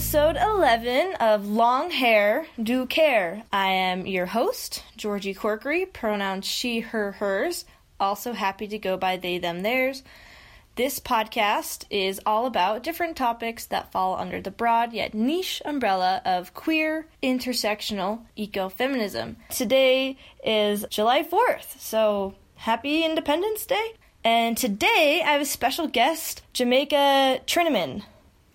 episode 0.00 0.38
11 0.38 1.14
of 1.16 1.46
Long 1.46 1.90
Hair 1.90 2.46
Do 2.60 2.86
Care. 2.86 3.42
I 3.52 3.66
am 3.68 4.06
your 4.06 4.24
host, 4.24 4.82
Georgie 4.96 5.34
Corkery, 5.34 5.92
pronouns 5.92 6.46
she, 6.46 6.80
her, 6.80 7.12
hers. 7.12 7.66
Also 8.00 8.32
happy 8.32 8.66
to 8.68 8.78
go 8.78 8.96
by 8.96 9.18
they, 9.18 9.36
them, 9.36 9.60
theirs. 9.60 10.02
This 10.76 11.00
podcast 11.00 11.84
is 11.90 12.18
all 12.24 12.46
about 12.46 12.82
different 12.82 13.14
topics 13.14 13.66
that 13.66 13.92
fall 13.92 14.16
under 14.16 14.40
the 14.40 14.50
broad 14.50 14.94
yet 14.94 15.12
niche 15.12 15.60
umbrella 15.66 16.22
of 16.24 16.54
queer, 16.54 17.06
intersectional 17.22 18.22
ecofeminism. 18.38 19.36
Today 19.50 20.16
is 20.42 20.86
July 20.88 21.22
4th, 21.22 21.78
so 21.78 22.34
happy 22.54 23.04
Independence 23.04 23.66
Day. 23.66 23.92
And 24.24 24.56
today 24.56 25.22
I 25.22 25.32
have 25.32 25.42
a 25.42 25.44
special 25.44 25.88
guest, 25.88 26.42
Jamaica 26.54 27.40
Trinnaman. 27.46 28.04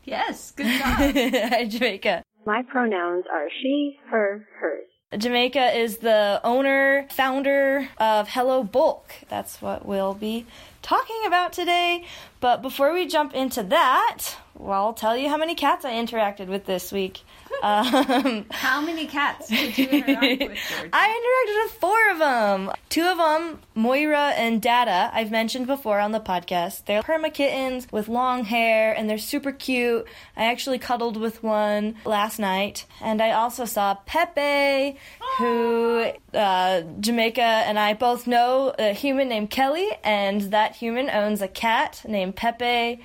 Yes, 0.05 0.51
good 0.51 0.65
job. 0.79 0.81
Hi, 0.81 1.65
Jamaica. 1.65 2.23
My 2.45 2.61
pronouns 2.61 3.25
are 3.31 3.47
she, 3.61 3.97
her, 4.09 4.47
hers. 4.59 4.85
Jamaica 5.17 5.77
is 5.77 5.97
the 5.97 6.39
owner, 6.43 7.07
founder 7.09 7.89
of 7.97 8.29
Hello 8.29 8.63
Bulk. 8.63 9.13
That's 9.29 9.61
what 9.61 9.85
we'll 9.85 10.13
be 10.13 10.45
talking 10.81 11.21
about 11.25 11.53
today. 11.53 12.05
But 12.39 12.61
before 12.61 12.93
we 12.93 13.07
jump 13.07 13.33
into 13.33 13.63
that, 13.63 14.35
well, 14.57 14.85
I'll 14.85 14.93
tell 14.93 15.15
you 15.17 15.29
how 15.29 15.37
many 15.37 15.55
cats 15.55 15.85
I 15.85 15.93
interacted 15.93 16.47
with 16.47 16.65
this 16.65 16.91
week. 16.91 17.21
Um, 17.63 18.45
How 18.51 18.81
many 18.81 19.07
cats 19.07 19.47
did 19.47 19.77
you 19.77 19.87
interact 19.89 20.41
with, 20.41 20.57
George? 20.69 20.89
I 20.91 21.07
interacted 21.07 21.63
with 21.63 21.79
four 21.79 22.11
of 22.11 22.19
them. 22.19 22.71
Two 22.89 23.03
of 23.03 23.17
them, 23.17 23.59
Moira 23.75 24.33
and 24.35 24.61
Dada, 24.61 25.09
I've 25.13 25.31
mentioned 25.31 25.65
before 25.67 25.99
on 25.99 26.11
the 26.11 26.19
podcast. 26.19 26.85
They're 26.85 27.01
perma 27.01 27.33
kittens 27.33 27.87
with 27.91 28.07
long 28.07 28.43
hair 28.43 28.93
and 28.93 29.09
they're 29.09 29.17
super 29.17 29.51
cute. 29.51 30.05
I 30.35 30.45
actually 30.45 30.79
cuddled 30.79 31.17
with 31.17 31.43
one 31.43 31.95
last 32.03 32.39
night. 32.39 32.85
And 33.01 33.21
I 33.21 33.31
also 33.31 33.65
saw 33.65 33.95
Pepe, 34.05 34.97
who 35.37 36.11
uh, 36.33 36.81
Jamaica 36.99 37.41
and 37.41 37.79
I 37.79 37.93
both 37.93 38.27
know 38.27 38.73
a 38.77 38.93
human 38.93 39.29
named 39.29 39.49
Kelly, 39.49 39.89
and 40.03 40.41
that 40.51 40.75
human 40.75 41.09
owns 41.09 41.41
a 41.41 41.47
cat 41.47 42.01
named 42.07 42.35
Pepe. 42.35 43.01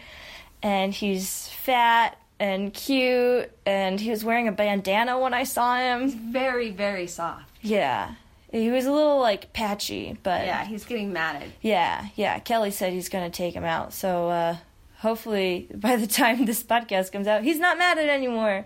And 0.63 0.93
he's 0.93 1.49
fat 1.49 2.19
and 2.39 2.73
cute, 2.73 3.51
and 3.67 4.01
he 4.01 4.11
was 4.11 4.25
wearing 4.25 4.49
a 4.49 4.53
bandana 4.53 5.19
when 5.19 5.35
I 5.35 5.45
saw 5.45 5.77
him. 5.77 6.11
Very, 6.33 6.71
very 6.71 7.07
soft. 7.07 7.51
Yeah. 7.63 8.15
He 8.53 8.71
was 8.71 8.87
a 8.87 8.93
little 8.93 9.21
like 9.21 9.53
patchy, 9.53 10.17
but 10.23 10.45
Yeah, 10.47 10.65
he's 10.65 10.85
getting 10.85 11.13
matted. 11.13 11.53
yeah, 11.61 12.09
yeah. 12.17 12.39
Kelly 12.41 12.71
said 12.73 12.93
he's 12.93 13.09
gonna 13.09 13.31
take 13.31 13.55
him 13.55 13.65
out, 13.65 13.93
so 13.93 14.29
uh, 14.29 14.57
hopefully 14.99 15.69
by 15.75 15.97
the 15.97 16.07
time 16.09 16.45
this 16.47 16.63
podcast 16.63 17.13
comes 17.13 17.27
out, 17.29 17.43
he's 17.45 17.59
not 17.61 17.79
mad 17.79 17.99
at 17.99 18.09
anymore. 18.09 18.65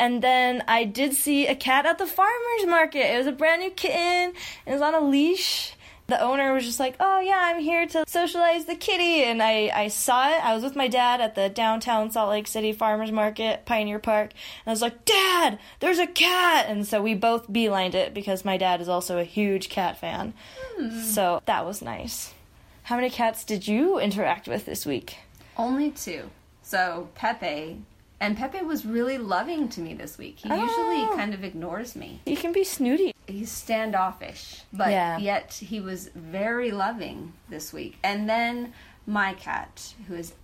And 0.00 0.20
then 0.22 0.64
I 0.66 0.84
did 0.84 1.14
see 1.14 1.46
a 1.46 1.54
cat 1.54 1.86
at 1.86 1.98
the 1.98 2.06
farmer's 2.06 2.66
market. 2.66 3.14
It 3.14 3.18
was 3.18 3.26
a 3.28 3.32
brand 3.32 3.60
new 3.62 3.70
kitten. 3.70 3.98
And 4.00 4.34
it 4.66 4.72
was 4.72 4.82
on 4.82 4.94
a 4.94 5.00
leash. 5.00 5.74
The 6.10 6.20
owner 6.20 6.52
was 6.52 6.64
just 6.64 6.80
like, 6.80 6.96
"Oh 6.98 7.20
yeah, 7.20 7.38
I'm 7.40 7.60
here 7.60 7.86
to 7.86 8.04
socialize 8.08 8.64
the 8.64 8.74
kitty," 8.74 9.22
and 9.22 9.40
I 9.40 9.70
I 9.72 9.86
saw 9.86 10.28
it. 10.28 10.44
I 10.44 10.54
was 10.54 10.64
with 10.64 10.74
my 10.74 10.88
dad 10.88 11.20
at 11.20 11.36
the 11.36 11.48
downtown 11.48 12.10
Salt 12.10 12.30
Lake 12.30 12.48
City 12.48 12.72
Farmers 12.72 13.12
Market, 13.12 13.64
Pioneer 13.64 14.00
Park, 14.00 14.32
and 14.32 14.66
I 14.66 14.70
was 14.70 14.82
like, 14.82 15.04
"Dad, 15.04 15.60
there's 15.78 16.00
a 16.00 16.08
cat!" 16.08 16.66
And 16.68 16.84
so 16.84 17.00
we 17.00 17.14
both 17.14 17.48
beelined 17.48 17.94
it 17.94 18.12
because 18.12 18.44
my 18.44 18.56
dad 18.56 18.80
is 18.80 18.88
also 18.88 19.18
a 19.18 19.24
huge 19.24 19.68
cat 19.68 19.98
fan. 19.98 20.34
Hmm. 20.76 21.00
So 21.02 21.42
that 21.46 21.64
was 21.64 21.80
nice. 21.80 22.34
How 22.82 22.96
many 22.96 23.08
cats 23.08 23.44
did 23.44 23.68
you 23.68 24.00
interact 24.00 24.48
with 24.48 24.66
this 24.66 24.84
week? 24.84 25.18
Only 25.56 25.92
two. 25.92 26.28
So 26.60 27.08
Pepe, 27.14 27.82
and 28.20 28.36
Pepe 28.36 28.60
was 28.62 28.84
really 28.84 29.16
loving 29.18 29.68
to 29.70 29.80
me 29.80 29.94
this 29.94 30.18
week. 30.18 30.38
He 30.40 30.50
Oh. 30.50 30.54
usually 30.54 31.16
kind 31.16 31.32
of 31.34 31.42
ignores 31.42 31.96
me. 31.96 32.20
He 32.24 32.36
can 32.36 32.52
be 32.52 32.64
snooty. 32.64 33.14
He's 33.26 33.50
standoffish, 33.50 34.62
but 34.72 34.90
Yeah. 34.90 35.18
yet 35.18 35.54
he 35.54 35.80
was 35.80 36.08
very 36.14 36.70
loving 36.70 37.32
this 37.48 37.72
week. 37.72 37.98
And 38.02 38.28
then 38.28 38.72
my 39.06 39.34
cat, 39.34 39.94
who 40.08 40.14
is 40.14 40.34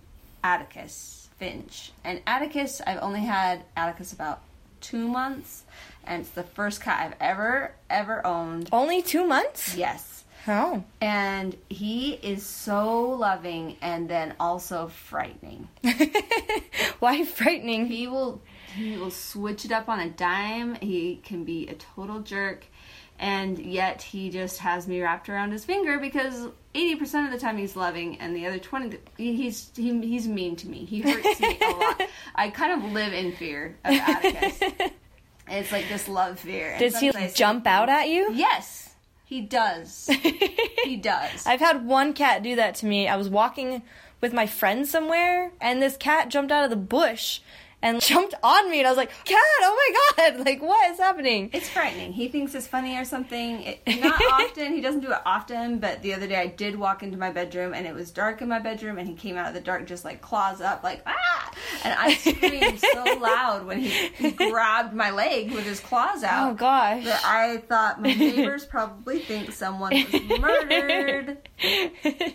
Atticus 0.43 1.29
Finch. 1.37 1.91
And 2.03 2.21
Atticus, 2.25 2.81
I've 2.87 3.01
only 3.01 3.21
had 3.21 3.63
Atticus 3.75 4.11
about 4.13 4.41
two 4.81 5.07
months, 5.07 5.63
and 6.03 6.21
it's 6.21 6.31
the 6.31 6.43
first 6.43 6.81
cat 6.81 6.99
I've 7.05 7.15
ever, 7.19 7.73
ever 7.89 8.25
owned. 8.25 8.69
Only 8.71 9.01
two 9.01 9.25
months? 9.25 9.75
Yes. 9.75 10.16
Oh. 10.47 10.83
And 11.01 11.55
he 11.69 12.13
is 12.13 12.45
so 12.45 13.09
loving 13.09 13.77
and 13.81 14.09
then 14.09 14.35
also 14.39 14.87
frightening. 14.87 15.67
Why 16.99 17.25
frightening? 17.25 17.87
He 17.87 18.07
will 18.07 18.41
he 18.75 18.97
will 18.97 19.11
switch 19.11 19.65
it 19.65 19.71
up 19.71 19.89
on 19.89 19.99
a 19.99 20.09
dime. 20.09 20.75
He 20.75 21.17
can 21.23 21.43
be 21.43 21.67
a 21.67 21.73
total 21.73 22.19
jerk 22.19 22.65
and 23.19 23.57
yet 23.57 24.01
he 24.01 24.29
just 24.29 24.59
has 24.59 24.87
me 24.87 25.01
wrapped 25.01 25.27
around 25.27 25.51
his 25.51 25.65
finger 25.65 25.99
because 25.99 26.47
80% 26.75 27.25
of 27.25 27.31
the 27.31 27.39
time 27.39 27.57
he's 27.57 27.75
loving 27.75 28.19
and 28.19 28.35
the 28.35 28.45
other 28.45 28.59
20 28.59 28.99
he's 29.17 29.71
he, 29.75 29.99
he's 30.01 30.27
mean 30.27 30.55
to 30.57 30.67
me. 30.67 30.85
He 30.85 31.01
hurts 31.01 31.39
me 31.39 31.57
a 31.59 31.69
lot. 31.71 32.01
I 32.35 32.49
kind 32.49 32.83
of 32.83 32.91
live 32.91 33.13
in 33.13 33.33
fear 33.33 33.77
of 33.83 33.93
Atticus. 33.93 34.91
It's 35.49 35.71
like 35.71 35.87
this 35.87 36.09
love 36.09 36.39
fear. 36.39 36.77
Does 36.77 36.99
he 36.99 37.07
sometimes 37.07 37.23
I 37.23 37.27
say 37.29 37.33
jump 37.37 37.67
out 37.67 37.87
at 37.87 38.09
you? 38.09 38.33
Yes. 38.33 38.86
He 39.27 39.41
does. 39.41 40.09
he 40.85 40.95
does. 41.01 41.45
I've 41.45 41.59
had 41.59 41.85
one 41.85 42.13
cat 42.13 42.41
do 42.43 42.55
that 42.55 42.75
to 42.75 42.85
me. 42.85 43.09
I 43.09 43.17
was 43.17 43.27
walking 43.27 43.81
with 44.21 44.31
my 44.31 44.47
friend 44.47 44.87
somewhere, 44.87 45.51
and 45.59 45.81
this 45.81 45.97
cat 45.97 46.29
jumped 46.29 46.49
out 46.49 46.63
of 46.63 46.69
the 46.69 46.77
bush 46.77 47.41
and 47.81 48.01
jumped 48.07 48.33
on 48.43 48.69
me, 48.69 48.79
and 48.79 48.87
I 48.87 48.91
was 48.91 48.97
like, 48.97 49.11
"Cat! 49.25 49.37
Oh 49.61 49.75
my 50.17 50.25
god! 50.25 50.37
Like, 50.47 50.61
what 50.61 50.91
is 50.91 50.97
happening?" 50.97 51.49
It's 51.53 51.69
frightening. 51.69 52.13
He 52.13 52.27
thinks 52.27 52.55
it's 52.55 52.67
funny 52.67 52.97
or 52.97 53.05
something. 53.05 53.61
It, 53.61 53.79
not 54.01 54.21
often. 54.31 54.73
He 54.73 54.81
doesn't 54.81 55.01
do 55.01 55.11
it 55.11 55.19
often. 55.25 55.79
But 55.79 56.01
the 56.01 56.13
other 56.13 56.27
day, 56.27 56.35
I 56.37 56.47
did 56.47 56.77
walk 56.77 57.03
into 57.03 57.17
my 57.17 57.31
bedroom, 57.31 57.73
and 57.73 57.85
it 57.85 57.93
was 57.93 58.11
dark 58.11 58.41
in 58.41 58.49
my 58.49 58.59
bedroom, 58.59 58.97
and 58.97 59.07
he 59.07 59.13
came 59.13 59.37
out 59.37 59.47
of 59.47 59.53
the 59.53 59.61
dark 59.61 59.85
just 59.87 60.05
like 60.05 60.21
claws 60.21 60.61
up, 60.61 60.83
like 60.83 61.01
ah! 61.05 61.51
And 61.83 61.93
I 61.97 62.13
screamed 62.15 62.79
so 62.79 63.03
loud 63.19 63.65
when 63.65 63.79
he, 63.79 63.89
he 63.89 64.31
grabbed 64.31 64.93
my 64.93 65.11
leg 65.11 65.51
with 65.51 65.65
his 65.65 65.79
claws 65.79 66.23
out. 66.23 66.51
Oh 66.51 66.53
gosh. 66.53 67.03
that 67.05 67.21
I 67.23 67.57
thought 67.57 68.01
my 68.01 68.13
neighbors 68.13 68.65
probably 68.65 69.19
think 69.19 69.51
someone 69.51 69.93
was 69.93 70.39
murdered. 70.39 71.37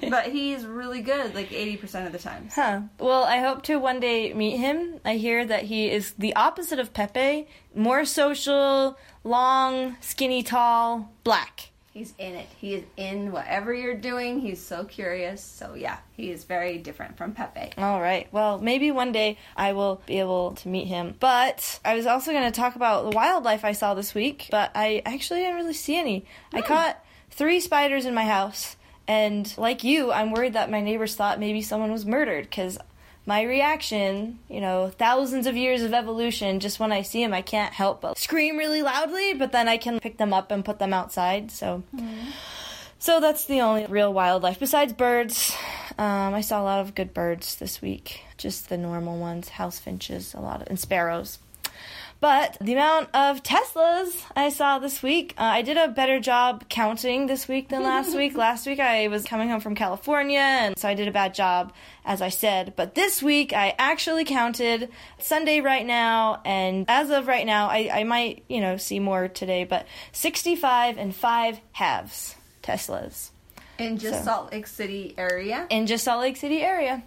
But 0.08 0.26
he's 0.26 0.66
really 0.66 1.00
good, 1.00 1.34
like 1.34 1.52
eighty 1.52 1.76
percent 1.76 2.06
of 2.06 2.12
the 2.12 2.18
time. 2.18 2.48
Huh. 2.52 2.82
Well, 2.98 3.24
I 3.24 3.38
hope 3.38 3.62
to 3.64 3.76
one 3.76 4.00
day 4.00 4.32
meet 4.32 4.56
him. 4.56 5.00
I 5.04 5.16
hear 5.16 5.31
that 5.44 5.64
he 5.64 5.90
is 5.90 6.12
the 6.12 6.34
opposite 6.36 6.78
of 6.78 6.92
Pepe, 6.92 7.48
more 7.74 8.04
social, 8.04 8.98
long, 9.24 9.96
skinny, 10.00 10.42
tall, 10.42 11.10
black. 11.24 11.70
He's 11.92 12.14
in 12.16 12.34
it. 12.34 12.46
He 12.58 12.74
is 12.74 12.84
in 12.96 13.32
whatever 13.32 13.74
you're 13.74 13.94
doing. 13.94 14.40
He's 14.40 14.64
so 14.64 14.84
curious. 14.84 15.42
So 15.42 15.74
yeah, 15.74 15.98
he 16.16 16.30
is 16.30 16.44
very 16.44 16.78
different 16.78 17.18
from 17.18 17.32
Pepe. 17.32 17.72
All 17.76 18.00
right. 18.00 18.32
Well, 18.32 18.58
maybe 18.58 18.90
one 18.90 19.12
day 19.12 19.36
I 19.56 19.74
will 19.74 20.00
be 20.06 20.18
able 20.18 20.52
to 20.52 20.68
meet 20.68 20.86
him. 20.86 21.16
But 21.20 21.80
I 21.84 21.94
was 21.94 22.06
also 22.06 22.32
going 22.32 22.50
to 22.50 22.60
talk 22.60 22.76
about 22.76 23.04
the 23.04 23.14
wildlife 23.14 23.62
I 23.62 23.72
saw 23.72 23.92
this 23.92 24.14
week, 24.14 24.48
but 24.50 24.70
I 24.74 25.02
actually 25.04 25.40
didn't 25.40 25.56
really 25.56 25.74
see 25.74 25.98
any. 25.98 26.24
I 26.54 26.60
hmm. 26.60 26.66
caught 26.66 27.04
three 27.30 27.60
spiders 27.60 28.06
in 28.06 28.14
my 28.14 28.24
house, 28.24 28.76
and 29.06 29.52
like 29.58 29.84
you, 29.84 30.12
I'm 30.12 30.30
worried 30.30 30.54
that 30.54 30.70
my 30.70 30.80
neighbors 30.80 31.14
thought 31.14 31.38
maybe 31.38 31.60
someone 31.60 31.92
was 31.92 32.06
murdered 32.06 32.44
because 32.44 32.78
my 33.24 33.42
reaction, 33.42 34.38
you 34.48 34.60
know, 34.60 34.90
thousands 34.90 35.46
of 35.46 35.56
years 35.56 35.82
of 35.82 35.94
evolution, 35.94 36.60
just 36.60 36.80
when 36.80 36.92
I 36.92 37.02
see 37.02 37.22
them, 37.22 37.32
I 37.32 37.42
can't 37.42 37.72
help 37.72 38.00
but 38.00 38.18
scream 38.18 38.56
really 38.56 38.82
loudly, 38.82 39.34
but 39.34 39.52
then 39.52 39.68
I 39.68 39.76
can 39.76 40.00
pick 40.00 40.18
them 40.18 40.32
up 40.32 40.50
and 40.50 40.64
put 40.64 40.78
them 40.78 40.92
outside. 40.92 41.50
So. 41.50 41.82
So 42.98 43.18
that's 43.18 43.46
the 43.46 43.62
only 43.62 43.84
real 43.86 44.12
wildlife. 44.12 44.60
Besides 44.60 44.92
birds, 44.92 45.52
um, 45.98 46.34
I 46.34 46.40
saw 46.40 46.62
a 46.62 46.62
lot 46.62 46.78
of 46.78 46.94
good 46.94 47.12
birds 47.12 47.56
this 47.56 47.82
week. 47.82 48.20
Just 48.36 48.68
the 48.68 48.78
normal 48.78 49.18
ones, 49.18 49.48
house 49.48 49.80
finches, 49.80 50.34
a 50.34 50.40
lot 50.40 50.62
of, 50.62 50.68
and 50.68 50.78
sparrows. 50.78 51.40
But 52.22 52.56
the 52.60 52.74
amount 52.74 53.08
of 53.14 53.42
Teslas 53.42 54.14
I 54.36 54.50
saw 54.50 54.78
this 54.78 55.02
week, 55.02 55.34
uh, 55.36 55.42
I 55.42 55.62
did 55.62 55.76
a 55.76 55.88
better 55.88 56.20
job 56.20 56.68
counting 56.68 57.26
this 57.26 57.48
week 57.48 57.68
than 57.68 57.82
last 57.82 58.14
week. 58.16 58.36
Last 58.36 58.64
week 58.64 58.78
I 58.78 59.08
was 59.08 59.24
coming 59.24 59.48
home 59.50 59.58
from 59.60 59.74
California, 59.74 60.38
and 60.38 60.78
so 60.78 60.88
I 60.88 60.94
did 60.94 61.08
a 61.08 61.10
bad 61.10 61.34
job, 61.34 61.72
as 62.04 62.22
I 62.22 62.28
said. 62.28 62.74
But 62.76 62.94
this 62.94 63.24
week 63.24 63.52
I 63.52 63.74
actually 63.76 64.24
counted 64.24 64.90
Sunday 65.18 65.60
right 65.60 65.84
now, 65.84 66.40
and 66.44 66.84
as 66.86 67.10
of 67.10 67.26
right 67.26 67.44
now, 67.44 67.66
I, 67.66 67.90
I 67.92 68.04
might, 68.04 68.44
you 68.48 68.60
know, 68.60 68.76
see 68.76 69.00
more 69.00 69.26
today, 69.26 69.64
but 69.64 69.84
65 70.12 70.98
and 70.98 71.12
5 71.12 71.58
halves 71.72 72.36
Teslas 72.62 73.30
In 73.80 73.98
just 73.98 74.20
So- 74.20 74.24
Salt 74.26 74.52
Lake 74.52 74.68
City 74.68 75.12
area. 75.18 75.66
in 75.70 75.88
just 75.88 76.04
Salt 76.04 76.20
Lake 76.20 76.36
City 76.36 76.62
area. 76.62 77.02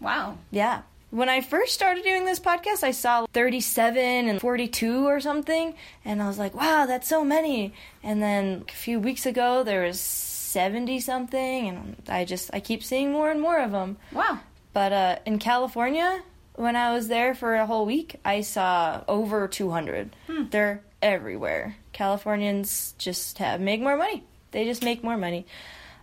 Wow. 0.00 0.38
Yeah. 0.50 0.82
When 1.16 1.30
I 1.30 1.40
first 1.40 1.72
started 1.72 2.04
doing 2.04 2.26
this 2.26 2.38
podcast, 2.38 2.84
I 2.84 2.90
saw 2.90 3.24
37 3.32 4.28
and 4.28 4.38
42 4.38 5.06
or 5.06 5.18
something, 5.18 5.72
and 6.04 6.22
I 6.22 6.28
was 6.28 6.38
like, 6.38 6.54
wow, 6.54 6.84
that's 6.84 7.08
so 7.08 7.24
many. 7.24 7.72
And 8.02 8.22
then 8.22 8.66
a 8.68 8.72
few 8.72 9.00
weeks 9.00 9.24
ago, 9.24 9.62
there 9.62 9.84
was 9.84 9.98
70 9.98 11.00
something, 11.00 11.68
and 11.68 11.96
I 12.06 12.26
just, 12.26 12.50
I 12.52 12.60
keep 12.60 12.84
seeing 12.84 13.12
more 13.12 13.30
and 13.30 13.40
more 13.40 13.58
of 13.58 13.70
them. 13.70 13.96
Wow. 14.12 14.40
But 14.74 14.92
uh, 14.92 15.18
in 15.24 15.38
California, 15.38 16.20
when 16.54 16.76
I 16.76 16.92
was 16.92 17.08
there 17.08 17.34
for 17.34 17.54
a 17.54 17.64
whole 17.64 17.86
week, 17.86 18.16
I 18.22 18.42
saw 18.42 19.02
over 19.08 19.48
200. 19.48 20.14
They're 20.50 20.82
everywhere. 21.00 21.76
Californians 21.94 22.94
just 22.98 23.38
have 23.38 23.58
make 23.58 23.80
more 23.80 23.96
money. 23.96 24.22
They 24.50 24.66
just 24.66 24.84
make 24.84 25.02
more 25.02 25.16
money. 25.16 25.46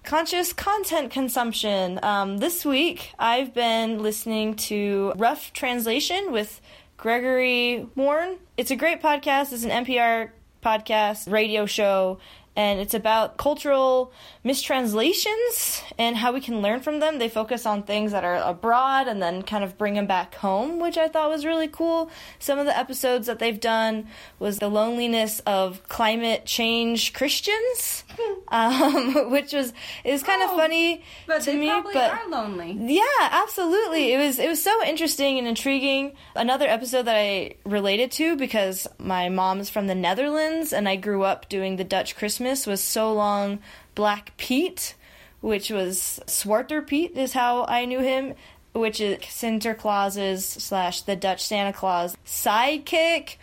Conscious 0.03 0.51
content 0.51 1.11
consumption. 1.11 1.97
Um, 2.03 2.37
this 2.39 2.65
week, 2.65 3.13
I've 3.17 3.53
been 3.53 4.03
listening 4.03 4.55
to 4.67 5.13
Rough 5.15 5.53
Translation 5.53 6.33
with 6.33 6.59
Gregory 6.97 7.87
Warner. 7.95 8.35
It's 8.57 8.69
a 8.69 8.75
great 8.75 9.01
podcast. 9.01 9.53
It's 9.53 9.63
an 9.63 9.69
NPR 9.85 10.31
podcast, 10.61 11.31
radio 11.31 11.65
show, 11.65 12.19
and 12.55 12.79
it's 12.79 12.93
about 12.93 13.37
cultural 13.37 14.11
mistranslations 14.43 15.81
and 15.97 16.17
how 16.17 16.31
we 16.33 16.41
can 16.41 16.61
learn 16.61 16.79
from 16.81 16.99
them. 16.99 17.17
They 17.19 17.29
focus 17.29 17.65
on 17.65 17.83
things 17.83 18.11
that 18.11 18.23
are 18.23 18.35
abroad 18.35 19.07
and 19.07 19.21
then 19.21 19.41
kind 19.43 19.63
of 19.63 19.77
bring 19.77 19.95
them 19.95 20.05
back 20.07 20.35
home, 20.35 20.79
which 20.79 20.97
I 20.97 21.07
thought 21.07 21.29
was 21.29 21.45
really 21.45 21.67
cool. 21.67 22.09
Some 22.39 22.59
of 22.59 22.65
the 22.65 22.77
episodes 22.77 23.27
that 23.27 23.39
they've 23.39 23.59
done 23.59 24.07
was 24.39 24.59
the 24.59 24.67
loneliness 24.69 25.39
of 25.45 25.87
climate 25.87 26.45
change 26.45 27.13
Christians, 27.13 28.03
um, 28.49 29.31
which 29.31 29.53
was 29.53 29.73
is 30.03 30.21
kind 30.21 30.41
Oh, 30.43 30.51
of 30.51 30.57
funny 30.57 31.03
But 31.25 31.39
to 31.43 31.51
they 31.51 31.57
me. 31.57 31.69
probably 31.69 31.93
but 31.93 32.11
are 32.11 32.29
lonely. 32.29 32.71
yeah, 32.79 33.01
absolutely. 33.31 34.11
It 34.13 34.17
was 34.17 34.37
it 34.39 34.49
was 34.49 34.61
so 34.61 34.83
interesting 34.85 35.37
and 35.39 35.47
intriguing. 35.47 36.13
Another 36.35 36.67
episode 36.67 37.03
that 37.03 37.15
I 37.15 37.55
related 37.65 38.11
to 38.13 38.35
because 38.35 38.87
my 38.99 39.29
mom's 39.29 39.69
from 39.69 39.87
the 39.87 39.95
Netherlands 39.95 40.73
and 40.73 40.89
I 40.89 40.97
grew 40.97 41.23
up 41.23 41.47
doing 41.49 41.77
the 41.77 41.83
Dutch 41.83 42.15
Christmas 42.15 42.42
was 42.67 42.81
so 42.81 43.13
long 43.13 43.59
Black 43.95 44.35
Pete, 44.37 44.95
which 45.41 45.69
was 45.69 46.19
Zwarte 46.27 46.85
Piet 46.87 47.17
is 47.17 47.33
how 47.33 47.65
I 47.65 47.85
knew 47.85 47.99
him, 47.99 48.33
which 48.73 48.99
is 48.99 49.19
Sinterklaas's 49.19 50.45
slash 50.45 51.01
the 51.01 51.15
Dutch 51.15 51.45
Santa 51.45 51.73
Claus 51.73 52.15
sidekick, 52.25 53.35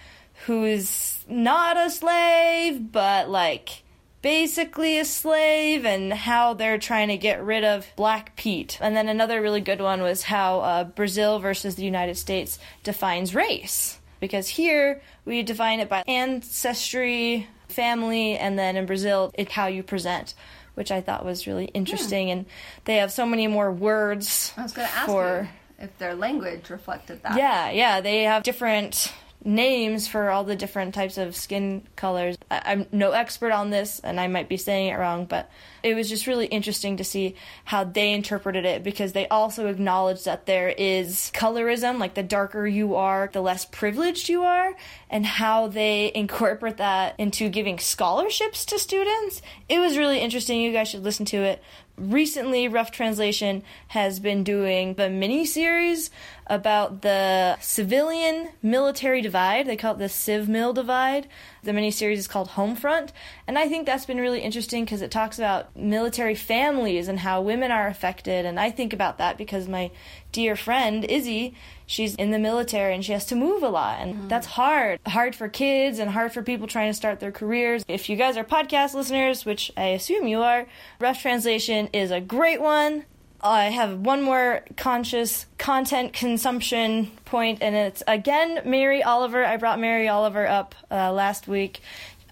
who's 0.46 1.24
not 1.28 1.76
a 1.76 1.90
slave 1.90 2.90
but 2.92 3.28
like 3.28 3.82
basically 4.22 4.98
a 4.98 5.04
slave 5.04 5.84
and 5.84 6.12
how 6.12 6.54
they're 6.54 6.78
trying 6.78 7.08
to 7.08 7.16
get 7.16 7.42
rid 7.42 7.64
of 7.64 7.86
Black 7.96 8.36
Pete. 8.36 8.78
And 8.80 8.96
then 8.96 9.08
another 9.08 9.40
really 9.40 9.60
good 9.60 9.80
one 9.80 10.02
was 10.02 10.24
how 10.24 10.60
uh, 10.60 10.84
Brazil 10.84 11.38
versus 11.38 11.76
the 11.76 11.84
United 11.84 12.16
States 12.16 12.58
defines 12.82 13.34
race. 13.34 13.98
Because 14.20 14.48
here 14.48 15.00
we 15.24 15.42
define 15.42 15.80
it 15.80 15.88
by 15.88 16.04
ancestry, 16.06 17.48
family, 17.70 18.36
and 18.36 18.58
then 18.58 18.76
in 18.76 18.86
Brazil 18.86 19.30
it's 19.34 19.52
how 19.52 19.66
you 19.66 19.82
present, 19.82 20.34
which 20.74 20.90
I 20.90 21.00
thought 21.00 21.24
was 21.24 21.46
really 21.46 21.66
interesting. 21.66 22.30
And 22.30 22.46
they 22.84 22.96
have 22.96 23.10
so 23.12 23.24
many 23.24 23.46
more 23.46 23.72
words 23.72 24.52
I 24.56 24.62
was 24.62 24.72
going 24.72 24.88
to 24.88 24.94
ask 24.94 25.06
for 25.06 25.48
you 25.78 25.84
if 25.84 25.96
their 25.98 26.14
language 26.14 26.68
reflected 26.68 27.22
that. 27.22 27.36
yeah, 27.38 27.70
yeah, 27.70 28.00
they 28.00 28.24
have 28.24 28.42
different 28.42 29.12
names 29.44 30.06
for 30.06 30.30
all 30.30 30.44
the 30.44 30.56
different 30.56 30.94
types 30.94 31.16
of 31.16 31.34
skin 31.34 31.82
colors. 31.96 32.36
I- 32.50 32.62
I'm 32.64 32.86
no 32.92 33.12
expert 33.12 33.52
on 33.52 33.70
this, 33.70 34.00
and 34.00 34.20
I 34.20 34.26
might 34.28 34.48
be 34.48 34.56
saying 34.56 34.88
it 34.88 34.98
wrong, 34.98 35.24
but 35.24 35.50
it 35.82 35.94
was 35.94 36.08
just 36.08 36.26
really 36.26 36.46
interesting 36.46 36.98
to 36.98 37.04
see 37.04 37.34
how 37.64 37.84
they 37.84 38.12
interpreted 38.12 38.66
it 38.66 38.82
because 38.82 39.12
they 39.12 39.26
also 39.28 39.68
acknowledged 39.68 40.26
that 40.26 40.46
there 40.46 40.68
is 40.68 41.30
colorism, 41.34 41.98
like 41.98 42.14
the 42.14 42.22
darker 42.22 42.66
you 42.66 42.96
are, 42.96 43.30
the 43.32 43.40
less 43.40 43.64
privileged 43.64 44.28
you 44.28 44.42
are, 44.42 44.76
and 45.08 45.24
how 45.24 45.68
they 45.68 46.12
incorporate 46.14 46.76
that 46.76 47.14
into 47.18 47.48
giving 47.48 47.78
scholarships 47.78 48.64
to 48.66 48.78
students. 48.78 49.40
It 49.68 49.78
was 49.78 49.96
really 49.96 50.18
interesting. 50.18 50.60
You 50.60 50.72
guys 50.72 50.88
should 50.88 51.04
listen 51.04 51.24
to 51.26 51.38
it 51.38 51.62
recently 52.00 52.66
rough 52.66 52.90
translation 52.90 53.62
has 53.88 54.20
been 54.20 54.42
doing 54.42 54.94
the 54.94 55.10
mini 55.10 55.44
series 55.44 56.10
about 56.50 57.02
the 57.02 57.56
civilian 57.60 58.50
military 58.60 59.22
divide. 59.22 59.66
They 59.66 59.76
call 59.76 59.94
it 59.94 59.98
the 59.98 60.08
civ 60.08 60.48
mil 60.48 60.72
divide. 60.72 61.28
The 61.62 61.72
mini 61.72 61.92
series 61.92 62.18
is 62.18 62.28
called 62.28 62.50
homefront. 62.50 63.10
And 63.46 63.56
i 63.56 63.68
think 63.68 63.86
that's 63.86 64.04
been 64.04 64.18
really 64.18 64.40
interesting 64.40 64.84
because 64.84 65.00
it 65.00 65.12
talks 65.12 65.38
about 65.38 65.74
military 65.76 66.34
families 66.34 67.06
and 67.06 67.20
how 67.20 67.40
women 67.40 67.70
are 67.70 67.86
affected. 67.86 68.44
And 68.44 68.58
i 68.58 68.70
think 68.70 68.92
about 68.92 69.16
that 69.18 69.38
because 69.38 69.68
my 69.68 69.92
dear 70.32 70.56
friend 70.56 71.04
izzy 71.04 71.54
she's 71.86 72.14
in 72.16 72.30
the 72.30 72.38
military 72.38 72.94
and 72.94 73.04
she 73.04 73.12
has 73.12 73.26
to 73.26 73.34
move 73.36 73.62
a 73.62 73.68
lot. 73.68 73.98
And 74.00 74.14
mm. 74.14 74.28
that's 74.28 74.46
hard. 74.46 75.00
Hard 75.06 75.34
for 75.34 75.48
kids 75.48 75.98
and 75.98 76.10
hard 76.10 76.32
for 76.32 76.42
people 76.42 76.68
trying 76.68 76.90
to 76.90 76.94
start 76.94 77.18
their 77.18 77.32
careers. 77.32 77.84
If 77.88 78.08
you 78.08 78.16
guys 78.16 78.36
are 78.36 78.44
podcast 78.44 78.94
listeners 78.94 79.44
which 79.44 79.70
i 79.76 79.86
assume 79.86 80.26
you 80.26 80.42
are 80.42 80.66
rough 80.98 81.22
translation 81.22 81.88
is 81.92 82.10
a 82.10 82.20
great 82.20 82.60
one 82.60 83.04
i 83.42 83.64
have 83.64 83.98
one 83.98 84.22
more 84.22 84.62
conscious 84.76 85.46
content 85.58 86.12
consumption 86.12 87.10
point 87.24 87.58
and 87.62 87.74
it's 87.74 88.02
again 88.06 88.60
mary 88.64 89.02
oliver 89.02 89.44
i 89.44 89.56
brought 89.56 89.78
mary 89.80 90.08
oliver 90.08 90.46
up 90.46 90.74
uh, 90.90 91.12
last 91.12 91.48
week 91.48 91.80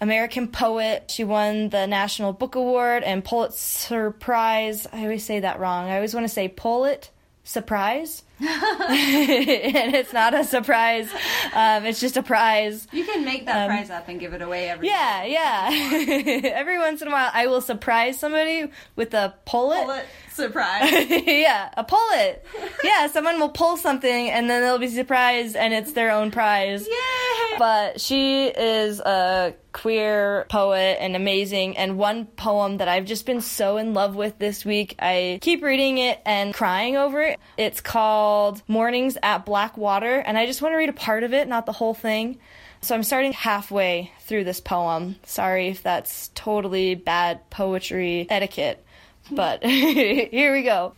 American 0.01 0.47
poet. 0.47 1.11
She 1.11 1.25
won 1.25 1.69
the 1.69 1.85
National 1.85 2.31
Book 2.31 2.55
Award 2.55 3.03
and 3.03 3.23
Pulitzer 3.23 4.11
Prize. 4.11 4.87
I 4.93 5.01
always 5.03 5.25
say 5.25 5.41
that 5.41 5.59
wrong. 5.59 5.89
I 5.89 5.95
always 5.95 6.13
want 6.13 6.23
to 6.23 6.33
say 6.33 6.47
Polit 6.47 7.11
surprise. 7.43 8.23
and 8.39 9.95
it's 9.95 10.13
not 10.13 10.33
a 10.33 10.43
surprise. 10.43 11.11
Um, 11.53 11.85
it's 11.85 11.99
just 11.99 12.15
a 12.15 12.23
prize. 12.23 12.87
You 12.91 13.03
can 13.03 13.25
make 13.25 13.45
that 13.47 13.67
prize 13.67 13.89
up 13.89 14.07
and 14.07 14.19
give 14.19 14.33
it 14.33 14.41
away 14.41 14.69
every 14.69 14.87
Um, 14.87 14.93
Yeah, 14.93 15.23
yeah. 15.25 16.49
Every 16.53 16.77
once 16.77 17.01
in 17.01 17.07
a 17.07 17.11
while, 17.11 17.31
I 17.33 17.47
will 17.47 17.61
surprise 17.61 18.19
somebody 18.19 18.71
with 18.95 19.13
a 19.13 19.33
pullet. 19.45 20.03
It, 20.03 20.05
surprise. 20.39 20.91
yeah, 21.27 21.69
a 21.77 21.83
pullet. 21.83 22.45
Yeah, 22.83 23.07
someone 23.07 23.39
will 23.39 23.49
pull 23.49 23.77
something 23.77 24.29
and 24.29 24.49
then 24.49 24.61
they'll 24.61 24.79
be 24.79 24.87
surprised 24.87 25.55
and 25.55 25.73
it's 25.73 25.91
their 25.93 26.11
own 26.11 26.31
prize. 26.31 26.87
Yay! 26.87 27.57
But 27.57 28.01
she 28.01 28.47
is 28.47 28.99
a 28.99 29.53
queer 29.71 30.45
poet 30.49 30.97
and 30.99 31.15
amazing. 31.15 31.77
And 31.77 31.97
one 31.97 32.25
poem 32.25 32.77
that 32.77 32.87
I've 32.87 33.05
just 33.05 33.25
been 33.25 33.41
so 33.41 33.77
in 33.77 33.93
love 33.93 34.15
with 34.15 34.39
this 34.39 34.65
week, 34.65 34.95
I 34.99 35.39
keep 35.41 35.61
reading 35.61 35.97
it 35.97 36.19
and 36.25 36.53
crying 36.53 36.95
over 36.95 37.21
it. 37.21 37.39
It's 37.57 37.81
called 37.81 38.63
Mornings 38.67 39.17
at 39.21 39.45
Blackwater. 39.45 40.19
And 40.19 40.37
I 40.37 40.45
just 40.45 40.61
want 40.61 40.73
to 40.73 40.77
read 40.77 40.89
a 40.89 40.93
part 40.93 41.23
of 41.23 41.33
it, 41.33 41.47
not 41.47 41.65
the 41.65 41.73
whole 41.73 41.93
thing. 41.93 42.39
So 42.81 42.95
I'm 42.95 43.03
starting 43.03 43.33
halfway 43.33 44.11
through 44.21 44.45
this 44.45 44.61
poem. 44.61 45.17
Sorry 45.23 45.67
if 45.67 45.83
that's 45.83 46.29
totally 46.33 46.95
bad 46.95 47.49
poetry 47.49 48.25
etiquette. 48.29 48.85
But 49.31 49.63
here 49.63 50.53
we 50.53 50.63
go. 50.63 50.93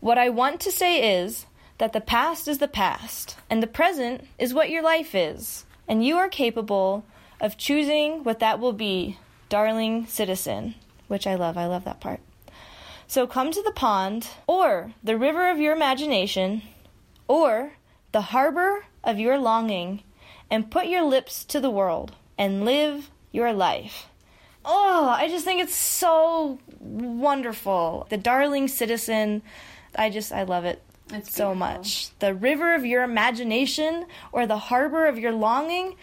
What 0.00 0.18
I 0.18 0.28
want 0.28 0.60
to 0.60 0.70
say 0.70 1.20
is 1.22 1.46
that 1.78 1.92
the 1.92 2.00
past 2.00 2.46
is 2.48 2.58
the 2.58 2.68
past, 2.68 3.36
and 3.50 3.62
the 3.62 3.66
present 3.66 4.26
is 4.38 4.54
what 4.54 4.70
your 4.70 4.82
life 4.82 5.14
is, 5.14 5.64
and 5.88 6.04
you 6.04 6.16
are 6.16 6.28
capable 6.28 7.04
of 7.40 7.58
choosing 7.58 8.22
what 8.24 8.38
that 8.40 8.60
will 8.60 8.72
be, 8.72 9.18
darling 9.48 10.06
citizen. 10.06 10.74
Which 11.08 11.26
I 11.26 11.34
love, 11.34 11.58
I 11.58 11.66
love 11.66 11.84
that 11.84 12.00
part. 12.00 12.20
So 13.06 13.26
come 13.26 13.50
to 13.50 13.62
the 13.62 13.72
pond, 13.72 14.28
or 14.46 14.92
the 15.02 15.18
river 15.18 15.50
of 15.50 15.58
your 15.58 15.74
imagination, 15.74 16.62
or 17.28 17.72
the 18.12 18.22
harbor 18.22 18.86
of 19.02 19.18
your 19.18 19.38
longing, 19.38 20.02
and 20.50 20.70
put 20.70 20.86
your 20.86 21.02
lips 21.02 21.44
to 21.46 21.60
the 21.60 21.70
world 21.70 22.12
and 22.38 22.64
live 22.64 23.10
your 23.32 23.52
life. 23.52 24.06
Oh, 24.64 25.08
I 25.08 25.28
just 25.28 25.44
think 25.44 25.60
it's 25.60 25.74
so 25.74 26.58
wonderful. 26.84 28.06
The 28.10 28.16
darling 28.16 28.68
citizen, 28.68 29.42
I 29.96 30.10
just, 30.10 30.32
I 30.32 30.42
love 30.44 30.64
it 30.64 30.82
It's 31.12 31.34
so 31.34 31.50
beautiful. 31.52 31.54
much. 31.56 32.10
The 32.18 32.34
river 32.34 32.74
of 32.74 32.84
your 32.84 33.02
imagination 33.02 34.06
or 34.32 34.46
the 34.46 34.58
harbor 34.58 35.06
of 35.06 35.18
your 35.18 35.32
longing. 35.32 35.96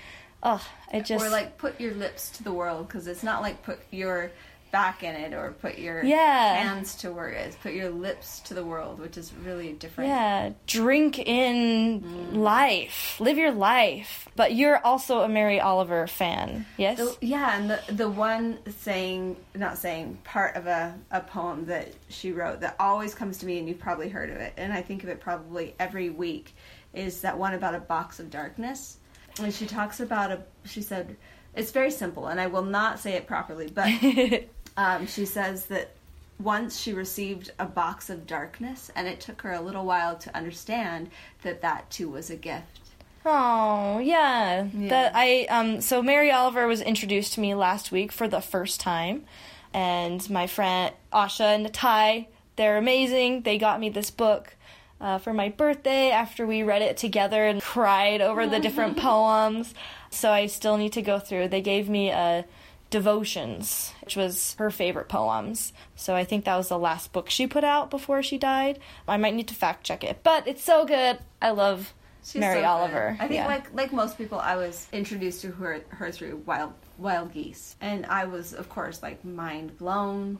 Oh, 0.43 0.65
it 0.91 1.05
just. 1.05 1.23
or 1.23 1.29
like 1.29 1.57
put 1.57 1.79
your 1.79 1.93
lips 1.93 2.29
to 2.31 2.43
the 2.43 2.51
world 2.51 2.87
because 2.87 3.07
it's 3.07 3.23
not 3.23 3.41
like 3.41 3.61
put 3.63 3.79
your 3.91 4.31
back 4.71 5.03
in 5.03 5.13
it 5.15 5.33
or 5.33 5.51
put 5.51 5.77
your 5.77 6.03
Yeah. 6.03 6.55
hands 6.55 6.95
to 6.95 7.11
where 7.11 7.29
it 7.29 7.47
is. 7.47 7.55
Put 7.55 7.73
your 7.73 7.89
lips 7.89 8.39
to 8.41 8.53
the 8.53 8.63
world, 8.63 8.99
which 8.99 9.17
is 9.17 9.33
really 9.43 9.73
different. 9.73 10.09
Yeah, 10.09 10.51
drink 10.65 11.19
in 11.19 12.01
mm. 12.01 12.35
life, 12.37 13.19
live 13.19 13.37
your 13.37 13.51
life. 13.51 14.27
But 14.35 14.55
you're 14.55 14.83
also 14.85 15.21
a 15.21 15.29
Mary 15.29 15.59
Oliver 15.59 16.07
fan, 16.07 16.65
yes? 16.77 16.97
The- 16.97 17.17
yeah, 17.21 17.57
and 17.57 17.69
the 17.69 17.81
the 17.91 18.09
one 18.09 18.59
saying, 18.79 19.35
not 19.53 19.77
saying, 19.77 20.19
part 20.23 20.55
of 20.55 20.67
a, 20.67 20.97
a 21.11 21.19
poem 21.21 21.65
that 21.65 21.89
she 22.09 22.31
wrote 22.31 22.61
that 22.61 22.75
always 22.79 23.13
comes 23.13 23.37
to 23.39 23.45
me, 23.45 23.59
and 23.59 23.67
you've 23.67 23.79
probably 23.79 24.09
heard 24.09 24.29
of 24.29 24.37
it, 24.37 24.53
and 24.57 24.71
I 24.71 24.81
think 24.81 25.03
of 25.03 25.09
it 25.09 25.19
probably 25.19 25.75
every 25.79 26.09
week, 26.09 26.55
is 26.93 27.21
that 27.21 27.37
one 27.37 27.53
about 27.53 27.75
a 27.75 27.79
box 27.79 28.19
of 28.19 28.29
darkness. 28.29 28.97
And 29.39 29.53
she 29.53 29.65
talks 29.65 29.99
about 30.01 30.31
a, 30.31 30.41
she 30.65 30.81
said, 30.81 31.15
it's 31.55 31.71
very 31.71 31.91
simple, 31.91 32.27
and 32.27 32.39
I 32.39 32.47
will 32.47 32.63
not 32.63 32.99
say 32.99 33.13
it 33.13 33.27
properly, 33.27 33.67
but 33.73 33.87
um, 34.77 35.07
she 35.07 35.25
says 35.25 35.65
that 35.67 35.91
once 36.39 36.79
she 36.79 36.93
received 36.93 37.51
a 37.59 37.65
box 37.65 38.09
of 38.09 38.25
darkness, 38.25 38.89
and 38.95 39.07
it 39.07 39.19
took 39.19 39.41
her 39.43 39.51
a 39.53 39.61
little 39.61 39.85
while 39.85 40.15
to 40.17 40.35
understand 40.35 41.09
that 41.43 41.61
that 41.61 41.89
too 41.91 42.09
was 42.09 42.29
a 42.29 42.35
gift. 42.35 42.79
Oh, 43.23 43.99
yeah. 43.99 44.67
Yeah. 44.73 44.89
That 44.89 45.11
I 45.13 45.45
um 45.45 45.81
so 45.81 46.01
Mary 46.01 46.31
Oliver 46.31 46.65
was 46.65 46.81
introduced 46.81 47.33
to 47.33 47.39
me 47.41 47.53
last 47.53 47.91
week 47.91 48.11
for 48.11 48.27
the 48.27 48.41
first 48.41 48.79
time. 48.79 49.25
And 49.73 50.27
my 50.29 50.47
friend 50.47 50.93
Asha 51.13 51.55
and 51.55 51.65
Natai, 51.65 52.25
they're 52.55 52.77
amazing. 52.77 53.43
They 53.43 53.57
got 53.59 53.79
me 53.79 53.89
this 53.89 54.09
book. 54.11 54.55
uh, 54.99 55.17
for 55.17 55.33
my 55.33 55.49
birthday 55.49 56.11
after 56.11 56.45
we 56.45 56.61
read 56.63 56.81
it 56.83 56.95
together 56.97 57.45
and 57.47 57.59
cried 57.61 58.21
over 58.21 58.45
the 58.47 58.59
different 58.59 58.97
poems. 59.09 59.73
So 60.11 60.31
I 60.31 60.45
still 60.47 60.77
need 60.77 60.93
to 60.93 61.01
go 61.01 61.17
through. 61.19 61.47
They 61.47 61.61
gave 61.61 61.89
me 61.89 62.09
a 62.11 62.45
devotions, 62.91 63.93
which 64.03 64.15
was 64.15 64.53
her 64.59 64.69
favorite 64.69 65.09
poems. 65.09 65.73
So 65.95 66.15
I 66.15 66.23
think 66.23 66.45
that 66.45 66.55
was 66.57 66.69
the 66.69 66.77
last 66.77 67.11
book 67.11 67.29
she 67.29 67.47
put 67.47 67.63
out 67.63 67.89
before 67.89 68.21
she 68.21 68.37
died. 68.37 68.77
I 69.07 69.17
might 69.17 69.33
need 69.33 69.47
to 69.47 69.55
fact 69.55 69.83
check 69.83 70.03
it, 70.03 70.19
but 70.21 70.47
it's 70.47 70.63
so 70.63 70.85
good. 70.85 71.17
I 71.41 71.49
love 71.51 71.93
She's 72.23 72.39
Mary 72.39 72.57
so 72.57 72.61
good. 72.61 72.65
Oliver. 72.67 73.15
I 73.19 73.27
think 73.27 73.33
yeah. 73.39 73.47
like 73.47 73.73
like 73.73 73.91
most 73.91 74.17
people, 74.17 74.39
I 74.39 74.55
was 74.55 74.87
introduced 74.93 75.41
to 75.41 75.51
her 75.53 75.81
her 75.89 76.11
through 76.11 76.43
Wild 76.45 76.73
Wild 76.99 77.33
Geese, 77.33 77.75
and 77.81 78.05
I 78.05 78.25
was 78.25 78.53
of 78.53 78.69
course 78.69 79.01
like 79.01 79.25
mind 79.25 79.77
blown, 79.79 80.39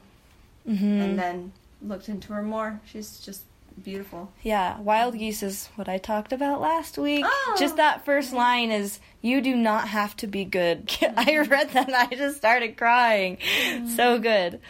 Mm-hmm. 0.68 0.84
and 1.00 1.18
then 1.18 1.52
looked 1.80 2.08
into 2.08 2.32
her 2.32 2.42
more. 2.42 2.80
She's 2.84 3.18
just 3.18 3.42
beautiful. 3.82 4.32
Yeah, 4.42 4.80
wild 4.80 5.18
geese 5.18 5.42
is 5.42 5.68
what 5.76 5.88
I 5.88 5.98
talked 5.98 6.32
about 6.32 6.60
last 6.60 6.98
week. 6.98 7.24
Oh. 7.26 7.56
Just 7.58 7.76
that 7.76 8.04
first 8.04 8.32
line 8.32 8.70
is 8.70 9.00
you 9.20 9.40
do 9.40 9.54
not 9.54 9.88
have 9.88 10.16
to 10.18 10.26
be 10.26 10.44
good. 10.44 10.90
I 11.02 11.24
mm-hmm. 11.24 11.50
read 11.50 11.70
that 11.70 11.86
and 11.88 11.96
I 11.96 12.06
just 12.06 12.36
started 12.36 12.76
crying. 12.76 13.38
Mm-hmm. 13.38 13.88
So 13.88 14.18
good. 14.18 14.60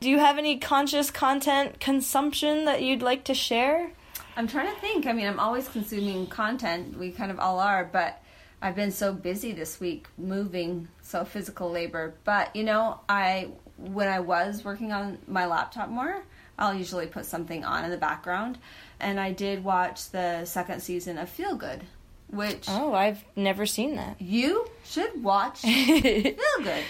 Do 0.00 0.10
you 0.10 0.18
have 0.18 0.38
any 0.38 0.58
conscious 0.58 1.10
content 1.10 1.80
consumption 1.80 2.66
that 2.66 2.82
you'd 2.82 3.02
like 3.02 3.24
to 3.24 3.34
share? 3.34 3.90
I'm 4.36 4.46
trying 4.46 4.72
to 4.74 4.80
think. 4.80 5.06
I 5.06 5.12
mean, 5.12 5.26
I'm 5.26 5.40
always 5.40 5.68
consuming 5.68 6.26
content. 6.26 6.98
We 6.98 7.10
kind 7.10 7.30
of 7.30 7.38
all 7.38 7.58
are, 7.58 7.84
but 7.90 8.22
I've 8.60 8.76
been 8.76 8.92
so 8.92 9.12
busy 9.12 9.52
this 9.52 9.80
week 9.80 10.06
moving, 10.18 10.88
so 11.00 11.24
physical 11.24 11.70
labor. 11.70 12.14
But 12.24 12.54
you 12.54 12.64
know, 12.64 13.00
I 13.08 13.52
when 13.78 14.08
I 14.08 14.20
was 14.20 14.64
working 14.64 14.92
on 14.92 15.18
my 15.26 15.46
laptop 15.46 15.88
more, 15.88 16.22
I'll 16.58 16.74
usually 16.74 17.06
put 17.06 17.26
something 17.26 17.64
on 17.64 17.84
in 17.84 17.90
the 17.90 17.96
background, 17.96 18.58
and 19.00 19.20
I 19.20 19.32
did 19.32 19.62
watch 19.64 20.10
the 20.10 20.44
second 20.44 20.80
season 20.82 21.18
of 21.18 21.28
Feel 21.28 21.54
Good, 21.56 21.84
which 22.28 22.64
Oh, 22.68 22.94
I've 22.94 23.24
never 23.36 23.66
seen 23.66 23.96
that. 23.96 24.20
you 24.20 24.66
should 24.84 25.22
watch. 25.22 25.60
Feel 25.62 26.34
Good. 26.62 26.84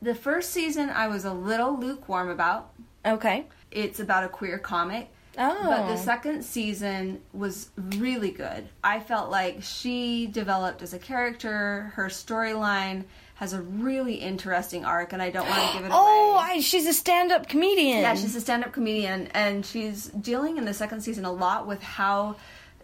The 0.00 0.14
first 0.16 0.50
season 0.50 0.90
I 0.90 1.06
was 1.08 1.24
a 1.24 1.32
little 1.32 1.78
lukewarm 1.78 2.28
about. 2.28 2.72
okay. 3.06 3.46
It's 3.70 4.00
about 4.00 4.24
a 4.24 4.28
queer 4.28 4.58
comic. 4.58 5.08
Oh. 5.38 5.64
But 5.64 5.86
the 5.86 5.94
oh. 5.94 6.04
second 6.04 6.42
season 6.44 7.22
was 7.32 7.70
really 7.76 8.30
good. 8.30 8.68
I 8.84 9.00
felt 9.00 9.30
like 9.30 9.62
she 9.62 10.26
developed 10.26 10.82
as 10.82 10.92
a 10.92 10.98
character. 10.98 11.92
Her 11.94 12.08
storyline 12.08 13.04
has 13.34 13.52
a 13.52 13.60
really 13.62 14.14
interesting 14.14 14.84
arc, 14.84 15.12
and 15.12 15.22
I 15.22 15.30
don't 15.30 15.48
want 15.48 15.72
to 15.72 15.78
give 15.78 15.86
it 15.86 15.90
Oh, 15.94 16.32
away. 16.34 16.56
I, 16.56 16.60
she's 16.60 16.86
a 16.86 16.92
stand-up 16.92 17.48
comedian. 17.48 18.00
yeah, 18.00 18.14
she's 18.14 18.36
a 18.36 18.40
stand-up 18.40 18.72
comedian, 18.72 19.28
and 19.28 19.64
she's 19.64 20.06
dealing 20.06 20.58
in 20.58 20.64
the 20.64 20.74
second 20.74 21.00
season 21.00 21.24
a 21.24 21.32
lot 21.32 21.66
with 21.66 21.82
how 21.82 22.36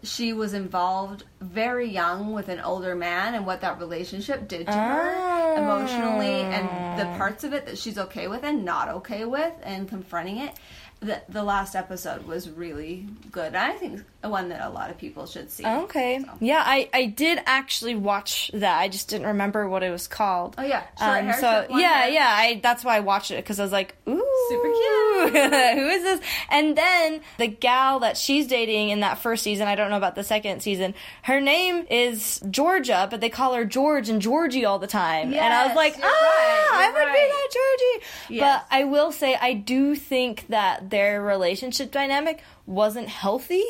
she 0.03 0.33
was 0.33 0.53
involved 0.53 1.23
very 1.41 1.89
young 1.89 2.31
with 2.31 2.47
an 2.49 2.59
older 2.61 2.95
man 2.95 3.35
and 3.35 3.45
what 3.45 3.61
that 3.61 3.79
relationship 3.79 4.47
did 4.47 4.65
to 4.65 4.71
her 4.73 5.13
ah. 5.17 5.55
emotionally 5.57 6.41
and 6.41 6.97
the 6.99 7.05
parts 7.17 7.43
of 7.43 7.53
it 7.53 7.65
that 7.65 7.77
she's 7.77 7.97
okay 7.97 8.27
with 8.27 8.43
and 8.43 8.63
not 8.63 8.87
okay 8.87 9.25
with 9.25 9.53
and 9.63 9.89
confronting 9.89 10.37
it 10.37 10.53
the, 11.01 11.21
the 11.29 11.43
last 11.43 11.75
episode 11.75 12.25
was 12.25 12.49
really 12.49 13.05
good 13.31 13.55
i 13.55 13.71
think 13.73 14.01
one 14.23 14.49
that 14.49 14.65
a 14.65 14.69
lot 14.69 14.89
of 14.89 14.97
people 14.97 15.25
should 15.25 15.49
see 15.49 15.65
Okay. 15.65 16.19
So. 16.19 16.29
Yeah, 16.41 16.61
I, 16.65 16.89
I 16.93 17.05
did 17.05 17.39
actually 17.45 17.95
watch 17.95 18.51
that. 18.53 18.79
I 18.79 18.89
just 18.89 19.07
didn't 19.07 19.27
remember 19.27 19.69
what 19.69 19.83
it 19.83 19.91
was 19.91 20.07
called. 20.07 20.55
oh 20.57 20.63
yeah 20.63 20.83
short 20.99 21.23
hair, 21.23 21.37
so 21.39 21.67
yeah, 21.77 22.01
hair. 22.01 22.09
yeah, 22.09 22.27
I 22.27 22.59
that's 22.61 22.83
why 22.83 22.97
I 22.97 22.99
watched 22.99 23.31
it 23.31 23.37
because 23.37 23.59
I 23.59 23.63
was 23.63 23.71
like, 23.71 23.95
ooh, 24.07 24.25
Super 24.49 24.63
cute. 24.63 25.43
Who 25.77 25.87
is 25.87 26.03
this? 26.03 26.21
And 26.49 26.75
then 26.77 27.21
the 27.37 27.47
gal 27.47 27.99
that 27.99 28.17
she's 28.17 28.47
dating 28.47 28.89
in 28.89 29.01
that 29.01 29.19
first 29.19 29.43
season, 29.43 29.67
I 29.67 29.75
don't 29.75 29.89
know 29.89 29.97
about 29.97 30.15
the 30.15 30.23
second 30.23 30.61
season. 30.61 30.95
Her 31.23 31.39
name 31.39 31.85
is 31.89 32.41
Georgia, 32.49 33.07
but 33.09 33.21
they 33.21 33.29
call 33.29 33.53
her 33.53 33.65
George 33.65 34.09
and 34.09 34.21
Georgie 34.21 34.65
all 34.65 34.79
the 34.79 34.87
time. 34.87 35.33
and 35.33 35.53
I 35.53 35.67
was 35.67 35.75
like, 35.75 35.95
ah, 35.97 36.01
right, 36.01 36.71
I 36.73 36.91
would 36.91 37.13
be 37.13 37.27
that 37.27 37.47
Georgie. 37.53 38.35
Yes. 38.35 38.41
But 38.69 38.75
I 38.75 38.83
will 38.85 39.11
say, 39.11 39.35
I 39.39 39.53
do 39.53 39.95
think 39.95 40.47
that 40.49 40.88
their 40.89 41.21
relationship 41.21 41.91
dynamic 41.91 42.43
wasn't 42.65 43.07
healthy 43.07 43.63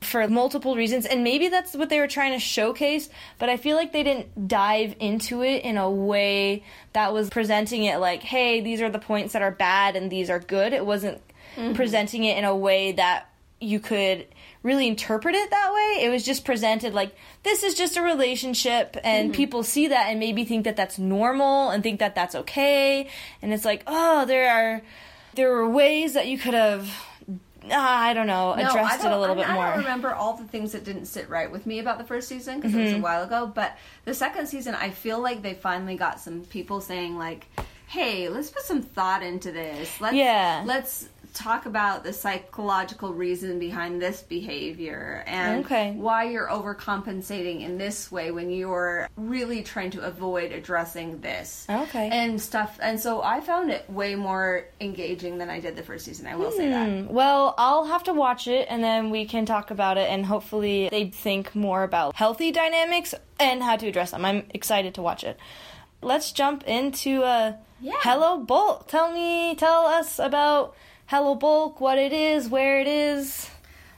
for 0.00 0.26
multiple 0.26 0.74
reasons 0.74 1.06
and 1.06 1.22
maybe 1.22 1.48
that's 1.48 1.74
what 1.74 1.88
they 1.88 2.00
were 2.00 2.08
trying 2.08 2.32
to 2.32 2.38
showcase 2.40 3.08
but 3.38 3.48
i 3.48 3.56
feel 3.56 3.76
like 3.76 3.92
they 3.92 4.02
didn't 4.02 4.48
dive 4.48 4.96
into 4.98 5.42
it 5.42 5.62
in 5.62 5.76
a 5.76 5.88
way 5.88 6.64
that 6.92 7.12
was 7.12 7.30
presenting 7.30 7.84
it 7.84 7.98
like 7.98 8.20
hey 8.20 8.60
these 8.60 8.80
are 8.80 8.90
the 8.90 8.98
points 8.98 9.32
that 9.32 9.42
are 9.42 9.52
bad 9.52 9.96
and 9.96 10.10
these 10.10 10.30
are 10.30 10.38
good. 10.38 10.72
It 10.72 10.84
wasn't 10.84 11.20
mm-hmm. 11.56 11.74
presenting 11.74 12.24
it 12.24 12.38
in 12.38 12.44
a 12.44 12.56
way 12.56 12.92
that 12.92 13.28
you 13.60 13.78
could 13.78 14.26
really 14.62 14.88
interpret 14.88 15.34
it 15.34 15.50
that 15.50 15.72
way. 15.72 16.04
It 16.04 16.08
was 16.08 16.24
just 16.24 16.44
presented 16.44 16.94
like 16.94 17.14
this 17.42 17.62
is 17.62 17.74
just 17.74 17.96
a 17.96 18.02
relationship 18.02 18.96
and 19.02 19.28
mm-hmm. 19.28 19.36
people 19.36 19.62
see 19.62 19.88
that 19.88 20.06
and 20.08 20.20
maybe 20.20 20.44
think 20.44 20.64
that 20.64 20.76
that's 20.76 20.98
normal 20.98 21.70
and 21.70 21.82
think 21.82 22.00
that 22.00 22.14
that's 22.14 22.34
okay 22.34 23.08
and 23.40 23.52
it's 23.52 23.64
like 23.64 23.82
oh 23.86 24.24
there 24.26 24.50
are 24.50 24.82
there 25.34 25.50
were 25.50 25.68
ways 25.68 26.14
that 26.14 26.26
you 26.26 26.38
could 26.38 26.54
have 26.54 26.88
ah, 27.70 28.00
I 28.02 28.12
don't 28.12 28.26
know, 28.26 28.52
addressed 28.54 29.00
it 29.00 29.02
don't- 29.04 29.12
a 29.12 29.20
little 29.20 29.36
bit 29.36 29.48
more. 29.48 29.64
I 29.64 29.70
don't 29.70 29.78
remember 29.84 30.12
all 30.12 30.36
the 30.36 30.44
things 30.44 30.72
that 30.72 30.84
didn't 30.84 31.06
sit 31.06 31.28
right 31.28 31.50
with 31.50 31.64
me 31.66 31.78
about 31.78 31.98
the 31.98 32.04
first 32.04 32.28
season 32.28 32.56
because 32.56 32.74
it 32.74 32.80
was 32.80 32.90
a 32.90 32.94
Mm-hmm. 32.94 33.02
while 33.02 33.22
ago. 33.22 33.46
But 33.52 33.76
the 34.04 34.14
second 34.14 34.46
season, 34.48 34.74
I 34.74 34.90
feel 34.90 35.20
like 35.20 35.42
they 35.42 35.54
finally 35.54 35.96
got 35.96 36.18
some 36.20 36.40
people 36.42 36.80
saying 36.80 37.16
like, 37.16 37.46
"Hey, 37.86 38.28
let's 38.28 38.50
put 38.50 38.62
some 38.62 38.82
thought 38.82 39.22
into 39.22 39.52
this. 39.52 40.00
Let's 40.00 40.14
Yeah. 40.16 40.62
let's 40.66 41.08
talk 41.32 41.66
about 41.66 42.04
the 42.04 42.12
psychological 42.12 43.12
reason 43.14 43.58
behind 43.58 44.00
this 44.00 44.22
behavior 44.22 45.24
and 45.26 45.64
Okay. 45.64 45.92
why 45.96 46.24
you're 46.24 46.48
overcompensating 46.48 47.62
in 47.62 47.78
this 47.78 48.10
way 48.12 48.30
when 48.30 48.50
you're 48.50 49.08
really 49.16 49.62
trying 49.62 49.90
to 49.92 50.00
avoid 50.02 50.52
addressing 50.52 51.20
this." 51.20 51.66
Okay. 51.68 52.08
And 52.10 52.40
stuff. 52.40 52.78
And 52.82 52.98
so 53.00 53.22
I 53.22 53.40
found 53.40 53.70
it 53.70 53.88
way 53.90 54.14
more 54.14 54.64
engaging 54.80 55.38
than 55.38 55.48
I 55.50 55.60
did 55.60 55.76
the 55.76 55.82
first 55.82 56.04
season. 56.04 56.26
I 56.26 56.36
will 56.36 56.50
say 56.52 56.68
that. 56.68 56.88
Hmm, 56.88 57.06
Well, 57.12 57.54
I'll 57.58 57.84
have 57.84 58.04
to 58.04 58.12
watch 58.12 58.46
it 58.46 58.66
and 58.70 58.82
then 58.82 59.10
we 59.10 59.24
can 59.24 59.46
talk 59.46 59.70
about 59.70 59.98
it 59.98 60.08
and 60.10 60.26
hopefully 60.26 60.88
they 60.90 61.06
think 61.10 61.54
more 61.54 61.82
about 61.82 62.14
healthy 62.14 62.52
dynamics 62.52 63.14
and 63.40 63.62
how 63.62 63.76
to 63.76 63.86
address 63.88 64.10
them. 64.12 64.24
I'm 64.24 64.44
excited 64.50 64.94
to 64.94 65.02
watch 65.02 65.24
it. 65.24 65.38
Let's 66.00 66.32
jump 66.32 66.64
into 66.66 67.22
uh 67.22 67.54
Yeah. 67.80 67.94
Hello 68.00 68.38
Bulk. 68.38 68.88
Tell 68.88 69.12
me 69.12 69.54
tell 69.56 69.86
us 69.86 70.18
about 70.18 70.74
Hello 71.12 71.34
Bulk, 71.34 71.78
what 71.78 71.98
it 71.98 72.10
is, 72.10 72.48
where 72.48 72.80
it 72.80 72.86
is. 72.86 73.50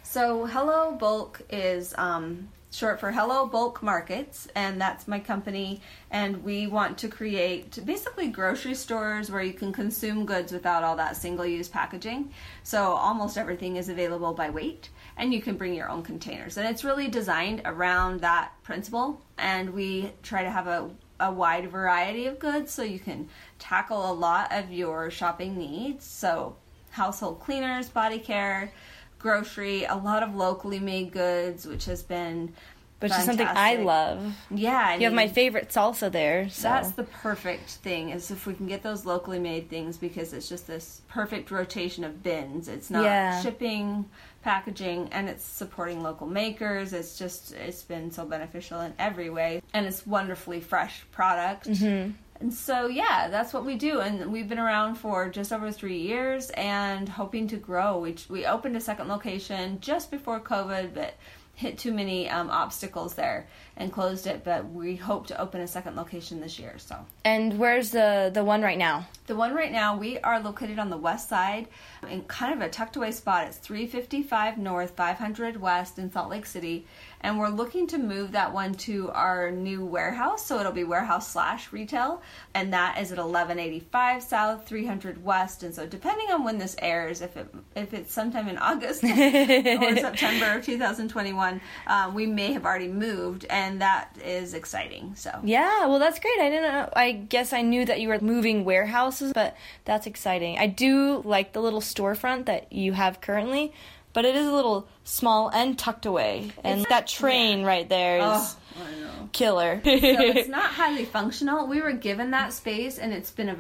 So 0.03 0.47
Hello 0.47 0.97
Bulk 0.97 1.43
is 1.49 1.95
um, 1.97 2.49
short 2.73 2.99
for 2.99 3.13
Hello 3.13 3.47
Bulk 3.47 3.85
Markets, 3.85 4.49
and 4.57 4.81
that's 4.81 5.07
my 5.07 5.21
company. 5.21 5.81
And 6.11 6.43
we 6.43 6.67
want 6.67 6.99
to 6.99 7.09
create 7.09 7.79
basically 7.85 8.27
grocery 8.27 8.75
stores 8.75 9.31
where 9.31 9.45
you 9.45 9.53
can 9.53 9.73
consume 9.73 10.27
goods 10.27 10.51
without 10.51 10.83
all 10.83 10.97
that 10.97 11.17
single-use 11.17 11.69
packaging. 11.69 12.33
So 12.65 12.83
almost 12.83 13.39
everything 13.39 13.77
is 13.77 13.89
available 13.89 14.35
by 14.35 14.51
weight, 14.51 14.89
and 15.17 15.33
you 15.33 15.41
can 15.41 15.57
bring 15.57 15.73
your 15.73 15.89
own 15.89 16.03
containers. 16.03 16.57
And 16.57 16.67
it's 16.67 16.83
really 16.83 17.07
designed 17.07 17.63
around 17.65 18.23
that 18.23 18.55
principle. 18.65 19.23
And 19.39 19.71
we 19.71 20.11
try 20.25 20.43
to 20.43 20.51
have 20.51 20.67
a 20.67 20.91
a 21.21 21.31
wide 21.31 21.71
variety 21.71 22.27
of 22.27 22.41
goods 22.41 22.73
so 22.73 22.83
you 22.83 22.99
can 22.99 23.29
tackle 23.61 24.11
a 24.11 24.13
lot 24.13 24.53
of 24.53 24.73
your 24.73 25.13
shopping 25.13 25.57
needs. 25.57 26.05
So 26.05 26.57
household 26.95 27.41
cleaners, 27.41 27.89
body 27.89 28.19
care, 28.21 28.71
grocery, 29.19 29.85
a 29.85 29.97
lot 29.97 30.23
of 30.23 30.35
locally 30.35 30.79
made 30.79 31.11
goods, 31.13 31.67
which 31.67 31.87
has 31.87 32.03
been 32.03 32.53
Which 33.01 33.11
is 33.13 33.25
something 33.25 33.47
I 33.47 33.77
love. 33.77 34.35
Yeah, 34.51 34.81
I 34.91 34.95
You 34.95 35.05
have 35.05 35.13
my 35.13 35.27
favorite 35.29 35.71
salsa 35.71 36.11
there. 36.11 36.49
So. 36.49 36.63
That's 36.69 36.93
the 36.93 37.03
perfect 37.03 37.69
thing 37.69 38.11
is 38.11 38.31
if 38.31 38.47
we 38.47 38.55
can 38.55 38.67
get 38.67 38.83
those 38.83 39.05
locally 39.05 39.41
made 39.41 39.69
things 39.69 39.99
because 39.99 40.33
it's 40.33 40.49
just 40.49 40.67
this 40.69 41.03
perfect 41.09 41.51
rotation 41.51 42.05
of 42.05 42.23
bins. 42.23 42.69
It's 42.69 42.91
not 42.91 43.05
Yeah. 43.05 43.43
shipping, 43.43 44.09
packaging, 44.43 45.09
and 45.11 45.29
it's 45.29 45.45
supporting 45.45 46.03
local 46.03 46.27
makers. 46.29 46.93
It's 46.93 47.19
just 47.19 47.53
it's 47.53 47.83
been 47.83 48.11
so 48.13 48.25
beneficial 48.25 48.81
in 48.81 48.95
every 48.99 49.31
way, 49.31 49.63
and 49.75 49.85
it's 49.85 50.07
wonderfully 50.07 50.61
fresh 50.61 51.05
product. 51.11 51.69
Mm-hmm. 51.69 52.13
And 52.41 52.53
so 52.53 52.87
yeah, 52.87 53.29
that's 53.29 53.53
what 53.53 53.65
we 53.65 53.77
do, 53.77 54.01
and 54.01 54.33
we've 54.33 54.49
been 54.49 54.59
around 54.59 54.97
for 54.97 55.29
just 55.29 55.53
over 55.53 55.71
three 55.71 55.99
years 55.99 56.51
and 56.51 57.09
hoping 57.09 57.47
to 57.49 57.57
grow. 57.57 58.01
We 58.01 58.17
we 58.29 58.45
opened 58.45 58.77
a 58.77 58.81
second 58.81 59.09
location 59.09 59.79
just 59.81 60.11
before 60.11 60.41
COVID, 60.41 60.95
but 60.95 61.15
hit 61.55 61.79
too 61.79 61.93
many 61.93 62.29
um, 62.29 62.51
obstacles 62.51 63.15
there 63.15 63.47
and 63.77 63.93
closed 63.93 64.27
it. 64.27 64.45
But 64.45 64.71
we 64.71 64.97
hope 64.97 65.27
to 65.29 65.41
open 65.41 65.61
a 65.61 65.67
second 65.67 65.97
location 65.97 66.41
this 66.41 66.59
year. 66.59 66.75
So 66.79 66.97
and 67.25 67.59
where's 67.59 67.91
the 67.91 68.31
the 68.33 68.45
one 68.45 68.63
right 68.63 68.79
now? 68.79 69.07
the 69.27 69.35
one 69.35 69.55
right 69.55 69.73
now, 69.73 69.97
we 69.97 70.19
are 70.19 70.39
located 70.39 70.79
on 70.79 70.91
the 70.91 70.99
west 70.99 71.31
side 71.31 71.67
in 72.11 72.23
kind 72.25 72.53
of 72.53 72.61
a 72.61 72.69
tucked 72.69 72.97
away 72.97 73.11
spot. 73.11 73.47
It's 73.47 73.57
355 73.57 74.59
North, 74.59 74.91
500 74.97 75.59
West 75.59 75.99
in 75.99 76.13
Salt 76.13 76.29
Lake 76.29 76.45
City. 76.45 76.87
and 77.23 77.39
we're 77.39 77.49
looking 77.49 77.87
to 77.87 77.97
move 77.97 78.33
that 78.33 78.53
one 78.53 78.75
to 78.75 79.11
our 79.13 79.51
new 79.51 79.83
warehouse. 79.83 80.45
So 80.45 80.61
it'll 80.61 80.73
be 80.73 80.85
warehouse 80.85 81.33
slash 81.33 81.73
retail, 81.73 82.21
and 82.53 82.75
that 82.75 82.99
is 82.99 83.13
at 83.13 83.17
1185 83.17 84.23
South, 84.23 84.69
300 84.69 85.25
West. 85.25 85.63
And 85.63 85.75
so 85.75 85.87
depending 85.87 86.31
on 86.31 86.45
when 86.45 86.59
this 86.59 86.77
airs, 86.81 87.23
if 87.23 87.35
it 87.39 87.49
if 87.75 87.95
it's 87.95 88.13
sometime 88.13 88.47
in 88.49 88.59
August 88.59 89.03
or 89.05 89.09
September 89.97 90.59
of 90.59 90.67
2021, 90.67 91.63
um, 91.87 92.15
we 92.15 92.27
may 92.27 92.53
have 92.53 92.67
already 92.67 92.89
moved, 92.89 93.47
and 93.49 93.64
that 93.81 94.17
is 94.25 94.55
exciting. 94.55 95.15
So 95.17 95.31
Yeah, 95.43 95.87
well, 95.87 95.99
that's 95.99 96.19
great. 96.19 96.39
I 96.41 96.49
didn't 96.51 96.73
know. 96.73 96.89
I 96.95 97.13
guess 97.13 97.53
I 97.53 97.63
knew 97.63 97.85
that 97.85 98.01
you 98.01 98.09
were 98.09 98.21
moving 98.21 98.65
warehouses, 98.65 99.33
but 99.33 99.57
that's 99.85 100.07
exciting. 100.07 100.59
I 100.59 100.67
do 100.67 101.23
like 101.25 101.53
the 101.53 101.61
little 101.61 101.81
storefront 101.81 102.47
that 102.47 102.73
you 102.73 102.93
have 102.93 103.21
currently, 103.21 103.73
but 104.13 104.25
it 104.25 104.37
is 104.37 104.47
a 104.47 104.53
little 104.53 104.87
small 105.05 105.49
and 105.51 105.79
tucked 105.79 106.07
away. 106.07 106.53
And 106.63 106.81
It's- 106.81 106.89
that 106.89 107.07
train 107.07 107.65
right 107.65 107.89
there 107.89 108.19
is 108.19 108.57
Oh, 108.77 109.29
killer. 109.33 109.81
so 109.85 109.91
it's 109.91 110.49
not 110.61 110.71
highly 110.71 111.05
functional. 111.05 111.67
We 111.67 111.81
were 111.81 111.93
given 111.93 112.31
that 112.33 112.53
space, 112.53 112.99
and 112.99 113.13
it's 113.13 113.31
been 113.31 113.49
a, 113.49 113.57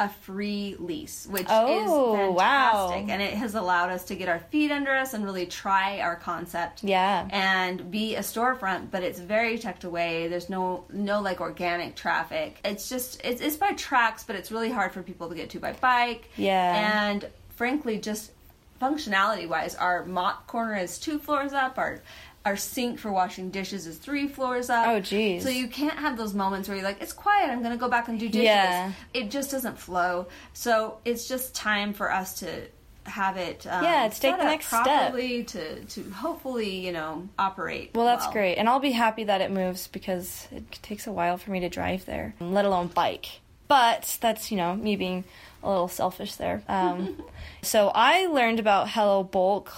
a 0.00 0.08
free 0.08 0.76
lease, 0.78 1.26
which 1.28 1.46
Oh, 1.48 2.14
is 2.30 2.36
wow. 2.36 2.88
fantastic, 2.88 3.10
and 3.12 3.20
it 3.20 3.34
has 3.34 3.54
allowed 3.56 3.90
us 3.90 4.04
to 4.04 4.14
get 4.14 4.28
our 4.28 4.38
feet 4.38 4.70
under 4.70 4.92
us 4.94 5.12
and 5.12 5.24
really 5.24 5.44
try 5.46 5.98
our 6.00 6.14
concept. 6.14 6.84
Yeah. 6.84 7.26
and 7.32 7.90
be 7.90 8.14
a 8.14 8.20
storefront, 8.20 8.90
but 8.92 9.02
it's 9.02 9.18
very 9.18 9.58
tucked 9.58 9.82
away. 9.84 10.28
There's 10.28 10.48
no 10.48 10.84
no 10.92 11.20
like 11.20 11.40
organic 11.40 11.96
traffic. 11.96 12.60
It's 12.64 12.88
just 12.88 13.20
it's, 13.24 13.40
it's 13.40 13.56
by 13.56 13.72
tracks, 13.72 14.22
but 14.24 14.36
it's 14.36 14.52
really 14.52 14.70
hard 14.70 14.92
for 14.92 15.02
people 15.02 15.28
to 15.30 15.34
get 15.34 15.50
to 15.50 15.58
by 15.58 15.72
bike. 15.72 16.28
Yeah. 16.36 17.02
and 17.10 17.28
frankly, 17.50 17.98
just 17.98 18.30
functionality 18.80 19.48
wise, 19.48 19.74
our 19.74 20.04
mop 20.04 20.46
corner 20.46 20.76
is 20.76 20.98
two 21.00 21.18
floors 21.18 21.52
up. 21.52 21.76
Our 21.78 22.00
our 22.48 22.56
sink 22.56 22.98
for 22.98 23.12
washing 23.12 23.50
dishes 23.50 23.86
is 23.86 23.98
three 23.98 24.26
floors 24.26 24.70
up. 24.70 24.86
Oh, 24.88 25.00
geez. 25.00 25.42
So 25.42 25.50
you 25.50 25.68
can't 25.68 25.98
have 25.98 26.16
those 26.16 26.32
moments 26.32 26.66
where 26.66 26.78
you're 26.78 26.86
like, 26.86 27.02
it's 27.02 27.12
quiet. 27.12 27.50
I'm 27.50 27.62
gonna 27.62 27.76
go 27.76 27.90
back 27.90 28.08
and 28.08 28.18
do 28.18 28.26
dishes. 28.26 28.44
Yeah. 28.44 28.92
It 29.12 29.30
just 29.30 29.50
doesn't 29.50 29.78
flow. 29.78 30.28
So 30.54 30.98
it's 31.04 31.28
just 31.28 31.54
time 31.54 31.92
for 31.92 32.10
us 32.10 32.40
to 32.40 32.62
have 33.04 33.36
it. 33.36 33.66
Um, 33.66 33.84
Yeah, 33.84 34.06
it's 34.06 34.18
take 34.18 34.38
the 34.38 34.44
next 34.44 34.68
step. 34.68 35.12
to 35.14 35.84
to 35.84 36.10
hopefully 36.10 36.86
you 36.86 36.92
know 36.92 37.28
operate. 37.38 37.90
Well, 37.94 38.06
that's 38.06 38.26
great. 38.28 38.56
And 38.56 38.66
I'll 38.66 38.80
be 38.80 38.92
happy 38.92 39.24
that 39.24 39.42
it 39.42 39.50
moves 39.50 39.88
because 39.88 40.48
it 40.50 40.70
takes 40.80 41.06
a 41.06 41.12
while 41.12 41.36
for 41.36 41.50
me 41.50 41.60
to 41.60 41.68
drive 41.68 42.06
there, 42.06 42.34
let 42.40 42.64
alone 42.64 42.86
bike. 42.86 43.40
But 43.68 44.16
that's, 44.22 44.50
you 44.50 44.56
know, 44.56 44.74
me 44.74 44.96
being 44.96 45.24
a 45.62 45.68
little 45.68 45.88
selfish 45.88 46.34
there. 46.36 46.62
Um, 46.68 47.22
so 47.62 47.90
I 47.94 48.26
learned 48.26 48.60
about 48.60 48.90
Hello 48.90 49.22
Bulk. 49.22 49.72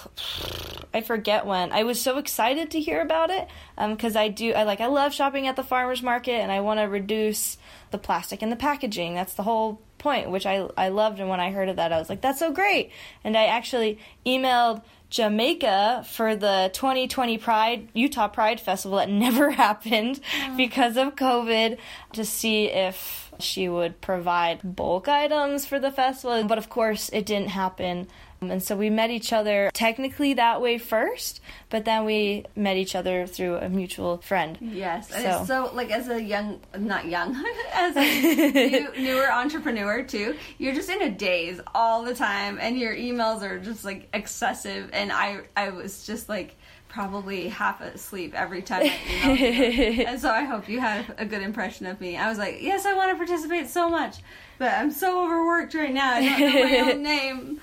I 0.93 1.01
forget 1.01 1.47
when. 1.47 1.73
I 1.73 1.85
was 1.85 2.01
so 2.01 2.19
excited 2.19 2.71
to 2.73 2.81
hear 2.81 3.01
about 3.01 3.31
it 3.31 3.49
because 3.77 4.17
I 4.17 4.29
do. 4.29 4.53
I 4.53 4.65
like. 4.65 4.81
I 4.81 4.87
love 4.87 5.15
shopping 5.15 5.47
at 5.47 5.57
the 5.57 5.63
farmers 5.63 6.03
market, 6.03 6.35
and 6.35 6.51
I 6.51 6.61
want 6.61 6.81
to 6.81 6.85
reduce 6.85 7.59
the 7.90 7.99
plastic 7.99 8.42
and 8.42 8.50
the 8.50 8.56
packaging. 8.56 9.14
That's 9.14 9.35
the 9.35 9.42
whole 9.42 9.80
point, 9.99 10.30
which 10.30 10.47
I 10.47 10.68
I 10.76 10.88
loved. 10.88 11.20
And 11.20 11.28
when 11.28 11.40
I 11.40 11.50
heard 11.50 11.68
of 11.68 11.76
that, 11.76 11.92
I 11.92 11.99
was 11.99 12.09
like, 12.09 12.20
"That's 12.20 12.38
so 12.38 12.52
great!" 12.52 12.90
And 13.25 13.37
I 13.37 13.47
actually 13.47 13.99
emailed 14.26 14.82
Jamaica 15.11 16.04
for 16.09 16.37
the 16.37 16.70
2020 16.73 17.37
Pride 17.38 17.88
Utah 17.94 18.28
Pride 18.28 18.61
Festival 18.61 18.99
that 18.99 19.11
never 19.26 19.50
happened 19.50 20.20
because 20.56 20.97
of 20.97 21.16
COVID 21.16 21.78
to 22.12 22.25
see 22.25 22.66
if 22.66 23.32
she 23.40 23.68
would 23.68 24.00
provide 24.00 24.76
bulk 24.76 25.09
items 25.09 25.66
for 25.66 25.78
the 25.78 25.90
festival. 25.90 26.44
But 26.44 26.59
of 26.59 26.68
course, 26.68 27.09
it 27.12 27.26
didn't 27.26 27.49
happen. 27.49 28.09
Um, 28.42 28.50
and 28.50 28.62
so 28.62 28.75
we 28.76 28.88
met 28.88 29.11
each 29.11 29.32
other 29.32 29.70
technically 29.75 30.35
that 30.35 30.62
way 30.62 30.78
first, 30.78 31.40
but 31.68 31.85
then 31.85 32.04
we 32.04 32.44
met 32.56 32.76
each 32.76 32.94
other 32.94 33.26
through 33.26 33.56
a 33.56 33.68
mutual 33.68 34.18
friend. 34.18 34.56
Yes, 34.61 35.11
and 35.12 35.23
So- 35.25 35.44
so 35.68 35.75
like 35.75 35.90
as 35.90 36.09
a 36.09 36.23
young, 36.23 36.61
not 36.78 37.06
young, 37.06 37.37
as 37.75 37.97
a 37.97 38.50
new, 38.70 38.92
newer 38.98 39.31
entrepreneur 39.31 40.03
too, 40.03 40.37
you're 40.59 40.74
just 40.74 40.88
in 40.88 41.03
a 41.03 41.11
daze 41.11 41.61
all 41.74 42.03
the 42.03 42.14
time, 42.14 42.59
and 42.61 42.79
your 42.79 42.94
emails 42.94 43.42
are 43.42 43.59
just 43.59 43.85
like 43.85 44.09
excessive. 44.14 44.88
And 44.92 45.12
I, 45.12 45.40
I 45.57 45.70
was 45.70 46.07
just 46.07 46.29
like 46.29 46.57
probably 46.88 47.48
half 47.48 47.81
asleep 47.83 48.35
every 48.35 48.62
time 48.62 48.83
I 48.83 48.88
emailed 48.88 49.96
you. 49.98 50.05
and 50.07 50.20
so 50.20 50.31
I 50.31 50.44
hope 50.44 50.68
you 50.68 50.81
had 50.81 51.14
a 51.18 51.24
good 51.26 51.42
impression 51.42 51.87
of 51.87 52.00
me. 52.00 52.16
I 52.16 52.29
was 52.29 52.38
like, 52.38 52.59
yes, 52.62 52.85
I 52.87 52.94
want 52.94 53.11
to 53.12 53.16
participate 53.16 53.68
so 53.68 53.88
much, 53.88 54.16
but 54.61 54.75
I'm 54.75 54.90
so 54.90 55.25
overworked 55.25 55.73
right 55.73 55.92
now. 55.92 56.16
I 56.16 56.20
don't 56.20 56.38
know 56.38 56.64
my 56.85 56.92
own 56.92 57.03
name. 57.03 57.61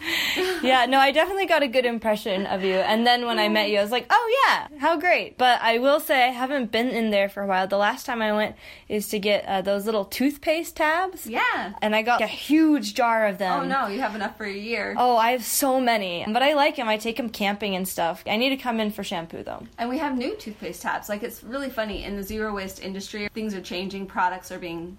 yeah, 0.63 0.88
no, 0.88 0.97
I 0.97 1.12
definitely 1.12 1.45
got 1.45 1.62
a 1.62 1.67
good 1.67 1.86
impression 1.86 2.47
of 2.47 2.63
you. 2.63 2.73
And 2.73 3.05
then 3.05 3.27
when 3.27 3.38
I 3.38 3.49
met 3.49 3.69
you, 3.69 3.77
I 3.77 3.83
was 3.83 3.91
like, 3.91 4.07
oh 4.10 4.45
yeah, 4.47 4.79
how 4.79 4.99
great. 4.99 5.38
But 5.38 5.62
I 5.62 5.77
will 5.77 5.99
say 5.99 6.25
I 6.25 6.29
haven't 6.31 6.71
been 6.71 6.89
in 6.89 7.12
there 7.12 7.29
for 7.29 7.43
a 7.43 7.47
while. 7.47 7.67
The 7.67 7.77
last 7.77 8.07
time 8.07 8.19
I 8.19 8.33
went 8.33 8.55
is 8.89 9.10
to 9.10 9.19
get 9.19 9.45
uh, 9.45 9.62
those 9.62 9.86
little 9.86 10.05
toothpaste 10.05 10.75
tabs. 10.75 11.27
Yeah. 11.27 11.73
And 11.83 11.95
I 11.95 12.01
got 12.01 12.19
a 12.21 12.27
huge 12.27 12.95
jar 12.95 13.27
of 13.27 13.38
them. 13.38 13.62
Oh 13.62 13.63
no, 13.63 13.86
you 13.89 13.99
have 13.99 14.15
enough 14.15 14.36
for 14.36 14.45
a 14.45 14.51
year. 14.51 14.95
Oh, 14.97 15.17
I 15.17 15.33
have 15.33 15.45
so 15.45 15.79
many. 15.79 16.25
But 16.27 16.41
I 16.41 16.55
like 16.55 16.77
them. 16.77 16.89
I 16.89 16.97
take 16.97 17.17
them 17.17 17.29
camping 17.29 17.75
and 17.75 17.88
stuff. 17.88 18.23
I 18.25 18.38
need 18.38 18.49
to 18.49 18.57
come 18.57 18.79
in 18.79 18.89
for 18.89 19.03
shampoo 19.03 19.43
though. 19.43 19.67
And 19.77 19.88
we 19.88 19.99
have 19.99 20.17
new 20.17 20.36
toothpaste 20.36 20.81
tabs. 20.81 21.10
Like 21.10 21.21
it's 21.21 21.43
really 21.43 21.69
funny 21.69 22.03
in 22.05 22.15
the 22.15 22.23
zero 22.23 22.55
waste 22.55 22.81
industry, 22.81 23.29
things 23.36 23.53
are 23.53 23.62
changing. 23.62 24.07
Products 24.07 24.51
are 24.51 24.57
being 24.57 24.97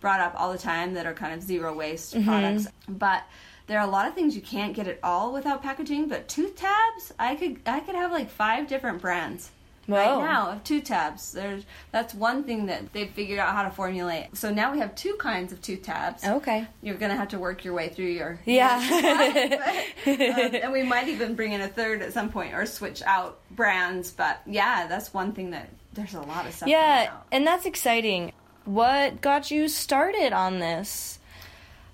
brought 0.00 0.20
up 0.20 0.34
all 0.38 0.50
the 0.52 0.58
time 0.58 0.94
that 0.94 1.06
are 1.06 1.14
kind 1.14 1.34
of 1.34 1.42
zero 1.42 1.74
waste 1.74 2.14
Mm-hmm. 2.14 2.28
products. 2.28 2.66
But 2.88 3.22
there 3.66 3.78
are 3.78 3.86
a 3.86 3.90
lot 3.90 4.08
of 4.08 4.14
things 4.14 4.34
you 4.34 4.42
can't 4.42 4.74
get 4.74 4.88
at 4.88 4.98
all 5.02 5.32
without 5.32 5.62
packaging. 5.62 6.08
But 6.08 6.26
tooth 6.28 6.56
tabs, 6.56 7.12
I 7.18 7.34
could 7.36 7.60
I 7.66 7.80
could 7.80 7.94
have 7.94 8.10
like 8.10 8.30
five 8.30 8.66
different 8.66 9.00
brands. 9.00 9.50
Whoa. 9.86 9.96
Right 9.96 10.18
now 10.30 10.50
of 10.50 10.62
tooth 10.62 10.84
tabs. 10.84 11.32
There's 11.32 11.64
that's 11.90 12.14
one 12.14 12.44
thing 12.44 12.66
that 12.66 12.92
they've 12.92 13.10
figured 13.10 13.38
out 13.40 13.54
how 13.54 13.62
to 13.64 13.70
formulate. 13.70 14.36
So 14.36 14.52
now 14.52 14.72
we 14.72 14.78
have 14.78 14.94
two 14.94 15.14
kinds 15.18 15.52
of 15.52 15.60
tooth 15.62 15.82
tabs. 15.82 16.24
Okay. 16.24 16.66
You're 16.82 16.94
gonna 16.96 17.16
have 17.16 17.28
to 17.28 17.38
work 17.40 17.64
your 17.64 17.74
way 17.74 17.88
through 17.88 18.06
your 18.06 18.38
Yeah. 18.44 18.76
um, 20.06 20.14
and 20.16 20.72
we 20.72 20.82
might 20.82 21.08
even 21.08 21.34
bring 21.34 21.52
in 21.52 21.60
a 21.60 21.68
third 21.68 22.02
at 22.02 22.12
some 22.12 22.28
point 22.30 22.54
or 22.54 22.66
switch 22.66 23.02
out 23.02 23.40
brands. 23.50 24.10
But 24.12 24.40
yeah, 24.46 24.86
that's 24.86 25.12
one 25.12 25.32
thing 25.32 25.50
that 25.50 25.68
there's 25.92 26.14
a 26.14 26.20
lot 26.20 26.46
of 26.46 26.54
stuff. 26.54 26.68
yeah, 26.68 27.10
and 27.32 27.44
that's 27.46 27.66
exciting. 27.66 28.32
What 28.70 29.20
got 29.20 29.50
you 29.50 29.66
started 29.66 30.32
on 30.32 30.60
this? 30.60 31.18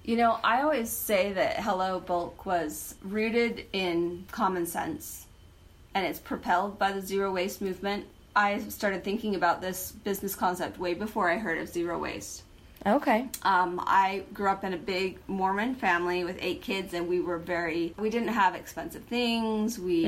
You 0.04 0.18
know, 0.18 0.38
I 0.44 0.60
always 0.60 0.90
say 0.90 1.32
that 1.32 1.60
Hello 1.60 2.00
Bulk 2.00 2.44
was 2.44 2.96
rooted 3.02 3.64
in 3.72 4.26
common 4.30 4.66
sense 4.66 5.24
and 5.94 6.04
it's 6.04 6.18
propelled 6.18 6.78
by 6.78 6.92
the 6.92 7.00
zero 7.00 7.32
waste 7.32 7.62
movement. 7.62 8.04
I 8.36 8.58
started 8.58 9.04
thinking 9.04 9.34
about 9.34 9.62
this 9.62 9.90
business 9.90 10.34
concept 10.34 10.78
way 10.78 10.92
before 10.92 11.30
I 11.30 11.38
heard 11.38 11.56
of 11.56 11.70
zero 11.70 11.98
waste. 11.98 12.42
Okay. 12.84 13.28
Um, 13.42 13.82
I 13.84 14.24
grew 14.32 14.48
up 14.48 14.62
in 14.62 14.72
a 14.72 14.76
big 14.76 15.18
Mormon 15.26 15.74
family 15.74 16.24
with 16.24 16.38
eight 16.40 16.62
kids, 16.62 16.94
and 16.94 17.08
we 17.08 17.20
were 17.20 17.38
very. 17.38 17.94
We 17.98 18.10
didn't 18.10 18.28
have 18.28 18.54
expensive 18.54 19.02
things. 19.04 19.78
We 19.78 20.04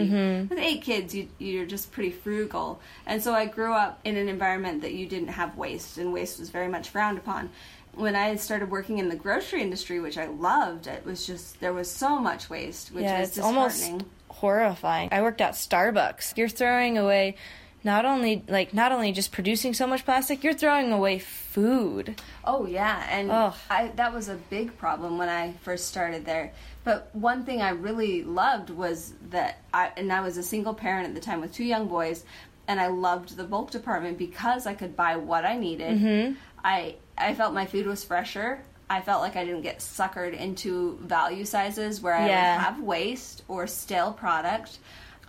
with 0.48 0.58
eight 0.58 0.82
kids, 0.82 1.14
you, 1.14 1.28
you're 1.38 1.66
just 1.66 1.90
pretty 1.90 2.10
frugal, 2.10 2.80
and 3.06 3.22
so 3.22 3.34
I 3.34 3.46
grew 3.46 3.72
up 3.72 4.00
in 4.04 4.16
an 4.16 4.28
environment 4.28 4.82
that 4.82 4.92
you 4.92 5.06
didn't 5.06 5.28
have 5.28 5.56
waste, 5.56 5.98
and 5.98 6.12
waste 6.12 6.38
was 6.38 6.50
very 6.50 6.68
much 6.68 6.90
frowned 6.90 7.18
upon. 7.18 7.50
When 7.94 8.14
I 8.14 8.36
started 8.36 8.70
working 8.70 8.98
in 8.98 9.08
the 9.08 9.16
grocery 9.16 9.60
industry, 9.60 9.98
which 9.98 10.16
I 10.16 10.26
loved, 10.26 10.86
it 10.86 11.04
was 11.04 11.26
just 11.26 11.58
there 11.60 11.72
was 11.72 11.90
so 11.90 12.20
much 12.20 12.48
waste, 12.48 12.92
which 12.92 13.04
yeah, 13.04 13.20
was 13.20 13.30
it's 13.30 13.38
almost 13.38 13.90
horrifying. 14.28 15.08
I 15.10 15.22
worked 15.22 15.40
at 15.40 15.54
Starbucks. 15.54 16.36
You're 16.36 16.48
throwing 16.48 16.96
away 16.96 17.36
not 17.84 18.04
only 18.04 18.44
like 18.48 18.74
not 18.74 18.92
only 18.92 19.12
just 19.12 19.32
producing 19.32 19.72
so 19.74 19.86
much 19.86 20.04
plastic, 20.04 20.42
you're 20.42 20.54
throwing 20.54 20.92
away 20.92 21.18
food. 21.18 22.20
Oh 22.44 22.66
yeah, 22.66 23.06
and. 23.10 23.30
I, 23.30 23.88
that 23.96 24.12
was 24.12 24.28
a 24.28 24.34
big 24.34 24.76
problem 24.78 25.18
when 25.18 25.28
I 25.28 25.52
first 25.62 25.88
started 25.88 26.24
there. 26.24 26.52
But 26.84 27.14
one 27.14 27.44
thing 27.44 27.60
I 27.62 27.70
really 27.70 28.22
loved 28.24 28.70
was 28.70 29.12
that 29.30 29.58
I 29.72 29.92
and 29.96 30.12
I 30.12 30.20
was 30.20 30.36
a 30.36 30.42
single 30.42 30.74
parent 30.74 31.08
at 31.08 31.14
the 31.14 31.20
time 31.20 31.40
with 31.40 31.52
two 31.52 31.64
young 31.64 31.88
boys, 31.88 32.24
and 32.66 32.80
I 32.80 32.88
loved 32.88 33.36
the 33.36 33.44
bulk 33.44 33.70
department 33.70 34.18
because 34.18 34.66
I 34.66 34.74
could 34.74 34.96
buy 34.96 35.16
what 35.16 35.44
I 35.44 35.56
needed. 35.56 35.98
Mm-hmm. 35.98 36.34
I 36.64 36.96
I 37.16 37.34
felt 37.34 37.54
my 37.54 37.66
food 37.66 37.86
was 37.86 38.04
fresher. 38.04 38.60
I 38.90 39.02
felt 39.02 39.20
like 39.20 39.36
I 39.36 39.44
didn't 39.44 39.62
get 39.62 39.80
suckered 39.80 40.32
into 40.34 40.98
value 41.02 41.44
sizes 41.44 42.00
where 42.00 42.14
I 42.14 42.26
Yeah. 42.26 42.56
would 42.56 42.64
have 42.64 42.80
waste 42.82 43.42
or 43.46 43.66
stale 43.66 44.12
product. 44.12 44.78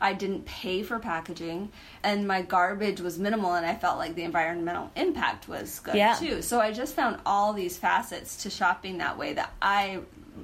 I 0.02 0.14
didn't 0.14 0.46
pay 0.46 0.84
for 0.84 1.00
packaging, 1.00 1.72
and 2.04 2.28
my 2.28 2.42
garbage 2.42 3.02
was 3.02 3.20
minimal, 3.20 3.54
and 3.54 3.66
I 3.66 3.76
felt 3.76 3.98
like 3.98 4.16
the 4.16 4.24
environmental 4.24 4.92
impact 4.96 5.48
was 5.48 5.80
good 5.80 5.96
Yeah. 5.96 6.16
too. 6.16 6.42
So 6.42 6.60
I 6.60 6.72
just 6.72 6.96
found 6.96 7.20
all 7.26 7.54
these 7.54 7.78
facets 7.78 8.44
to 8.44 8.50
shopping 8.50 8.98
that 9.00 9.18
way 9.18 9.34
that 9.34 9.52
I 9.62 10.00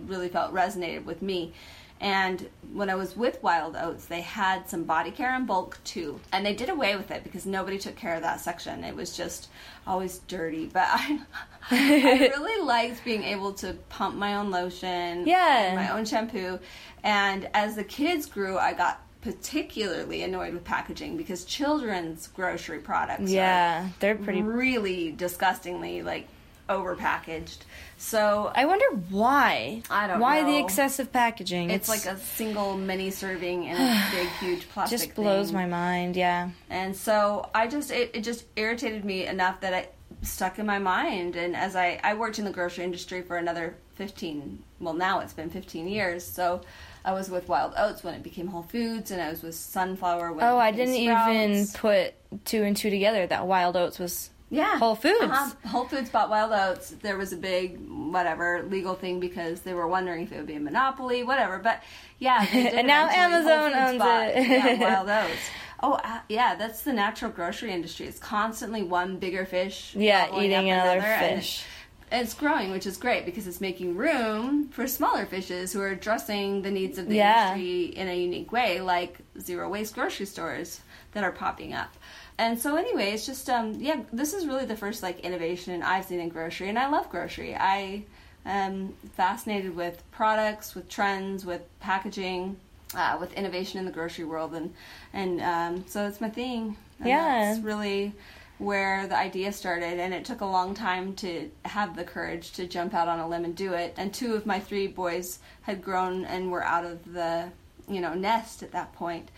really 0.08 0.30
felt 0.30 0.54
resonated 0.54 1.06
with 1.06 1.22
me. 1.22 1.54
And 2.02 2.50
when 2.74 2.90
I 2.90 2.96
was 2.96 3.16
with 3.16 3.42
Wild 3.42 3.78
Oats, 3.78 4.06
they 4.08 4.20
had 4.20 4.68
some 4.70 4.84
body 4.84 5.12
care 5.12 5.34
in 5.34 5.46
bulk 5.46 5.80
too. 5.86 6.20
And 6.34 6.46
they 6.46 6.54
did 6.54 6.68
away 6.68 6.98
with 6.98 7.10
it 7.10 7.24
because 7.24 7.46
nobody 7.46 7.78
took 7.78 7.96
care 7.96 8.16
of 8.16 8.22
that 8.22 8.42
section. 8.42 8.84
It 8.84 8.94
was 8.94 9.16
just 9.16 9.48
always 9.88 10.20
dirty. 10.28 10.66
But 10.66 10.84
I, 10.90 11.20
I 11.72 12.32
really 12.36 12.62
liked 12.66 13.06
being 13.06 13.24
able 13.24 13.54
to 13.54 13.74
pump 13.88 14.16
my 14.18 14.36
own 14.36 14.52
lotion, 14.52 15.26
Yeah. 15.26 15.72
my 15.74 15.90
own 15.98 16.04
shampoo. 16.04 16.60
And 17.02 17.50
as 17.54 17.76
the 17.78 17.84
kids 17.86 18.26
grew, 18.26 18.58
I 18.58 18.74
got 18.74 19.02
particularly 19.26 20.22
annoyed 20.22 20.54
with 20.54 20.64
packaging 20.64 21.18
because 21.18 21.46
children's 21.46 22.28
grocery 22.28 22.78
products 22.78 23.32
Yeah, 23.32 23.90
they're 24.00 24.14
pretty. 24.14 24.44
really 24.44 25.12
disgustingly 25.12 26.04
like 26.04 26.28
overpackaged. 26.70 27.58
So 27.98 28.52
I 28.54 28.66
wonder 28.66 28.86
why. 29.10 29.82
I 29.90 30.06
don't 30.06 30.20
why 30.20 30.44
the 30.44 30.60
excessive 30.60 31.12
packaging. 31.12 31.72
it's, 31.72 31.90
like 31.90 32.06
a 32.06 32.20
single 32.20 32.78
mini 32.78 33.10
serving 33.10 33.64
in 33.64 33.76
a 33.76 34.08
big 34.12 34.28
huge 34.40 34.70
plastic 34.70 35.00
just 35.00 35.16
blows 35.16 35.48
thing. 35.48 35.56
my 35.56 35.66
mind. 35.66 36.16
Yeah. 36.16 36.52
And 36.70 36.96
so 36.96 37.50
I 37.56 37.66
just 37.68 37.90
it, 37.90 38.12
it 38.14 38.24
just 38.24 38.46
irritated 38.56 39.04
me 39.04 39.26
enough 39.26 39.60
that 39.62 39.74
it 39.74 39.94
stuck 40.26 40.60
in 40.60 40.66
my 40.66 40.80
mind. 40.80 41.36
And 41.36 41.56
as 41.56 41.76
I 41.76 42.00
I 42.04 42.14
worked 42.16 42.40
in 42.40 42.46
the 42.46 42.52
grocery 42.52 42.84
industry 42.84 43.22
for 43.22 43.38
another 43.38 43.76
fifteen 43.96 44.64
well 44.80 44.94
now 44.94 45.20
it's 45.20 45.34
been 45.34 45.50
fifteen 45.50 45.88
years. 45.88 46.24
So 46.26 46.62
I 47.04 47.14
was 47.14 47.30
with 47.30 47.48
Wild 47.48 47.74
Oats 47.78 48.04
when 48.04 48.14
it 48.16 48.24
became 48.24 48.48
Whole 48.48 48.64
Foods, 48.64 49.12
and 49.12 49.22
I 49.22 49.30
was 49.30 49.44
with 49.44 49.56
Sunflower 49.56 50.34
when. 50.34 50.44
Oh, 50.46 50.58
I 50.58 50.72
didn't 50.72 50.96
even 50.96 51.68
put 51.76 52.16
two 52.46 52.64
and 52.64 52.76
two 52.76 52.90
together 52.90 53.28
that 53.28 53.46
Wild 53.48 53.76
Oats 53.78 54.00
was. 54.00 54.32
Yeah, 54.52 54.78
Whole 54.78 54.96
Foods. 54.96 55.22
Uh-huh. 55.22 55.50
Whole 55.68 55.86
Foods 55.86 56.10
bought 56.12 56.30
Wild 56.30 56.52
Oats. 56.52 56.92
There 57.02 57.18
was 57.18 57.34
a 57.34 57.38
big 57.38 57.80
whatever 57.90 58.64
legal 58.70 58.94
thing 58.94 59.20
because 59.20 59.62
they 59.62 59.74
were 59.74 59.88
wondering 59.88 60.24
if 60.24 60.32
it 60.32 60.38
would 60.38 60.46
be 60.46 60.56
a 60.56 60.60
monopoly, 60.60 61.24
whatever. 61.24 61.58
But 61.58 61.82
yeah, 62.20 62.46
And 62.54 62.88
now 62.88 63.10
Amazon 63.10 63.74
owns 63.74 63.98
bought, 64.00 64.28
it. 64.30 64.48
yeah, 64.48 64.80
Wild 64.80 65.10
Oats. 65.30 65.40
Oh 65.86 66.00
uh, 66.04 66.20
yeah, 66.30 66.56
that's 66.56 66.82
the 66.82 66.94
natural 66.94 67.30
grocery 67.30 67.72
industry. 67.72 68.08
It's 68.08 68.18
constantly 68.18 68.82
one 68.82 69.18
bigger 69.18 69.46
fish. 69.46 69.94
Yeah, 69.96 70.36
eating 70.36 70.72
another 70.72 71.02
and 71.02 71.36
fish. 71.44 71.64
It's 72.12 72.34
growing, 72.34 72.72
which 72.72 72.88
is 72.88 72.98
great 72.98 73.24
because 73.24 73.46
it's 73.46 73.62
making 73.62 73.96
room 73.96 74.68
for 74.70 74.88
smaller 74.88 75.28
fishes 75.28 75.74
who 75.74 75.82
are 75.82 75.90
addressing 75.90 76.64
the 76.64 76.72
needs 76.72 76.98
of 76.98 77.08
the 77.08 77.18
Yeah. 77.18 77.54
industry 77.54 77.96
in 77.96 78.08
a 78.08 78.16
unique 78.16 78.52
way, 78.52 78.82
like 78.82 79.20
zero 79.40 79.70
waste 79.70 79.94
grocery 79.94 80.26
stores 80.26 80.82
that 81.12 81.24
are 81.24 81.32
popping 81.32 81.76
up. 81.76 81.94
And 82.40 82.60
so, 82.60 82.78
anyway, 82.78 83.12
it's 83.12 83.28
just 83.28 83.48
um, 83.48 83.76
yeah, 83.76 84.02
this 84.12 84.34
is 84.34 84.48
really 84.48 84.66
the 84.66 84.76
first 84.76 85.04
like 85.04 85.20
innovation 85.20 85.84
I've 85.84 86.06
seen 86.06 86.20
in 86.20 86.30
grocery, 86.30 86.70
and 86.70 86.80
I 86.80 86.90
love 86.90 87.12
grocery. 87.12 87.56
I 87.56 88.06
am 88.44 88.96
fascinated 89.14 89.76
with 89.76 90.02
products, 90.10 90.74
with 90.74 90.90
trends, 90.90 91.46
with 91.46 91.62
packaging, 91.80 92.58
uh, 92.96 93.18
with 93.20 93.34
innovation 93.34 93.80
in 93.80 93.86
the 93.86 93.92
grocery 93.92 94.26
world, 94.26 94.54
and 94.56 94.74
and 95.14 95.42
um, 95.42 95.84
so 95.88 96.08
it's 96.08 96.22
my 96.22 96.30
thing. 96.30 96.78
And 97.00 97.10
Yeah. 97.10 97.54
that's 97.54 97.60
really 97.64 98.14
where 98.58 99.06
the 99.08 99.18
idea 99.18 99.52
started 99.52 100.00
and 100.00 100.14
it 100.14 100.24
took 100.24 100.40
a 100.40 100.46
long 100.46 100.74
time 100.74 101.14
to 101.14 101.52
have 101.66 101.94
the 101.98 102.06
courage 102.06 102.54
to 102.54 102.66
jump 102.66 102.94
out 102.94 103.10
on 103.10 103.20
a 103.20 103.28
limb 103.28 103.44
and 103.44 103.54
do 103.54 103.74
it 103.74 103.94
and 103.98 104.14
two 104.14 104.34
of 104.34 104.46
my 104.46 104.58
three 104.58 104.88
boys 104.88 105.40
had 105.64 105.82
grown 105.84 106.24
and 106.24 106.50
were 106.50 106.64
out 106.64 106.86
of 106.86 107.12
the 107.12 107.50
you 107.90 108.00
know 108.00 108.14
nest 108.14 108.64
at 108.64 108.72
that 108.72 108.94
point. 108.94 109.26
point 109.26 109.32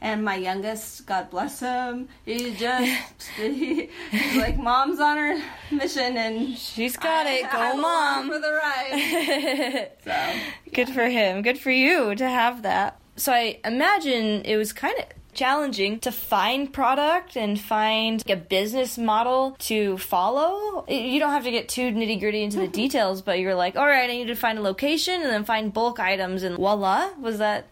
and 0.00 0.24
my 0.24 0.34
youngest 0.34 1.06
god 1.06 1.30
bless 1.30 1.60
him 1.60 2.08
he 2.24 2.52
just 2.56 3.22
he, 3.36 3.88
he's 4.10 4.36
like 4.38 4.58
mom's 4.58 4.98
on 4.98 5.18
her 5.18 5.40
mission 5.70 6.16
and 6.16 6.58
She's 6.58 6.96
got 6.96 7.26
it. 7.28 7.42
Go, 7.42 7.50
I'm 7.56 7.80
mom. 7.80 8.28
for 8.28 8.40
the 8.40 8.52
ride 8.52 9.90
so 10.04 10.32
Good 10.72 10.88
for 10.88 11.04
him. 11.08 11.42
Good 11.42 11.58
for 11.58 11.70
you 11.70 12.16
to 12.16 12.28
have 12.28 12.62
that. 12.62 12.98
So 13.16 13.32
I 13.32 13.60
imagine 13.64 14.42
it 14.42 14.56
was 14.56 14.72
kind 14.72 14.98
of 14.98 15.04
challenging 15.34 15.98
to 16.00 16.12
find 16.12 16.72
product 16.72 17.36
and 17.36 17.60
find 17.60 18.22
a 18.30 18.36
business 18.36 18.96
model 18.96 19.56
to 19.58 19.98
follow. 19.98 20.84
You 20.88 21.18
don't 21.20 21.32
have 21.32 21.44
to 21.44 21.50
get 21.50 21.68
too 21.68 21.90
nitty 21.90 22.20
gritty 22.20 22.42
into 22.42 22.58
the 22.58 22.68
details, 22.82 23.22
but 23.22 23.38
you're 23.40 23.54
like, 23.54 23.76
all 23.76 23.86
right, 23.86 24.08
I 24.08 24.12
need 24.12 24.28
to 24.28 24.36
find 24.36 24.58
a 24.58 24.62
location 24.62 25.20
and 25.20 25.30
then 25.30 25.44
find 25.44 25.72
bulk 25.72 26.00
items, 26.00 26.42
and 26.42 26.56
voila, 26.56 27.10
was 27.20 27.38
that? 27.38 27.66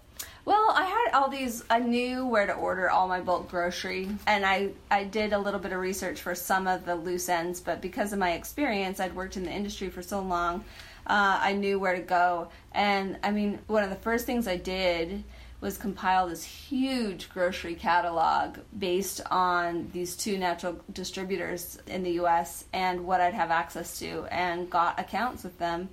Well, 0.44 0.70
I 0.74 0.84
had 0.84 1.14
all 1.14 1.28
these. 1.28 1.62
I 1.70 1.78
knew 1.78 2.26
where 2.26 2.46
to 2.46 2.52
order 2.52 2.90
all 2.90 3.06
my 3.06 3.20
bulk 3.20 3.48
grocery, 3.48 4.08
and 4.26 4.44
I 4.44 4.70
I 4.90 5.04
did 5.04 5.32
a 5.32 5.38
little 5.38 5.60
bit 5.60 5.72
of 5.72 5.78
research 5.78 6.20
for 6.20 6.34
some 6.34 6.66
of 6.66 6.84
the 6.84 6.96
loose 6.96 7.28
ends. 7.28 7.60
But 7.60 7.80
because 7.80 8.12
of 8.12 8.18
my 8.18 8.32
experience, 8.32 8.98
I'd 8.98 9.14
worked 9.14 9.36
in 9.36 9.44
the 9.44 9.52
industry 9.52 9.88
for 9.88 10.02
so 10.02 10.20
long, 10.20 10.64
uh, 11.06 11.38
I 11.40 11.52
knew 11.54 11.78
where 11.78 11.94
to 11.94 12.02
go. 12.02 12.48
And 12.72 13.18
I 13.22 13.30
mean, 13.30 13.58
one 13.66 13.84
of 13.84 13.90
the 13.90 13.96
first 13.96 14.26
things 14.26 14.46
I 14.46 14.56
did 14.56 15.24
was 15.60 15.78
compile 15.78 16.28
this 16.28 16.42
huge 16.42 17.30
grocery 17.30 17.76
catalog 17.76 18.58
based 18.76 19.20
on 19.30 19.88
these 19.92 20.16
two 20.16 20.36
natural 20.36 20.80
distributors 20.92 21.78
in 21.86 22.02
the 22.02 22.12
U.S. 22.12 22.64
and 22.72 23.06
what 23.06 23.20
I'd 23.20 23.34
have 23.34 23.52
access 23.52 23.98
to, 24.00 24.26
and 24.30 24.68
got 24.68 24.98
accounts 24.98 25.44
with 25.44 25.58
them, 25.58 25.88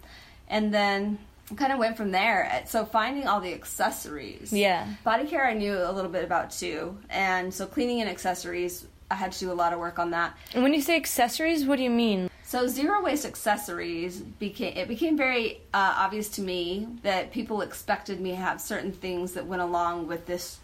and 0.49 0.73
then 0.73 1.19
kind 1.55 1.71
of 1.71 1.79
went 1.79 1.97
from 1.97 2.11
there. 2.11 2.63
So 2.67 2.85
finding 2.85 3.27
all 3.27 3.39
the 3.41 3.53
accessories. 3.53 4.51
Yeah. 4.51 4.87
Body 5.03 5.27
care 5.27 5.45
I 5.45 5.53
knew 5.53 5.77
a 5.77 5.91
little 5.91 6.11
bit 6.11 6.23
about 6.23 6.51
too. 6.51 6.97
And 7.09 7.53
so 7.53 7.65
cleaning 7.65 8.01
and 8.01 8.09
accessories, 8.09 8.85
I 9.09 9.15
had 9.15 9.31
to 9.31 9.39
do 9.39 9.51
a 9.51 9.53
lot 9.53 9.73
of 9.73 9.79
work 9.79 9.99
on 9.99 10.11
that. 10.11 10.37
And 10.53 10.63
when 10.63 10.73
you 10.73 10.81
say 10.81 10.95
accessories, 10.95 11.65
what 11.65 11.77
do 11.77 11.83
you 11.83 11.89
mean? 11.89 12.28
So 12.49 12.65
zero 12.65 13.03
waste 13.03 13.27
accessories 13.27 14.21
became 14.21 14.75
it 14.75 14.87
became 14.87 15.15
very 15.15 15.61
uh, 15.71 15.93
obvious 15.97 16.29
to 16.29 16.41
me 16.41 16.87
that 17.03 17.31
people 17.31 17.61
expected 17.61 18.19
me 18.19 18.31
to 18.31 18.37
have 18.37 18.59
certain 18.59 18.91
things 18.91 19.33
that 19.33 19.45
went 19.45 19.61
along 19.61 20.07
with 20.07 20.25
this 20.25 20.57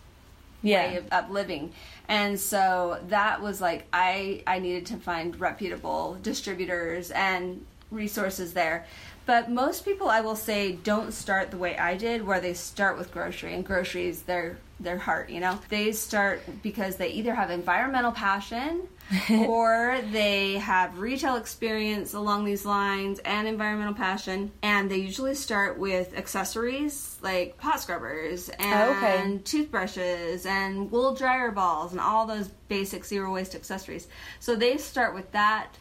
Yeah. 0.63 0.87
way 0.89 0.95
of, 0.97 1.07
of 1.11 1.29
living. 1.29 1.73
And 2.07 2.39
so 2.39 2.97
that 3.09 3.39
was 3.39 3.61
like 3.61 3.85
I 3.93 4.41
I 4.47 4.57
needed 4.57 4.87
to 4.87 4.97
find 4.97 5.39
reputable 5.39 6.17
distributors 6.23 7.11
and 7.11 7.63
resources 7.91 8.53
there. 8.53 8.87
But 9.25 9.49
most 9.49 9.85
people 9.85 10.07
I 10.09 10.21
will 10.21 10.35
say 10.35 10.73
don't 10.73 11.11
start 11.13 11.51
the 11.51 11.57
way 11.57 11.77
I 11.77 11.97
did 11.97 12.25
where 12.25 12.39
they 12.39 12.53
start 12.53 12.97
with 12.97 13.11
grocery 13.11 13.53
and 13.53 13.65
groceries 13.65 14.23
their 14.23 14.57
their 14.79 14.97
heart, 14.97 15.29
you 15.29 15.39
know. 15.39 15.57
They 15.69 15.93
start 15.93 16.41
because 16.61 16.97
they 16.97 17.09
either 17.09 17.33
have 17.33 17.49
environmental 17.49 18.11
passion 18.11 18.87
or 19.31 19.99
they 20.11 20.53
have 20.57 20.99
retail 20.99 21.37
experience 21.37 22.13
along 22.13 22.43
these 22.43 22.65
lines 22.65 23.19
and 23.19 23.47
environmental 23.47 23.93
passion 23.93 24.51
and 24.63 24.89
they 24.91 24.97
usually 24.97 25.35
start 25.35 25.77
with 25.77 26.17
accessories 26.17 27.17
like 27.21 27.57
pot 27.57 27.79
scrubbers 27.79 28.49
and 28.59 28.73
Oh, 28.73 28.91
okay. 28.97 29.39
toothbrushes 29.45 30.45
and 30.45 30.91
wool 30.91 31.13
dryer 31.15 31.51
balls 31.51 31.91
and 31.91 32.01
all 32.01 32.25
those 32.25 32.49
basic 32.67 33.05
zero 33.05 33.31
waste 33.31 33.55
accessories. 33.55 34.07
So 34.39 34.55
they 34.55 34.77
start 34.77 35.13
with 35.15 35.31
that 35.31 35.77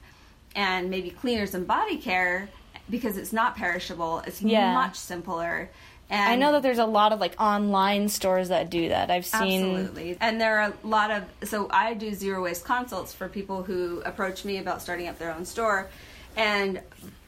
and 0.54 0.88
maybe 0.88 1.10
cleaners 1.10 1.54
and 1.54 1.66
body 1.66 1.96
care 1.96 2.48
because 2.90 3.16
it's 3.16 3.32
not 3.32 3.56
perishable. 3.56 4.22
It's 4.26 4.42
Yeah. 4.42 4.74
much 4.74 4.96
simpler. 4.96 5.70
And 6.10 6.32
I 6.32 6.36
know 6.36 6.52
that 6.52 6.62
there's 6.62 6.78
a 6.78 6.84
lot 6.86 7.12
of 7.12 7.20
like 7.20 7.34
online 7.40 8.08
stores 8.08 8.48
that 8.50 8.68
do 8.70 8.90
that. 8.90 9.10
I've 9.10 9.24
seen. 9.26 9.74
Absolutely. 9.74 10.16
And 10.20 10.40
there 10.40 10.58
are 10.60 10.72
a 10.82 10.86
lot 10.86 11.10
of 11.10 11.24
so 11.48 11.66
I 11.70 11.94
do 11.94 12.12
zero 12.14 12.42
waste 12.42 12.64
consults 12.64 13.12
for 13.14 13.28
people 13.28 13.62
who 13.62 14.02
approach 14.04 14.44
me 14.44 14.58
about 14.58 14.82
starting 14.82 15.08
up 15.08 15.18
their 15.18 15.34
own 15.34 15.44
store 15.44 15.88
and 16.36 16.80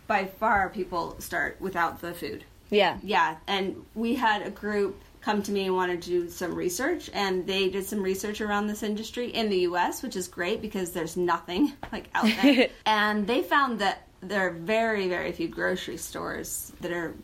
by 0.06 0.26
far 0.26 0.68
people 0.68 1.16
start 1.20 1.56
without 1.60 2.00
the 2.00 2.12
food. 2.12 2.44
Yeah. 2.70 2.98
Yeah, 3.02 3.36
and 3.46 3.76
we 3.94 4.14
had 4.14 4.42
a 4.42 4.50
group 4.50 5.00
come 5.20 5.42
to 5.42 5.50
me 5.50 5.66
and 5.66 5.74
wanted 5.74 6.02
to 6.02 6.08
do 6.08 6.30
some 6.30 6.54
research 6.54 7.10
and 7.12 7.46
they 7.46 7.68
did 7.68 7.84
some 7.84 8.00
research 8.02 8.40
around 8.40 8.68
this 8.68 8.82
industry 8.84 9.28
in 9.30 9.48
the 9.48 9.58
US, 9.60 10.02
which 10.02 10.14
is 10.14 10.28
great 10.28 10.60
because 10.62 10.92
there's 10.92 11.16
nothing 11.16 11.72
like 11.90 12.08
out 12.14 12.28
there. 12.42 12.68
and 12.86 13.26
they 13.26 13.42
found 13.42 13.80
that 13.80 14.05
there 14.28 14.46
are 14.46 14.50
very 14.50 15.08
very 15.08 15.32
few 15.32 15.48
grocery 15.48 15.96
stores 15.96 16.72
that 16.80 16.92
are 16.92 17.14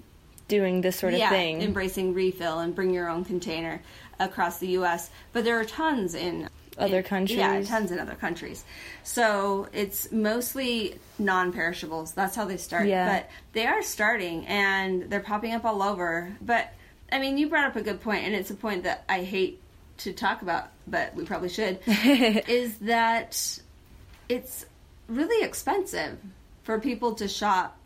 Doing 0.48 0.82
this 0.82 0.96
sort 0.96 1.14
of 1.14 1.18
yeah, 1.18 1.30
thing. 1.30 1.62
embracing 1.62 2.12
refill 2.12 2.58
and 2.58 2.74
bring 2.74 2.92
your 2.92 3.08
own 3.08 3.24
container 3.24 3.80
across 4.18 4.58
the 4.58 4.66
U.S. 4.68 5.08
But 5.32 5.44
there 5.44 5.58
are 5.58 5.64
tons 5.64 6.14
in 6.14 6.48
Other 6.76 6.98
in- 6.98 7.04
countries. 7.04 7.38
Yeah, 7.38 7.62
tons 7.62 7.90
in 7.90 7.98
other 7.98 8.16
countries. 8.16 8.62
So 9.02 9.68
it's 9.72 10.12
mostly 10.12 10.98
non-perishables. 11.18 12.12
That's 12.12 12.36
how 12.36 12.44
they 12.44 12.58
start. 12.58 12.86
Yeah. 12.86 13.06
But 13.20 13.30
they 13.54 13.66
are 13.66 13.80
starting 13.82 14.46
and 14.46 15.08
they're 15.08 15.20
popping 15.20 15.54
up 15.54 15.64
all 15.64 15.82
over. 15.82 16.36
But 16.42 16.70
I 17.10 17.18
mean, 17.18 17.38
you 17.38 17.48
brought 17.48 17.68
up 17.70 17.76
a 17.76 17.82
good 17.82 18.02
point, 18.02 18.24
and 18.26 18.34
it's 18.34 18.50
a 18.50 18.54
point 18.54 18.82
that 18.82 19.04
I 19.08 19.22
hate 19.22 19.58
to 19.98 20.12
talk 20.12 20.42
about, 20.42 20.68
but 20.86 21.14
we 21.14 21.24
probably 21.24 21.48
should. 21.48 21.78
is 21.86 22.76
that 22.78 23.58
it's 24.28 24.66
really 25.08 25.44
expensive 25.46 26.18
for 26.62 26.78
people 26.78 27.14
to 27.14 27.28
shop 27.28 27.78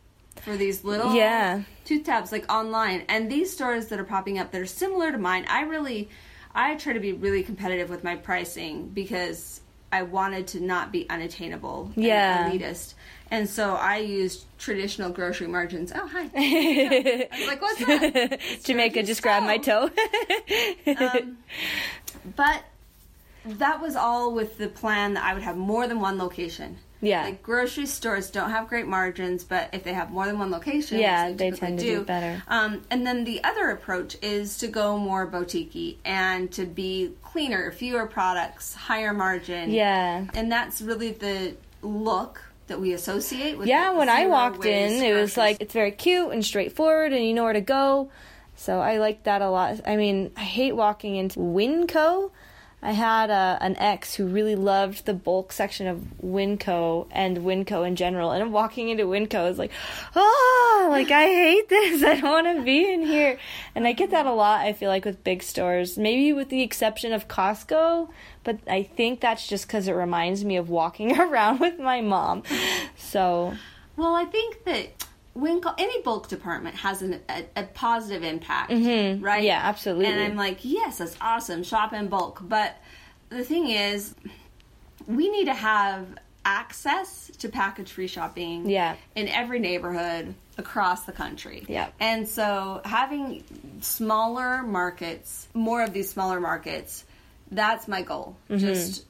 for 0.43 0.57
these 0.57 0.85
little 0.85 1.15
Yeah. 1.15 1.63
tooth 1.85 2.05
tabs 2.05 2.31
like 2.33 2.51
online 2.53 3.05
and 3.09 3.31
these 3.31 3.51
stores 3.53 3.87
that 3.89 3.99
are 3.99 4.05
popping 4.05 4.39
up 4.39 4.53
that 4.53 4.61
are 4.61 4.67
similar 4.67 5.11
to 5.11 5.19
mine 5.19 5.47
i 5.49 5.63
really 5.63 6.09
i 6.55 6.75
try 6.75 6.93
to 6.93 7.01
be 7.01 7.13
really 7.13 7.43
competitive 7.43 7.89
with 7.89 8.05
my 8.05 8.17
pricing 8.17 8.89
because 8.89 9.61
i 9.91 10.03
wanted 10.03 10.47
to 10.49 10.61
not 10.61 10.93
be 10.93 11.09
unattainable 11.09 11.91
Yeah. 11.97 12.51
elitist 12.51 12.95
and 13.31 13.49
so 13.49 13.75
i 13.77 13.97
used 13.97 14.45
traditional 14.59 15.09
grocery 15.11 15.47
margins 15.47 15.91
oh 15.95 16.07
hi 16.07 16.29
i 16.37 17.29
was 17.39 17.47
like 17.47 17.63
what's 17.63 17.79
that 17.87 18.39
Jamaica 18.65 19.03
just 19.05 19.23
grabbed 19.23 19.47
my 19.47 19.57
toe. 19.59 19.89
um, 20.99 21.39
but 22.37 22.63
that 23.45 23.81
was 23.81 23.97
all 23.97 24.35
with 24.35 24.59
the 24.59 24.69
plan 24.69 25.15
that 25.15 25.23
I 25.25 25.33
would 25.35 25.45
have 25.45 25.57
more 25.57 25.87
than 25.87 26.01
one 26.01 26.19
location. 26.19 26.79
Yeah. 27.01 27.25
Like 27.25 27.43
grocery 27.43 27.87
stores 27.87 28.31
don't 28.31 28.51
have 28.51 28.69
great 28.69 28.87
margins, 28.87 29.45
but 29.45 29.69
if 29.73 29.85
they 29.85 29.93
have 29.93 30.11
more 30.11 30.27
than 30.27 30.39
one 30.39 30.51
location, 30.51 30.99
Yeah, 30.99 31.29
which 31.29 31.39
they 31.39 31.51
tend 31.51 31.79
to 31.79 31.85
do 31.85 32.05
better. 32.05 32.43
Um, 32.49 32.83
and 32.91 33.07
then 33.07 33.25
the 33.25 33.43
other 33.45 33.71
approach 33.71 34.17
is 34.23 34.57
to 34.59 34.69
go 34.69 34.97
more 34.99 35.27
boutique 35.27 35.99
and 36.05 36.51
to 36.53 36.65
be 36.65 37.13
cleaner, 37.23 37.71
fewer 37.71 38.07
products, 38.07 38.75
higher 38.75 39.13
margin. 39.13 39.71
Yeah. 39.71 40.27
And 40.35 40.51
that's 40.51 40.81
really 40.81 41.13
the 41.13 41.57
look 41.83 42.43
that 42.67 42.81
we 42.81 42.93
associate 42.93 43.59
with 43.59 43.69
Yeah, 43.69 43.93
when 43.93 44.09
I 44.09 44.27
walked 44.27 44.65
in, 44.65 45.03
it 45.03 45.13
was 45.13 45.37
like 45.37 45.59
it's 45.61 45.73
very 45.73 45.93
cute 45.93 46.33
and 46.33 46.45
straightforward, 46.45 47.13
and 47.13 47.25
you 47.25 47.35
know 47.35 47.45
where 47.45 47.53
to 47.53 47.61
go. 47.61 48.11
So 48.57 48.81
I 48.81 48.99
like 48.99 49.25
that 49.25 49.43
a 49.43 49.51
lot. 49.51 49.81
I 49.87 49.97
mean, 49.97 50.33
I 50.37 50.41
hate 50.41 50.73
walking 50.73 51.17
into 51.17 51.41
Winco. 51.41 52.31
I 52.83 52.93
had 52.93 53.31
a, 53.31 53.59
an 53.61 53.77
ex 53.79 54.15
who 54.15 54.27
really 54.27 54.55
loved 54.55 55.07
the 55.07 55.15
bulk 55.15 55.51
section 55.51 55.87
of 55.87 56.03
Winco 56.23 57.09
and 57.11 57.39
Winco 57.39 57.87
in 57.87 57.97
general, 57.97 58.31
and 58.31 58.43
I'm 58.43 58.53
walking 58.53 58.91
into 58.91 59.05
Winco 59.05 59.51
is 59.51 59.59
like, 59.59 59.73
oh, 60.15 60.89
like 60.91 61.11
I 61.11 61.25
hate 61.25 61.69
this. 61.69 62.03
I 62.05 62.21
don't 62.21 62.45
want 62.45 62.59
to 62.59 62.63
be 62.63 62.93
in 62.93 63.03
here. 63.03 63.39
And 63.75 63.87
I 63.87 63.93
get 63.93 64.11
that 64.11 64.27
a 64.27 64.33
lot. 64.33 64.61
I 64.61 64.73
feel 64.73 64.91
like 64.91 65.05
with 65.05 65.25
big 65.25 65.43
stores, 65.43 65.97
maybe 65.99 66.33
with 66.33 66.49
the 66.49 66.63
exception 66.63 67.13
of 67.13 67.29
Costco, 67.29 68.09
but 68.45 68.59
I 68.69 68.85
think 68.85 69.21
that's 69.21 69.47
just 69.47 69.67
because 69.67 69.89
it 69.89 69.93
reminds 69.93 70.45
me 70.45 70.57
of 70.57 70.69
walking 70.69 71.19
around 71.19 71.61
with 71.61 71.79
my 71.79 72.03
mom. 72.03 72.43
So 72.97 73.55
Well, 73.97 74.15
I 74.15 74.27
think 74.27 74.65
that 74.65 74.96
Winco, 75.37 75.75
any 75.79 76.01
bulk 76.03 76.29
department 76.29 76.77
has 76.77 77.03
an, 77.03 77.21
a, 77.29 77.45
a 77.57 77.63
positive 77.65 78.23
impact, 78.25 78.71
right? 78.71 78.81
Mm-hmm. 78.81 79.43
Yeah, 79.45 79.61
absolutely. 79.63 80.07
And 80.07 80.21
I'm 80.21 80.37
like, 80.37 80.61
yes, 80.63 80.99
that's 80.99 81.17
awesome. 81.21 81.63
Shop 81.63 81.93
in 81.93 82.09
bulk. 82.09 82.41
But 82.43 82.77
the 83.29 83.45
thing 83.45 83.69
is, 83.69 84.15
we 85.07 85.29
need 85.31 85.45
to 85.45 85.55
have 85.55 86.07
access 86.45 87.31
to 87.39 87.49
package 87.49 87.91
free 87.93 88.07
shopping 88.07 88.69
Yeah. 88.71 88.97
in 89.15 89.29
every 89.29 89.59
neighborhood 89.59 90.35
across 90.59 91.05
the 91.05 91.13
country. 91.13 91.65
Yeah. 91.69 91.89
And 92.01 92.27
so 92.29 92.81
having 92.85 93.43
smaller 93.83 94.63
markets, 94.63 95.49
more 95.55 95.83
of 95.83 95.93
these 95.93 96.09
smaller 96.11 96.41
markets, 96.41 97.05
that's 97.51 97.87
my 97.89 98.03
goal. 98.03 98.37
Mm-hmm. 98.49 98.59
Just 98.59 99.05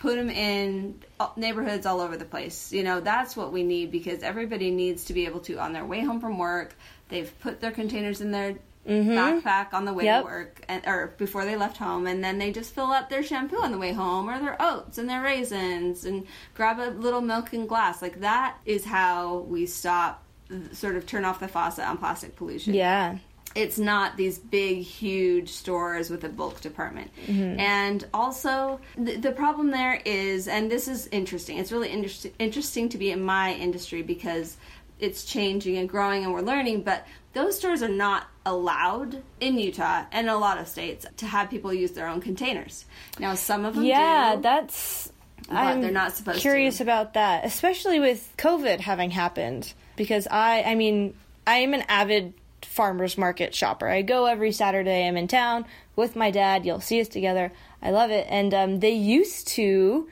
put 0.00 0.16
them 0.16 0.30
in 0.30 1.00
neighborhoods 1.36 1.86
all 1.86 2.00
over 2.00 2.16
the 2.16 2.24
place. 2.24 2.72
You 2.72 2.82
know, 2.82 3.00
that's 3.00 3.36
what 3.36 3.52
we 3.52 3.62
need 3.62 3.92
because 3.92 4.22
everybody 4.24 4.70
needs 4.72 5.04
to 5.04 5.12
be 5.14 5.26
able 5.26 5.40
to 5.40 5.58
on 5.58 5.72
their 5.72 5.84
way 5.84 6.00
home 6.00 6.20
from 6.20 6.38
work, 6.38 6.74
they've 7.08 7.32
put 7.40 7.60
their 7.60 7.70
containers 7.70 8.20
in 8.20 8.32
their 8.32 8.56
backpack 8.86 9.72
on 9.74 9.84
the 9.84 9.92
way 9.92 10.04
Mm-hmm. 10.04 10.06
Yep. 10.06 10.20
to 10.22 10.24
work 10.24 10.64
and 10.68 10.82
or 10.86 11.14
before 11.18 11.44
they 11.44 11.54
left 11.54 11.76
home 11.76 12.06
and 12.06 12.24
then 12.24 12.38
they 12.38 12.50
just 12.50 12.74
fill 12.74 12.90
up 12.90 13.10
their 13.10 13.22
shampoo 13.22 13.58
on 13.58 13.72
the 13.72 13.78
way 13.78 13.92
home 13.92 14.28
or 14.28 14.40
their 14.40 14.56
oats 14.60 14.96
and 14.96 15.06
their 15.08 15.22
raisins 15.22 16.06
and 16.06 16.26
grab 16.54 16.80
a 16.80 16.88
little 16.98 17.20
milk 17.20 17.52
and 17.52 17.68
glass. 17.68 18.00
Like 18.00 18.20
that 18.20 18.56
is 18.64 18.84
how 18.86 19.40
we 19.40 19.66
stop 19.66 20.24
sort 20.72 20.96
of 20.96 21.06
turn 21.06 21.24
off 21.24 21.38
the 21.40 21.46
faucet 21.46 21.84
on 21.84 21.96
plastic 21.98 22.34
pollution 22.36 22.74
yeah. 22.74 23.18
It's 23.54 23.78
not 23.78 24.16
these 24.16 24.38
big 24.38 24.78
huge 24.78 25.48
stores 25.50 26.08
with 26.08 26.22
a 26.24 26.28
bulk 26.28 26.60
department 26.60 27.10
mm-hmm. 27.26 27.58
and 27.58 28.06
also 28.14 28.80
the, 28.96 29.16
the 29.16 29.32
problem 29.32 29.70
there 29.70 30.00
is 30.04 30.46
and 30.48 30.70
this 30.70 30.86
is 30.88 31.08
interesting 31.08 31.58
it's 31.58 31.72
really 31.72 31.88
interest, 31.88 32.26
interesting 32.38 32.88
to 32.88 32.98
be 32.98 33.10
in 33.10 33.22
my 33.22 33.52
industry 33.54 34.02
because 34.02 34.56
it's 34.98 35.24
changing 35.24 35.78
and 35.78 35.88
growing 35.88 36.24
and 36.24 36.32
we're 36.32 36.40
learning 36.40 36.82
but 36.82 37.06
those 37.32 37.56
stores 37.56 37.82
are 37.82 37.88
not 37.88 38.26
allowed 38.46 39.22
in 39.40 39.58
utah 39.58 40.04
and 40.12 40.28
a 40.28 40.36
lot 40.36 40.58
of 40.58 40.68
states 40.68 41.04
to 41.16 41.26
have 41.26 41.50
people 41.50 41.72
use 41.72 41.92
their 41.92 42.06
own 42.06 42.20
containers 42.20 42.84
now 43.18 43.34
some 43.34 43.64
of 43.64 43.74
them 43.74 43.84
Yeah, 43.84 44.36
do 44.36 44.42
that's. 44.42 45.12
I'm 45.50 45.80
they're 45.80 45.90
not 45.90 46.14
supposed 46.14 46.38
to. 46.38 46.42
curious 46.42 46.80
about 46.80 47.14
that, 47.14 47.44
especially 47.44 47.98
with 47.98 48.32
COVID 48.38 48.80
having 48.80 49.10
happened. 49.10 49.72
Because 49.96 50.28
I, 50.30 50.62
I 50.62 50.74
mean, 50.74 51.14
I 51.46 51.56
am 51.58 51.74
an 51.74 51.82
avid 51.88 52.34
farmers 52.70 53.18
market 53.18 53.52
shopper. 53.52 53.88
I 53.88 54.02
go 54.02 54.26
every 54.26 54.52
Saturday. 54.52 55.06
I'm 55.06 55.16
in 55.16 55.26
town 55.26 55.66
with 55.96 56.14
my 56.14 56.30
dad. 56.30 56.64
You'll 56.64 56.80
see 56.80 57.00
us 57.00 57.08
together. 57.08 57.50
I 57.82 57.90
love 57.90 58.12
it. 58.12 58.28
And 58.30 58.54
um, 58.54 58.78
they 58.78 58.92
used 58.92 59.48
to 59.48 60.08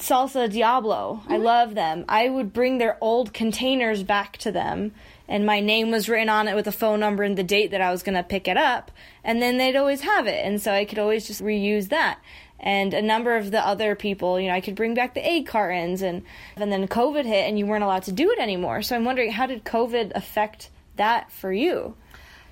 Salsa 0.00 0.50
Diablo. 0.50 1.22
I 1.28 1.36
love 1.36 1.76
them. 1.76 2.04
I 2.08 2.28
would 2.28 2.52
bring 2.52 2.78
their 2.78 2.98
old 3.00 3.32
containers 3.32 4.02
back 4.02 4.36
to 4.38 4.50
them, 4.50 4.90
and 5.28 5.46
my 5.46 5.60
name 5.60 5.92
was 5.92 6.08
written 6.08 6.28
on 6.28 6.48
it 6.48 6.56
with 6.56 6.66
a 6.66 6.72
phone 6.72 6.98
number 6.98 7.22
and 7.22 7.38
the 7.38 7.44
date 7.44 7.70
that 7.70 7.80
I 7.80 7.92
was 7.92 8.02
going 8.02 8.16
to 8.16 8.24
pick 8.24 8.48
it 8.48 8.56
up, 8.56 8.90
and 9.22 9.40
then 9.40 9.58
they'd 9.58 9.76
always 9.76 10.00
have 10.00 10.26
it, 10.26 10.44
and 10.44 10.60
so 10.60 10.72
I 10.72 10.86
could 10.86 10.98
always 10.98 11.28
just 11.28 11.40
reuse 11.40 11.90
that. 11.90 12.18
And 12.58 12.94
a 12.94 13.02
number 13.02 13.36
of 13.36 13.52
the 13.52 13.64
other 13.64 13.94
people, 13.94 14.40
you 14.40 14.48
know, 14.48 14.54
I 14.54 14.60
could 14.60 14.74
bring 14.74 14.94
back 14.94 15.14
the 15.14 15.24
egg 15.24 15.46
cartons, 15.46 16.02
and 16.02 16.24
and 16.56 16.72
then 16.72 16.88
COVID 16.88 17.24
hit, 17.24 17.48
and 17.48 17.56
you 17.56 17.66
weren't 17.66 17.84
allowed 17.84 18.02
to 18.04 18.12
do 18.12 18.32
it 18.32 18.40
anymore. 18.40 18.82
So 18.82 18.96
I'm 18.96 19.04
wondering, 19.04 19.30
how 19.30 19.46
did 19.46 19.64
COVID 19.64 20.10
affect 20.16 20.70
that 21.02 21.32
for 21.32 21.52
you? 21.52 21.94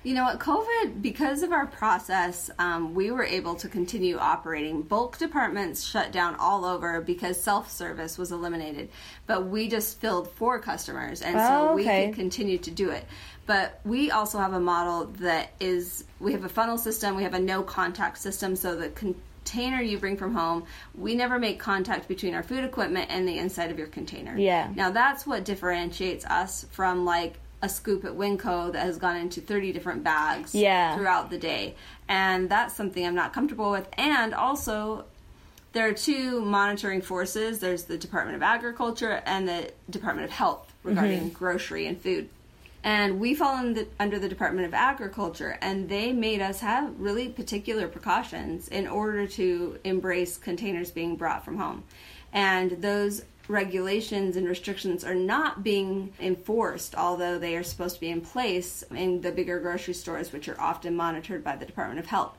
You 0.03 0.15
know 0.15 0.23
what? 0.23 0.39
COVID, 0.39 1.01
because 1.01 1.43
of 1.43 1.51
our 1.51 1.67
process, 1.67 2.49
um, 2.57 2.95
we 2.95 3.11
were 3.11 3.23
able 3.23 3.53
to 3.55 3.69
continue 3.69 4.17
operating. 4.17 4.81
Bulk 4.81 5.19
departments 5.19 5.83
shut 5.83 6.11
down 6.11 6.35
all 6.37 6.65
over 6.65 7.01
because 7.01 7.41
self 7.41 7.71
service 7.71 8.17
was 8.17 8.31
eliminated. 8.31 8.89
But 9.27 9.45
we 9.45 9.67
just 9.69 10.01
filled 10.01 10.31
for 10.31 10.59
customers, 10.59 11.21
and 11.21 11.37
so 11.37 11.69
Oh, 11.69 11.75
we 11.75 11.83
okay. 11.83 12.07
could 12.07 12.15
continue 12.15 12.57
to 12.57 12.71
do 12.71 12.89
it. 12.89 13.05
But 13.45 13.79
we 13.85 14.09
also 14.11 14.39
have 14.39 14.53
a 14.53 14.59
model 14.59 15.05
that 15.19 15.51
is 15.59 16.03
we 16.19 16.31
have 16.33 16.45
a 16.45 16.49
funnel 16.49 16.79
system, 16.79 17.15
we 17.15 17.23
have 17.23 17.35
a 17.35 17.39
no 17.39 17.61
contact 17.61 18.17
system, 18.17 18.55
so 18.55 18.75
the 18.75 18.89
container 18.89 19.81
you 19.81 19.99
bring 19.99 20.17
from 20.17 20.33
home, 20.33 20.63
we 20.95 21.13
never 21.13 21.37
make 21.37 21.59
contact 21.59 22.07
between 22.07 22.33
our 22.33 22.43
food 22.43 22.63
equipment 22.63 23.07
and 23.11 23.27
the 23.27 23.37
inside 23.37 23.69
of 23.69 23.77
your 23.77 23.87
container. 23.87 24.35
Yeah. 24.35 24.71
Now 24.75 24.89
that's 24.89 25.27
what 25.27 25.45
differentiates 25.45 26.25
us 26.25 26.65
from 26.71 27.05
like 27.05 27.35
a 27.61 27.69
scoop 27.69 28.03
at 28.05 28.11
Winco 28.11 28.71
that 28.71 28.83
has 28.83 28.97
gone 28.97 29.17
into 29.17 29.41
30 29.41 29.71
different 29.71 30.03
bags 30.03 30.55
Yeah. 30.55 30.95
throughout 30.95 31.29
the 31.29 31.37
day. 31.37 31.75
And 32.07 32.49
that's 32.49 32.75
something 32.75 33.05
I'm 33.05 33.15
not 33.15 33.33
comfortable 33.33 33.71
with. 33.71 33.87
And 33.97 34.33
also, 34.33 35.05
there 35.73 35.87
are 35.87 35.93
two 35.93 36.41
monitoring 36.41 37.01
forces 37.01 37.59
there's 37.59 37.83
the 37.83 37.97
Department 37.97 38.35
of 38.35 38.43
Agriculture 38.43 39.21
and 39.25 39.47
the 39.47 39.71
Department 39.89 40.25
of 40.25 40.31
Health 40.31 40.67
mm-hmm. 40.67 40.89
regarding 40.89 41.29
grocery 41.29 41.87
and 41.87 41.99
food. 41.99 42.29
And 42.83 43.19
we 43.19 43.35
fall 43.35 43.63
in 43.63 43.75
the, 43.75 43.87
under 43.99 44.17
the 44.17 44.27
Department 44.27 44.65
of 44.65 44.73
Agriculture, 44.73 45.57
and 45.61 45.87
they 45.87 46.13
made 46.13 46.41
us 46.41 46.61
have 46.61 46.99
really 46.99 47.29
particular 47.29 47.87
precautions 47.87 48.67
in 48.69 48.87
order 48.87 49.27
to 49.27 49.79
embrace 49.83 50.37
containers 50.37 50.89
being 50.89 51.15
brought 51.15 51.45
from 51.45 51.57
home. 51.57 51.83
And 52.33 52.81
those 52.81 53.23
regulations 53.51 54.37
and 54.37 54.47
restrictions 54.47 55.03
are 55.03 55.15
not 55.15 55.63
being 55.63 56.13
enforced, 56.19 56.95
although 56.95 57.37
they 57.37 57.55
are 57.55 57.63
supposed 57.63 57.95
to 57.95 58.01
be 58.01 58.09
in 58.09 58.21
place 58.21 58.83
in 58.91 59.21
the 59.21 59.31
bigger 59.31 59.59
grocery 59.59 59.93
stores, 59.93 60.31
which 60.31 60.47
are 60.47 60.59
often 60.59 60.95
monitored 60.95 61.43
by 61.43 61.55
the 61.55 61.65
Department 61.65 61.99
of 61.99 62.07
Health. 62.07 62.37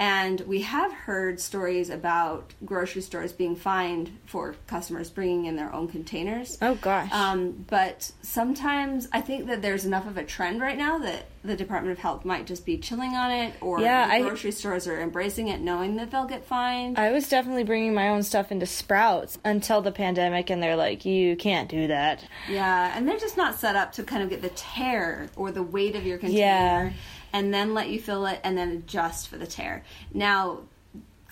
And 0.00 0.40
we 0.40 0.62
have 0.62 0.90
heard 0.94 1.38
stories 1.40 1.90
about 1.90 2.54
grocery 2.64 3.02
stores 3.02 3.34
being 3.34 3.54
fined 3.54 4.10
for 4.24 4.56
customers 4.66 5.10
bringing 5.10 5.44
in 5.44 5.56
their 5.56 5.70
own 5.74 5.88
containers. 5.88 6.56
Oh 6.62 6.74
gosh. 6.76 7.12
Um, 7.12 7.66
but 7.68 8.10
sometimes 8.22 9.08
I 9.12 9.20
think 9.20 9.46
that 9.48 9.60
there's 9.60 9.84
enough 9.84 10.06
of 10.06 10.16
a 10.16 10.24
trend 10.24 10.62
right 10.62 10.78
now 10.78 10.96
that 11.00 11.26
the 11.44 11.54
Department 11.54 11.92
of 11.92 11.98
Health 11.98 12.24
might 12.24 12.46
just 12.46 12.64
be 12.64 12.78
chilling 12.78 13.10
on 13.14 13.30
it, 13.30 13.54
or 13.60 13.80
Yeah, 13.80 14.08
I- 14.10 14.22
grocery 14.22 14.52
stores 14.52 14.86
are 14.88 14.98
embracing 15.00 15.48
it, 15.48 15.60
knowing 15.60 15.96
that 15.96 16.10
they'll 16.10 16.26
get 16.26 16.46
fined. 16.46 16.98
I 16.98 17.12
was 17.12 17.28
definitely 17.28 17.64
bringing 17.64 17.92
my 17.94 18.08
own 18.08 18.22
stuff 18.22 18.50
into 18.50 18.64
Sprouts 18.66 19.38
until 19.44 19.82
the 19.82 19.92
pandemic, 19.92 20.48
and 20.50 20.62
they're 20.62 20.76
like, 20.76 21.04
you 21.04 21.36
can't 21.36 21.68
do 21.68 21.86
that. 21.88 22.24
yeah, 22.48 22.92
and 22.96 23.06
they're 23.06 23.18
just 23.18 23.36
not 23.36 23.58
set 23.60 23.76
up 23.76 23.92
to 23.92 24.02
kind 24.02 24.22
of 24.22 24.30
get 24.30 24.40
the 24.42 24.48
tare 24.50 25.28
or 25.36 25.50
the 25.52 25.62
weight 25.62 25.94
of 25.94 26.06
your 26.06 26.16
container, 26.18 26.38
Yeah. 26.40 26.90
And 27.32 27.52
then 27.54 27.74
let 27.74 27.88
you 27.90 28.00
fill 28.00 28.26
it, 28.26 28.40
and 28.44 28.56
then 28.58 28.70
adjust 28.72 29.28
for 29.28 29.36
the 29.38 29.46
tare. 29.46 29.84
Now. 30.12 30.60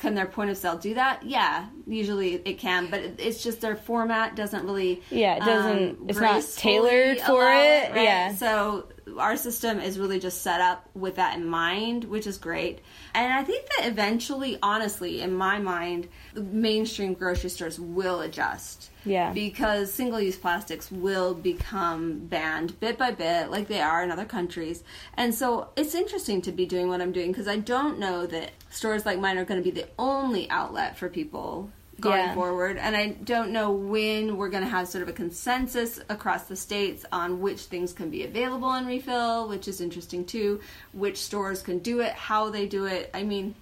Can 0.00 0.14
their 0.14 0.26
point 0.26 0.48
of 0.48 0.56
sale 0.56 0.78
do 0.78 0.94
that? 0.94 1.24
Yeah, 1.24 1.66
usually 1.84 2.34
it 2.44 2.61
can, 2.61 2.87
but 2.88 3.00
it's 3.18 3.42
just 3.42 3.61
their 3.61 3.74
format 3.74 4.37
doesn't 4.37 4.64
really. 4.64 5.02
Yeah, 5.11 5.34
it 5.34 5.40
doesn't- 5.40 5.88
um, 6.02 6.04
it's 6.08 6.20
not 6.20 6.44
tailored 6.56 7.18
for 7.22 7.42
allow 7.42 7.61
it, 7.62 7.90
right? 7.90 8.02
yeah. 8.04 8.32
So 8.32 8.87
our 9.18 9.37
system 9.37 9.81
is 9.81 9.99
really 9.99 10.18
just 10.18 10.42
set 10.42 10.61
up 10.61 10.88
with 10.94 11.16
that 11.16 11.37
in 11.37 11.47
mind, 11.47 12.05
which 12.05 12.27
is 12.27 12.38
great. 12.38 12.81
And 13.14 13.33
I 13.33 13.42
think 13.44 13.66
that 13.77 13.87
eventually, 13.87 14.59
honestly, 14.62 15.21
in 15.21 15.35
my 15.35 15.59
mind, 15.59 16.09
the 16.35 16.42
mainstream 16.42 17.14
grocery 17.14 17.51
stores 17.51 17.79
will 17.79 18.21
adjust. 18.21 18.90
Yeah. 19.05 19.33
Because 19.33 19.92
single 19.92 20.21
use 20.21 20.37
plastics 20.37 20.90
will 20.90 21.35
become 21.35 22.27
banned 22.27 22.79
bit 22.81 22.99
by 22.99 23.12
bit, 23.12 23.51
like 23.51 23.68
they 23.68 23.81
are 23.81 24.03
in 24.03 24.11
other 24.11 24.25
countries. 24.25 24.83
And 25.14 25.35
so 25.35 25.71
it's 25.77 25.94
interesting 25.94 26.42
to 26.42 26.53
be 26.53 26.66
doing 26.66 26.88
what 26.88 27.01
I'm 27.01 27.12
doing 27.12 27.33
because 27.33 27.49
I 27.49 27.57
don't 27.57 27.99
know 27.99 28.27
that 28.27 28.51
stores 28.71 29.07
like 29.07 29.18
mine 29.18 29.38
are 29.38 29.44
going 29.44 29.62
to 29.62 29.71
be 29.71 29.81
the 29.81 29.88
only 29.99 30.51
outlet 30.51 30.99
for 30.99 31.09
people 31.09 31.71
going 32.00 32.18
Yeah. 32.18 32.34
forward. 32.34 32.76
And 32.78 32.96
I 32.96 33.08
don't 33.08 33.50
know 33.50 33.70
when 33.70 34.37
we're 34.37 34.48
going 34.48 34.62
to 34.62 34.68
have 34.68 34.88
sort 34.88 35.02
of 35.02 35.08
a 35.08 35.12
consensus 35.12 35.98
across 36.08 36.44
the 36.44 36.56
states 36.56 37.04
on 37.12 37.40
which 37.40 37.62
things 37.62 37.92
can 37.92 38.11
be 38.11 38.24
available 38.24 38.72
in 38.74 38.87
refill, 38.87 39.48
which 39.48 39.66
is 39.68 39.80
interesting 39.80 40.24
too. 40.24 40.61
Which 40.92 41.18
stores 41.18 41.62
can 41.62 41.78
do 41.78 42.00
it, 42.00 42.12
how 42.12 42.50
they 42.50 42.66
do 42.66 42.84
it. 42.87 43.11
I 43.12 43.22
mean, 43.24 43.54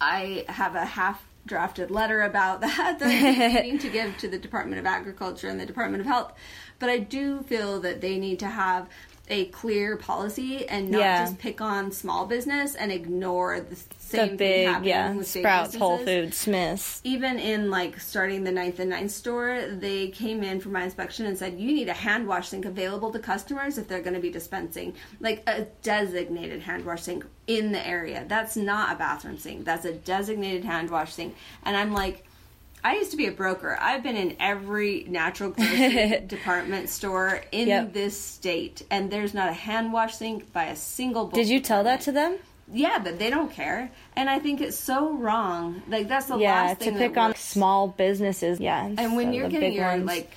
I 0.00 0.44
have 0.48 0.74
a 0.74 0.84
half 0.84 1.22
drafted 1.46 1.90
letter 1.90 2.22
about 2.22 2.60
that 2.62 2.98
that 2.98 3.08
I'm 3.08 3.62
needing 3.62 3.78
to 3.86 3.88
give 3.88 4.16
to 4.18 4.28
the 4.28 4.38
Department 4.38 4.78
of 4.80 4.86
Agriculture 4.86 5.48
and 5.48 5.58
the 5.60 5.66
Department 5.66 6.00
of 6.00 6.06
Health. 6.06 6.32
But 6.78 6.90
I 6.90 6.98
do 6.98 7.42
feel 7.42 7.80
that 7.80 8.00
they 8.00 8.18
need 8.18 8.38
to 8.40 8.46
have 8.48 8.86
a 9.30 9.46
clear 9.46 9.96
policy 9.96 10.66
and 10.68 10.90
not 10.90 11.00
Yeah. 11.00 11.24
just 11.24 11.38
pick 11.38 11.60
on 11.60 11.92
small 11.92 12.26
business 12.26 12.74
and 12.74 12.90
ignore 12.92 13.60
the 13.60 13.74
The 13.74 14.16
same 14.16 14.38
thing 14.38 14.66
happening 14.68 14.88
yeah, 14.88 15.12
with 15.12 15.32
big 15.32 15.42
Sprouts, 15.42 15.74
Whole 15.74 15.98
Foods, 15.98 16.36
Smiths. 16.36 17.00
even 17.04 17.38
in 17.38 17.70
like 17.70 18.00
starting 18.00 18.44
the 18.44 18.52
ninth 18.52 18.78
and 18.80 18.88
ninth 18.90 19.10
store, 19.10 19.66
they 19.70 20.08
came 20.08 20.42
in 20.42 20.60
for 20.60 20.70
my 20.70 20.82
inspection 20.84 21.26
and 21.26 21.36
said 21.36 21.58
you 21.58 21.72
need 21.74 21.88
a 21.88 21.92
hand 21.94 22.26
wash 22.26 22.48
sink 22.48 22.64
available 22.64 23.10
to 23.12 23.18
customers 23.18 23.76
if 23.76 23.86
they're 23.86 24.00
going 24.00 24.14
to 24.14 24.20
be 24.20 24.30
dispensing 24.30 24.94
like 25.20 25.42
a 25.46 25.66
designated 25.82 26.62
hand 26.62 26.84
wash 26.86 27.02
sink 27.02 27.24
in 27.46 27.72
the 27.72 27.86
area. 27.86 28.24
That's 28.28 28.56
not 28.56 28.92
a 28.92 28.98
bathroom 28.98 29.38
sink. 29.38 29.64
That's 29.64 29.84
a 29.84 29.92
designated 29.92 30.64
hand 30.64 30.90
wash 30.90 31.12
sink. 31.14 31.34
And 31.64 31.76
I'm 31.76 31.92
like. 31.92 32.24
I 32.84 32.96
used 32.96 33.10
to 33.10 33.16
be 33.16 33.26
a 33.26 33.32
broker. 33.32 33.76
I've 33.80 34.02
been 34.02 34.16
in 34.16 34.36
every 34.40 35.04
natural 35.08 35.50
department 36.26 36.88
store 36.88 37.42
in 37.52 37.68
Yep. 37.68 37.92
this 37.92 38.18
state, 38.20 38.82
and 38.90 39.10
there's 39.10 39.34
not 39.34 39.48
a 39.48 39.52
hand 39.52 39.92
wash 39.92 40.14
sink 40.16 40.52
by 40.52 40.64
a 40.66 40.76
single. 40.76 41.26
Did 41.28 41.48
you 41.48 41.60
tell 41.60 41.84
that 41.84 42.00
to 42.02 42.12
them? 42.12 42.38
Yeah, 42.70 42.98
but 42.98 43.18
they 43.18 43.30
don't 43.30 43.50
care, 43.50 43.90
and 44.14 44.28
I 44.28 44.38
think 44.38 44.60
it's 44.60 44.76
so 44.76 45.12
wrong. 45.14 45.82
Like 45.88 46.06
that's 46.06 46.26
the 46.26 46.36
Yeah, 46.38 46.62
last 46.62 46.80
to 46.82 46.92
pick 46.92 47.16
on 47.16 47.30
works. 47.30 47.40
small 47.40 47.88
businesses. 47.88 48.60
Yeah, 48.60 48.84
And 48.98 49.16
when 49.16 49.28
so 49.28 49.32
you're 49.32 49.48
getting 49.48 49.72
your 49.72 49.86
ones. 49.88 50.04
like, 50.06 50.30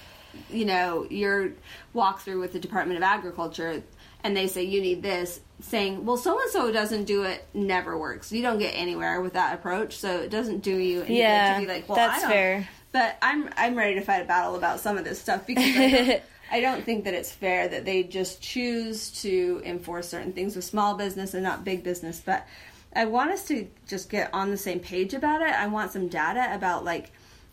you 0.49 0.63
know, 0.65 1.05
your 1.09 1.51
walkthrough 1.93 2.39
with 2.39 2.53
the 2.53 2.59
Department 2.59 2.97
of 2.97 3.03
Agriculture, 3.03 3.83
and 4.23 4.35
they 4.35 4.47
say 4.47 4.63
you 4.63 4.81
need 4.81 5.01
this, 5.03 5.39
saying, 5.61 6.05
"Well, 6.05 6.17
so 6.17 6.39
and 6.39 6.51
so 6.51 6.71
doesn't 6.71 7.05
do 7.05 7.23
it," 7.23 7.45
never 7.53 7.97
works. 7.97 8.31
You 8.31 8.41
don't 8.41 8.59
get 8.59 8.71
anywhere 8.71 9.21
with 9.21 9.33
that 9.33 9.55
approach, 9.55 9.97
so 9.97 10.19
it 10.21 10.29
doesn't 10.29 10.59
do 10.59 10.75
you 10.75 11.03
any 11.03 11.19
Yeah, 11.19 11.53
good 11.53 11.61
to 11.61 11.67
be 11.67 11.73
like, 11.73 11.89
"Well, 11.89 11.95
that's 11.95 12.19
I 12.19 12.21
don't." 12.21 12.31
fair. 12.31 12.69
But 12.91 13.17
I'm 13.21 13.49
I'm 13.55 13.75
ready 13.75 13.95
to 13.95 14.01
fight 14.01 14.21
a 14.21 14.25
battle 14.25 14.55
about 14.55 14.79
some 14.79 14.97
of 14.97 15.03
this 15.05 15.19
stuff 15.21 15.47
because 15.47 15.63
I 15.63 15.89
don't, 15.89 16.23
I 16.51 16.59
don't 16.61 16.83
think 16.83 17.05
that 17.05 17.13
it's 17.13 17.31
fair 17.31 17.67
that 17.69 17.85
they 17.85 18.03
just 18.03 18.41
choose 18.41 19.11
to 19.21 19.61
enforce 19.63 20.09
certain 20.09 20.33
things 20.33 20.55
with 20.55 20.65
small 20.65 20.95
business 20.95 21.33
and 21.33 21.43
not 21.43 21.63
big 21.63 21.83
business. 21.83 22.21
But 22.23 22.45
I 22.93 23.05
want 23.05 23.31
us 23.31 23.45
to 23.45 23.67
just 23.87 24.09
get 24.09 24.29
on 24.33 24.51
the 24.51 24.57
same 24.57 24.81
page 24.81 25.13
about 25.13 25.41
it. 25.41 25.47
I 25.53 25.67
want 25.67 25.91
some 25.91 26.09
data 26.09 26.53
about 26.53 26.83
like, 26.83 27.11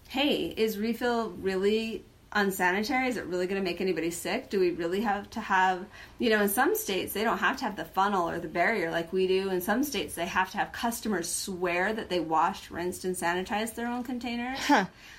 hey, 0.09 0.53
is 0.57 0.77
refill 0.79 1.31
really 1.31 2.05
unsanitary? 2.33 3.09
Is 3.09 3.17
it 3.17 3.27
really 3.27 3.47
going 3.47 3.61
to 3.61 3.65
make 3.65 3.81
anybody 3.81 4.11
sick? 4.11 4.51
Do 4.51 4.61
we 4.61 4.71
really 4.71 5.01
have 5.01 5.31
to 5.31 5.41
have, 5.41 5.87
you 6.19 6.31
know, 6.31 6.43
in 6.43 6.49
some 6.49 6.75
states 6.75 7.13
they 7.13 7.25
don't 7.25 7.39
have 7.39 7.57
to 7.59 7.65
have 7.65 7.77
the 7.77 7.85
funnel 7.85 8.29
or 8.29 8.39
the 8.39 8.49
barrier 8.49 8.91
like 8.91 9.13
we 9.13 9.27
do. 9.27 9.51
In 9.51 9.61
some 9.61 9.83
states 9.83 10.15
they 10.15 10.27
have 10.27 10.51
to 10.53 10.59
have 10.59 10.73
customers 10.73 11.31
swear 11.31 11.93
that 11.93 12.11
they 12.11 12.21
washed, 12.21 12.71
rinsed, 12.71 13.05
and 13.05 13.17
sanitized 13.17 13.75
their 13.75 13.89
own 13.89 14.03
containers. 14.03 14.59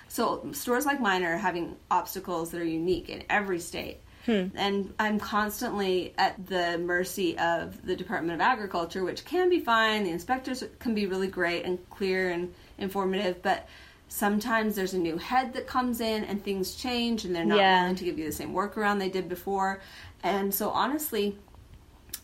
So 0.08 0.50
stores 0.54 0.86
like 0.86 1.00
mine 1.00 1.24
are 1.24 1.38
having 1.38 1.76
obstacles 1.92 2.52
that 2.52 2.62
are 2.62 2.66
unique 2.66 3.10
in 3.10 3.24
every 3.30 3.60
state. 3.60 4.00
Hmm. 4.26 4.48
And 4.56 4.94
I'm 5.00 5.20
constantly 5.20 6.14
at 6.18 6.46
the 6.46 6.78
mercy 6.78 7.38
of 7.38 7.86
the 7.86 7.96
Department 7.96 8.34
of 8.34 8.42
Agriculture, 8.42 9.04
which 9.04 9.24
can 9.24 9.50
be 9.50 9.60
fine. 9.60 10.04
The 10.04 10.12
inspectors 10.12 10.64
can 10.80 10.94
be 10.94 11.06
really 11.06 11.28
great 11.28 11.64
and 11.64 11.80
clear 11.90 12.30
and 12.30 12.54
informative, 12.78 13.42
but 13.42 13.68
sometimes 14.10 14.76
there's 14.76 14.94
a 14.94 14.98
new 15.00 15.18
head 15.18 15.54
that 15.54 15.68
comes 15.68 16.02
in 16.02 16.24
and 16.26 16.44
things 16.44 16.76
change 16.76 17.24
and 17.26 17.34
they're 17.36 17.46
not 17.46 17.58
Yeah. 17.60 17.82
willing 17.84 17.96
to 17.96 18.04
give 18.04 18.20
you 18.20 18.26
the 18.26 18.32
same 18.32 18.54
workaround 18.54 19.00
they 19.00 19.10
did 19.10 19.30
before. 19.30 19.80
And 20.24 20.54
so 20.54 20.70
honestly, 20.72 21.38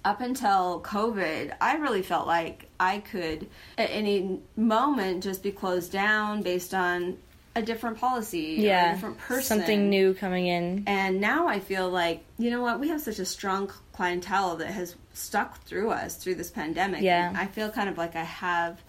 up 0.03 0.19
until 0.21 0.81
COVID, 0.81 1.55
I 1.61 1.75
really 1.77 2.01
felt 2.01 2.27
like 2.27 2.69
I 2.79 2.99
could 2.99 3.47
at 3.77 3.89
any 3.91 4.39
moment 4.55 5.23
just 5.23 5.41
be 5.41 5.51
closed 5.51 5.91
down 5.91 6.41
based 6.41 6.73
on 6.73 7.17
a 7.55 7.61
different 7.61 7.97
policy 7.99 8.57
yeah, 8.59 8.93
different 8.95 9.17
person. 9.17 9.59
something 9.59 9.89
new 9.89 10.13
coming 10.13 10.47
in. 10.47 10.83
And 10.87 11.21
now 11.21 11.47
I 11.47 11.59
feel 11.61 11.89
like, 11.89 12.23
you 12.37 12.51
know 12.51 12.61
what, 12.61 12.79
we 12.81 12.89
have 12.89 12.99
such 12.99 13.17
a 13.19 13.25
strong 13.25 13.71
clientele 13.93 14.57
that 14.57 14.67
has 14.67 14.95
stuck 15.13 15.63
through 15.63 15.91
us 15.91 16.17
through 16.17 16.35
this 16.35 16.51
pandemic. 16.51 17.01
Yeah. 17.01 17.29
And 17.29 17.37
I 17.37 17.45
feel 17.45 17.69
kind 17.69 17.87
of 17.87 17.97
like 17.97 18.15
I 18.17 18.23
have 18.25 18.81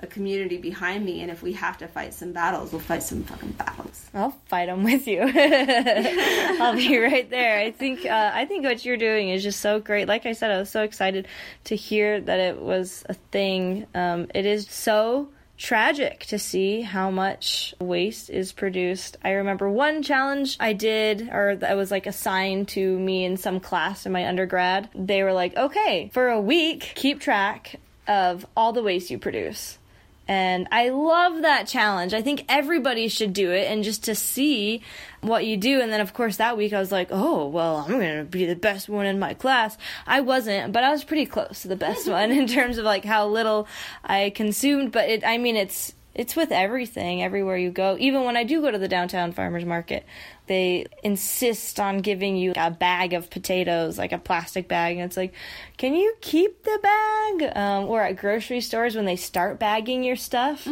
a 0.00 0.06
community 0.06 0.58
behind 0.58 1.04
me, 1.04 1.20
and 1.20 1.30
if 1.30 1.42
we 1.42 1.52
have 1.54 1.78
to 1.78 1.88
fight 1.88 2.14
some 2.14 2.32
battles, 2.32 2.72
we'll 2.72 2.80
fight 2.80 3.02
some 3.02 3.22
fucking 3.22 3.52
battles. 3.52 4.06
I'll 4.12 4.36
fight 4.46 4.66
them 4.66 4.84
with 4.84 5.06
you. 5.06 5.20
I'll 5.34 6.76
be 6.76 6.98
right 6.98 7.28
there. 7.30 7.58
I 7.58 7.70
think 7.70 8.04
uh, 8.04 8.30
I 8.34 8.44
think 8.44 8.64
what 8.64 8.84
you're 8.84 8.96
doing 8.96 9.30
is 9.30 9.42
just 9.42 9.60
so 9.60 9.80
great. 9.80 10.08
Like 10.08 10.26
I 10.26 10.32
said, 10.32 10.50
I 10.50 10.58
was 10.58 10.70
so 10.70 10.82
excited 10.82 11.28
to 11.64 11.76
hear 11.76 12.20
that 12.20 12.40
it 12.40 12.60
was 12.60 13.04
a 13.08 13.14
thing. 13.14 13.86
Um, 13.94 14.28
it 14.34 14.46
is 14.46 14.66
so 14.68 15.28
tragic 15.56 16.26
to 16.26 16.38
see 16.38 16.80
how 16.82 17.10
much 17.10 17.74
waste 17.80 18.28
is 18.30 18.52
produced. 18.52 19.16
I 19.24 19.30
remember 19.30 19.70
one 19.70 20.02
challenge 20.02 20.56
I 20.58 20.72
did, 20.72 21.28
or 21.32 21.56
that 21.56 21.76
was 21.76 21.90
like 21.90 22.06
assigned 22.06 22.68
to 22.68 22.98
me 22.98 23.24
in 23.24 23.36
some 23.36 23.60
class 23.60 24.06
in 24.06 24.12
my 24.12 24.26
undergrad. 24.26 24.90
They 24.94 25.22
were 25.22 25.32
like, 25.32 25.56
okay, 25.56 26.10
for 26.12 26.28
a 26.28 26.40
week, 26.40 26.92
keep 26.94 27.20
track 27.20 27.76
of 28.06 28.44
all 28.56 28.72
the 28.72 28.82
waste 28.82 29.10
you 29.10 29.18
produce. 29.18 29.78
And 30.26 30.68
I 30.72 30.88
love 30.88 31.42
that 31.42 31.66
challenge. 31.66 32.14
I 32.14 32.22
think 32.22 32.44
everybody 32.48 33.08
should 33.08 33.32
do 33.32 33.50
it 33.50 33.70
and 33.70 33.84
just 33.84 34.04
to 34.04 34.14
see 34.14 34.82
what 35.20 35.44
you 35.44 35.56
do. 35.56 35.80
And 35.80 35.92
then, 35.92 36.00
of 36.00 36.14
course, 36.14 36.38
that 36.38 36.56
week 36.56 36.72
I 36.72 36.78
was 36.78 36.90
like, 36.90 37.08
oh, 37.10 37.46
well, 37.46 37.76
I'm 37.76 37.98
going 37.98 38.18
to 38.18 38.24
be 38.24 38.46
the 38.46 38.56
best 38.56 38.88
one 38.88 39.06
in 39.06 39.18
my 39.18 39.34
class. 39.34 39.76
I 40.06 40.20
wasn't, 40.20 40.72
but 40.72 40.82
I 40.82 40.90
was 40.90 41.04
pretty 41.04 41.26
close 41.26 41.62
to 41.62 41.68
the 41.68 41.76
best 41.76 42.08
one 42.08 42.30
in 42.30 42.46
terms 42.46 42.78
of 42.78 42.84
like 42.84 43.04
how 43.04 43.28
little 43.28 43.68
I 44.02 44.30
consumed. 44.30 44.92
But 44.92 45.08
it, 45.10 45.24
I 45.24 45.36
mean, 45.36 45.56
it's, 45.56 45.94
it's 46.14 46.36
with 46.36 46.52
everything, 46.52 47.22
everywhere 47.22 47.56
you 47.56 47.70
go. 47.70 47.96
Even 47.98 48.24
when 48.24 48.36
I 48.36 48.44
do 48.44 48.62
go 48.62 48.70
to 48.70 48.78
the 48.78 48.88
downtown 48.88 49.32
farmers 49.32 49.64
market, 49.64 50.06
they 50.46 50.86
insist 51.02 51.80
on 51.80 51.98
giving 51.98 52.36
you 52.36 52.52
a 52.56 52.70
bag 52.70 53.12
of 53.12 53.30
potatoes, 53.30 53.98
like 53.98 54.12
a 54.12 54.18
plastic 54.18 54.68
bag, 54.68 54.96
and 54.96 55.06
it's 55.06 55.16
like, 55.16 55.32
can 55.76 55.94
you 55.94 56.14
keep 56.20 56.62
the 56.64 56.78
bag? 56.82 57.56
Um, 57.56 57.84
or 57.84 58.02
at 58.02 58.16
grocery 58.16 58.60
stores, 58.60 58.94
when 58.94 59.04
they 59.04 59.16
start 59.16 59.58
bagging 59.58 60.04
your 60.04 60.16
stuff, 60.16 60.68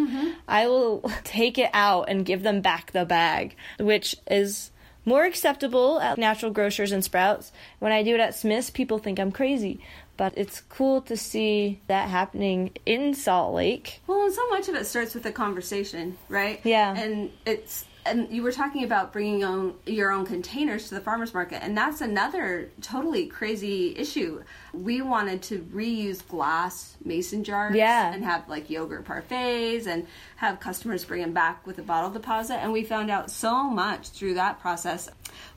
I 0.47 0.69
will 0.69 1.11
take 1.25 1.59
it 1.59 1.71
out 1.73 2.09
and 2.09 2.25
give 2.25 2.43
them 2.43 2.61
back 2.61 2.93
the 2.93 3.05
bag, 3.05 3.57
which 3.79 4.17
is 4.31 4.71
more 5.05 5.25
acceptable 5.25 6.01
at 6.01 6.19
natural 6.19 6.53
grocers 6.53 6.93
and 6.93 7.03
sprouts. 7.03 7.53
When 7.79 7.93
I 7.93 8.03
do 8.03 8.15
it 8.15 8.21
at 8.21 8.35
Smith's, 8.35 8.71
people 8.71 8.99
think 8.99 9.19
I'm 9.19 9.33
crazy. 9.33 9.81
But 10.17 10.35
it's 10.37 10.61
cool 10.69 11.01
to 11.03 11.17
see 11.17 11.81
that 11.89 12.09
happening 12.09 12.71
in 12.87 13.15
Salt 13.15 13.55
Lake. 13.55 14.01
Well, 14.07 14.25
and 14.25 14.33
so 14.33 14.49
much 14.51 14.69
of 14.69 14.75
it 14.75 14.87
starts 14.87 15.15
with 15.15 15.27
a 15.27 15.33
conversation, 15.33 16.17
right? 16.29 16.61
Yeah. 16.65 16.95
And 16.97 17.31
it's 17.47 17.87
and 18.05 18.29
you 18.31 18.43
were 18.43 18.53
talking 18.53 18.85
about 18.85 19.13
bringing 19.13 19.41
your 19.41 19.49
own, 19.49 19.75
your 19.87 20.11
own 20.11 20.27
containers 20.27 20.89
to 20.89 20.95
the 20.95 21.01
farmers 21.01 21.33
market, 21.33 21.63
and 21.63 21.77
that's 21.77 22.01
another 22.01 22.71
totally 22.81 23.27
crazy 23.27 23.97
issue. 23.97 24.43
We 24.73 25.03
wanted 25.03 25.43
to 25.45 25.61
reuse 25.73 26.27
glass 26.27 26.97
mason 27.05 27.45
jars, 27.45 27.75
Yeah. 27.75 28.13
and 28.13 28.25
have 28.25 28.49
like 28.49 28.71
yogurt 28.71 29.05
parfaits, 29.05 29.87
and 29.87 30.07
have 30.37 30.59
customers 30.61 31.05
bring 31.05 31.21
them 31.23 31.33
back 31.33 31.67
with 31.67 31.79
a 31.79 31.83
bottle 31.83 32.11
deposit. 32.11 32.55
And 32.57 32.73
we 32.73 32.83
found 32.85 33.11
out 33.11 33.31
so 33.31 33.65
much 33.65 34.09
through 34.11 34.35
that 34.35 34.61
process. 34.61 35.09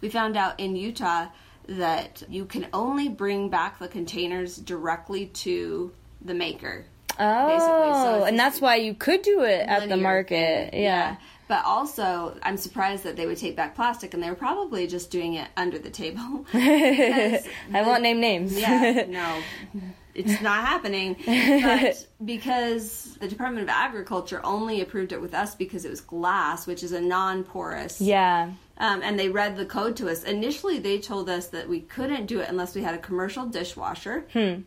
We 0.02 0.10
found 0.10 0.38
out 0.38 0.60
in 0.60 0.76
Utah 0.76 1.28
that 1.68 2.22
you 2.30 2.46
can 2.46 2.68
only 2.74 3.10
bring 3.10 3.50
back 3.50 3.80
the 3.80 3.88
containers 3.88 4.58
directly 4.58 5.26
to 5.28 5.92
the 6.24 6.34
maker. 6.36 6.86
Oh, 7.18 8.20
so 8.20 8.26
and 8.26 8.38
that's 8.38 8.60
why 8.60 8.76
you 8.76 8.94
could 8.94 9.22
do 9.22 9.44
it 9.44 9.66
at 9.68 9.88
the 9.88 9.96
market. 9.98 10.72
thing. 10.72 10.84
Yeah. 10.84 11.16
But 11.48 11.64
also, 11.66 12.38
I'm 12.42 12.58
surprised 12.58 13.04
that 13.04 13.16
they 13.16 13.28
would 13.28 13.38
take 13.38 13.56
back 13.56 13.76
plastic, 13.76 14.14
and 14.14 14.24
they 14.24 14.30
were 14.30 14.36
probably 14.36 14.88
just 14.88 15.12
doing 15.12 15.36
it 15.36 15.48
under 15.56 15.78
the 15.78 15.92
table. 15.92 16.46
I 16.54 17.42
won't 17.74 18.02
name 18.02 18.20
names. 18.20 18.58
yeah, 18.60 19.06
no, 19.08 19.42
it's 20.16 20.42
not 20.42 20.66
happening. 20.66 21.16
But 21.26 22.08
because 22.24 23.16
the 23.20 23.28
Department 23.28 23.64
of 23.64 23.70
Agriculture 23.70 24.42
only 24.44 24.82
approved 24.82 25.12
it 25.12 25.22
with 25.22 25.34
us 25.36 25.54
because 25.56 25.86
it 25.86 25.90
was 25.90 26.02
glass, 26.02 26.66
which 26.66 26.82
is 26.84 26.92
a 26.94 27.02
non-porous. 27.02 28.02
yeah. 28.02 28.52
Um, 28.78 29.02
and 29.04 29.18
they 29.18 29.30
read 29.30 29.56
the 29.56 29.66
code 29.66 29.96
to 29.98 30.10
us. 30.10 30.24
Initially, 30.26 30.80
they 30.80 31.00
told 31.00 31.30
us 31.30 31.48
that 31.48 31.70
we 31.70 31.80
couldn't 31.80 32.26
do 32.26 32.42
it 32.42 32.50
unless 32.50 32.76
we 32.76 32.82
had 32.82 32.94
a 32.94 32.98
commercial 32.98 33.46
dishwasher. 33.46 34.26
Hmm. 34.34 34.64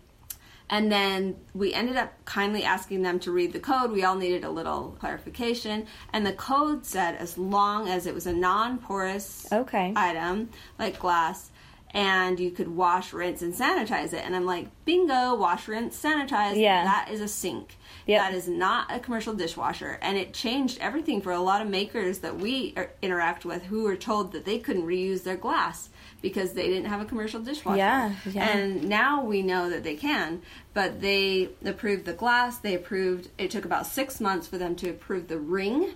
And 0.70 0.92
then 0.92 1.36
we 1.54 1.72
ended 1.72 1.96
up 1.96 2.12
kindly 2.24 2.62
asking 2.62 3.02
them 3.02 3.18
to 3.20 3.32
read 3.32 3.52
the 3.52 3.60
code. 3.60 3.90
We 3.90 4.04
all 4.04 4.16
needed 4.16 4.44
a 4.44 4.50
little 4.50 4.96
clarification. 5.00 5.86
And 6.12 6.26
the 6.26 6.32
code 6.32 6.84
said 6.84 7.16
as 7.16 7.38
long 7.38 7.88
as 7.88 8.06
it 8.06 8.14
was 8.14 8.26
a 8.26 8.32
non 8.32 8.78
porous 8.78 9.46
Okay. 9.50 9.92
item, 9.96 10.50
like 10.78 10.98
glass, 10.98 11.50
and 11.94 12.38
you 12.38 12.50
could 12.50 12.68
wash, 12.68 13.14
rinse, 13.14 13.40
and 13.40 13.54
sanitize 13.54 14.12
it. 14.12 14.22
And 14.26 14.36
I'm 14.36 14.44
like, 14.44 14.66
bingo, 14.84 15.34
wash, 15.36 15.68
rinse, 15.68 15.98
sanitize. 16.00 16.56
Yeah. 16.60 16.84
That 16.84 17.08
is 17.10 17.22
a 17.22 17.28
sink. 17.28 17.78
Yep. 18.06 18.20
That 18.20 18.34
is 18.34 18.46
not 18.46 18.94
a 18.94 19.00
commercial 19.00 19.32
dishwasher. 19.32 19.98
And 20.02 20.18
it 20.18 20.34
changed 20.34 20.78
everything 20.80 21.22
for 21.22 21.32
a 21.32 21.40
lot 21.40 21.62
of 21.62 21.68
makers 21.68 22.18
that 22.18 22.36
we 22.36 22.74
er- 22.76 22.90
interact 23.00 23.46
with 23.46 23.62
who 23.64 23.84
were 23.84 23.96
told 23.96 24.32
that 24.32 24.44
they 24.44 24.58
couldn't 24.58 24.86
reuse 24.86 25.22
their 25.22 25.36
glass 25.36 25.88
because 26.20 26.52
they 26.52 26.66
didn't 26.68 26.86
have 26.86 27.00
a 27.00 27.04
commercial 27.04 27.40
dishwasher. 27.40 27.78
Yeah, 27.78 28.12
yeah. 28.30 28.48
And 28.56 28.88
now 28.88 29.24
we 29.24 29.42
know 29.42 29.70
that 29.70 29.84
they 29.84 29.94
can, 29.96 30.42
but 30.74 31.00
they 31.00 31.48
approved 31.64 32.04
the 32.06 32.12
glass. 32.12 32.58
They 32.58 32.74
approved, 32.74 33.28
it 33.38 33.50
took 33.50 33.64
about 33.64 33.86
six 33.86 34.20
months 34.20 34.46
for 34.48 34.58
them 34.58 34.74
to 34.76 34.90
approve 34.90 35.28
the 35.28 35.38
ring 35.38 35.90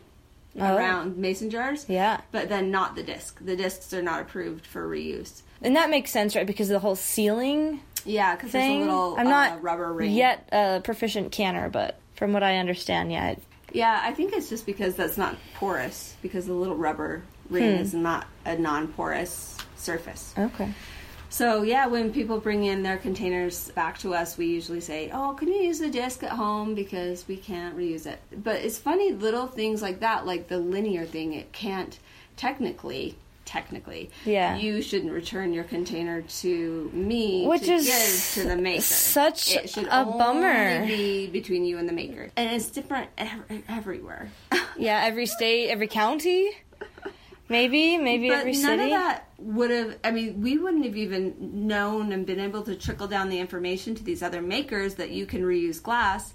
Oh. 0.60 0.76
around 0.76 1.16
mason 1.16 1.48
jars. 1.48 1.86
Yeah. 1.88 2.20
But 2.30 2.50
then 2.50 2.70
not 2.70 2.94
the 2.94 3.02
disc. 3.02 3.38
The 3.42 3.56
discs 3.56 3.92
are 3.94 4.02
not 4.02 4.20
approved 4.20 4.66
for 4.66 4.86
reuse. 4.86 5.40
And 5.62 5.74
that 5.76 5.88
makes 5.88 6.10
sense, 6.10 6.36
right? 6.36 6.46
Because 6.46 6.68
of 6.68 6.74
the 6.74 6.80
whole 6.80 6.94
sealing 6.94 7.80
Yeah, 8.04 8.34
because 8.36 8.52
there's 8.52 8.68
a 8.70 8.78
little 8.80 9.14
I'm 9.18 9.28
uh, 9.28 9.30
not 9.30 9.62
rubber 9.62 9.90
ring. 9.92 10.12
yet 10.12 10.46
a 10.52 10.80
proficient 10.84 11.32
canner, 11.32 11.70
but 11.70 11.98
from 12.16 12.34
what 12.34 12.42
I 12.42 12.58
understand, 12.58 13.10
yeah. 13.10 13.30
it- 13.30 13.42
Yeah, 13.72 13.98
I 14.04 14.12
think 14.12 14.34
it's 14.34 14.50
just 14.50 14.66
because 14.66 14.94
that's 14.94 15.16
not 15.16 15.36
porous, 15.54 16.16
because 16.20 16.44
the 16.46 16.52
little 16.52 16.76
rubber 16.76 17.22
ring 17.48 17.76
Hmm. 17.76 17.80
is 17.82 17.94
not 17.94 18.26
a 18.44 18.54
non 18.58 18.88
porous 18.88 19.56
surface. 19.82 20.32
Okay. 20.38 20.72
So, 21.28 21.62
yeah, 21.62 21.86
when 21.86 22.12
people 22.12 22.40
bring 22.40 22.64
in 22.64 22.82
their 22.82 22.98
containers 22.98 23.70
back 23.70 23.96
to 24.00 24.12
us, 24.14 24.36
we 24.36 24.46
usually 24.46 24.82
say, 24.82 25.10
Oh, 25.14 25.34
can 25.38 25.48
you 25.48 25.62
use 25.62 25.78
the 25.78 25.88
disc 25.88 26.22
at 26.22 26.30
home 26.32 26.74
because 26.74 27.26
we 27.26 27.36
can't 27.38 27.74
reuse 27.76 28.04
it? 28.06 28.20
But 28.44 28.56
it's 28.56 28.76
funny, 28.78 29.12
little 29.12 29.46
things 29.46 29.80
like 29.80 30.00
that, 30.00 30.26
like 30.26 30.48
the 30.48 30.58
linear 30.58 31.06
thing, 31.06 31.32
it 31.32 31.52
can't 31.52 31.98
technically. 32.36 33.16
Technically, 33.44 34.08
Yeah. 34.24 34.56
you 34.56 34.80
shouldn't 34.80 35.12
return 35.12 35.52
your 35.52 35.64
container 35.64 36.22
to 36.22 36.90
me 36.94 37.44
Which 37.46 37.62
to 37.64 37.72
is 37.74 37.86
give 38.34 38.44
to 38.44 38.48
the 38.48 38.56
maker. 38.56 38.80
such 38.82 39.52
it 39.54 39.68
should 39.68 39.88
a 39.88 39.96
only 39.98 40.18
bummer. 40.18 40.86
be 40.86 41.26
between 41.26 41.64
you 41.66 41.76
and 41.76 41.86
the 41.88 41.92
maker, 41.92 42.30
and 42.36 42.50
it's 42.54 42.70
different 42.70 43.10
ev- 43.18 43.62
everywhere. 43.68 44.30
Yeah, 44.78 45.02
every 45.04 45.26
state, 45.26 45.68
every 45.70 45.88
county, 45.88 46.50
maybe, 47.48 47.96
maybe 47.98 48.28
But 48.28 48.38
every 48.40 48.52
none 48.52 48.78
city. 48.78 48.82
of 48.84 48.90
that 48.90 49.28
would 49.38 49.70
have. 49.70 49.98
I 50.04 50.10
mean, 50.10 50.40
we 50.40 50.58
wouldn't 50.58 50.84
have 50.84 50.96
even 50.96 51.66
known 51.66 52.12
and 52.12 52.24
been 52.26 52.40
able 52.40 52.62
to 52.62 52.74
trickle 52.74 53.06
down 53.08 53.28
the 53.28 53.38
information 53.38 53.94
to 53.96 54.04
these 54.04 54.22
other 54.22 54.40
makers 54.42 54.94
that 54.96 55.10
you 55.10 55.26
can 55.26 55.42
reuse 55.42 55.82
glass. 55.82 56.34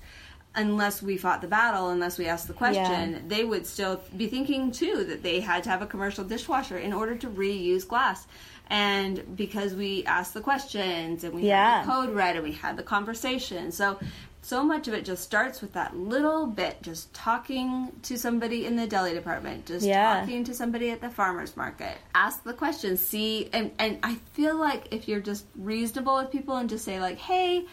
Unless 0.56 1.04
we 1.04 1.18
fought 1.18 1.42
the 1.42 1.48
battle, 1.48 1.90
unless 1.90 2.18
we 2.18 2.26
asked 2.26 2.48
the 2.48 2.54
question, 2.54 3.12
Yeah. 3.12 3.20
they 3.28 3.44
would 3.44 3.68
still 3.68 4.02
be 4.16 4.26
thinking 4.28 4.72
too 4.72 5.04
that 5.04 5.22
they 5.22 5.40
had 5.40 5.64
to 5.66 5.70
have 5.70 5.84
a 5.84 5.86
commercial 5.86 6.24
dishwasher 6.24 6.80
in 6.80 6.94
order 6.94 7.16
to 7.16 7.28
reuse 7.30 7.88
glass. 7.88 8.26
And 8.70 9.38
because 9.38 9.76
we 9.76 10.04
asked 10.06 10.34
the 10.34 10.42
questions 10.42 11.24
and 11.24 11.34
we 11.36 11.44
Yeah. 11.44 11.84
had 11.84 11.88
the 11.88 11.92
code 11.92 12.10
read 12.16 12.36
and 12.38 12.44
we 12.44 12.54
had 12.54 12.76
the 12.76 12.82
conversation, 12.84 13.72
so 13.72 14.00
so 14.48 14.64
much 14.64 14.88
of 14.88 14.94
it 14.94 15.04
just 15.04 15.24
starts 15.24 15.62
with 15.62 15.74
that 15.74 15.96
little 15.98 16.48
bit, 16.48 16.82
just 16.82 17.14
talking 17.14 17.92
to 18.04 18.18
somebody 18.18 18.66
in 18.66 18.78
the 18.78 18.88
deli 18.88 19.14
department, 19.14 19.66
just 19.66 19.86
Yeah. 19.86 20.22
talking 20.22 20.46
to 20.46 20.54
somebody 20.54 20.90
at 20.90 21.02
the 21.02 21.10
farmers 21.10 21.58
market. 21.58 21.98
Ask 22.16 22.44
the 22.46 22.54
questions, 22.54 23.02
see, 23.02 23.50
and 23.52 23.72
and 23.78 24.00
I 24.04 24.16
feel 24.34 24.56
like 24.56 24.88
if 24.92 25.08
you're 25.10 25.20
just 25.20 25.46
reasonable 25.56 26.16
with 26.18 26.32
people 26.32 26.56
and 26.58 26.70
just 26.70 26.86
say 26.86 27.00
like, 27.00 27.18
hey. 27.18 27.66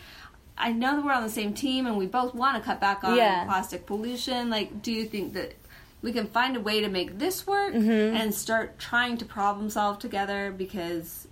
I 0.57 0.70
know 0.70 0.95
that 0.95 1.05
we're 1.05 1.11
on 1.11 1.25
the 1.25 1.31
same 1.31 1.53
team 1.53 1.85
and 1.89 1.99
we 1.99 2.07
both 2.07 2.33
want 2.33 2.57
to 2.57 2.62
cut 2.62 2.81
back 2.81 3.03
on 3.03 3.16
Yeah. 3.16 3.45
plastic 3.45 3.87
pollution. 3.87 4.51
Like, 4.51 4.83
do 4.83 4.93
you 4.93 5.05
think 5.05 5.33
that 5.33 5.55
we 6.01 6.12
can 6.12 6.29
find 6.29 6.57
a 6.57 6.61
way 6.61 6.81
to 6.81 6.89
make 6.89 7.18
this 7.18 7.45
work 7.45 7.75
Mm-hmm. 7.75 8.14
and 8.16 8.33
start 8.33 8.79
trying 8.79 9.16
to 9.18 9.25
problem 9.25 9.68
solve 9.68 9.99
together? 9.99 10.55
Because 10.57 11.27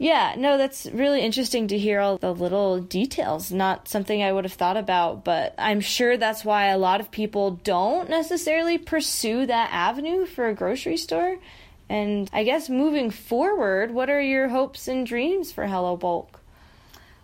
Yeah, 0.00 0.34
no, 0.38 0.56
that's 0.56 0.86
really 0.86 1.20
interesting 1.20 1.68
to 1.68 1.76
hear 1.76 2.00
all 2.00 2.16
the 2.16 2.32
little 2.32 2.80
details. 2.80 3.52
Not 3.52 3.86
something 3.86 4.22
I 4.22 4.32
would 4.32 4.44
have 4.44 4.54
thought 4.54 4.78
about, 4.78 5.24
but 5.24 5.54
I'm 5.58 5.82
sure 5.82 6.16
that's 6.16 6.42
why 6.42 6.68
a 6.68 6.78
lot 6.78 7.00
of 7.00 7.10
people 7.10 7.60
don't 7.64 8.08
necessarily 8.08 8.78
pursue 8.78 9.44
that 9.44 9.68
avenue 9.70 10.24
for 10.24 10.48
a 10.48 10.54
grocery 10.54 10.96
store. 10.96 11.36
And 11.90 12.30
I 12.32 12.44
guess 12.44 12.70
moving 12.70 13.10
forward, 13.10 13.90
what 13.90 14.08
are 14.08 14.22
your 14.22 14.48
hopes 14.48 14.88
and 14.88 15.06
dreams 15.06 15.52
for 15.52 15.66
Hello 15.66 15.98
Bulk? 15.98 16.40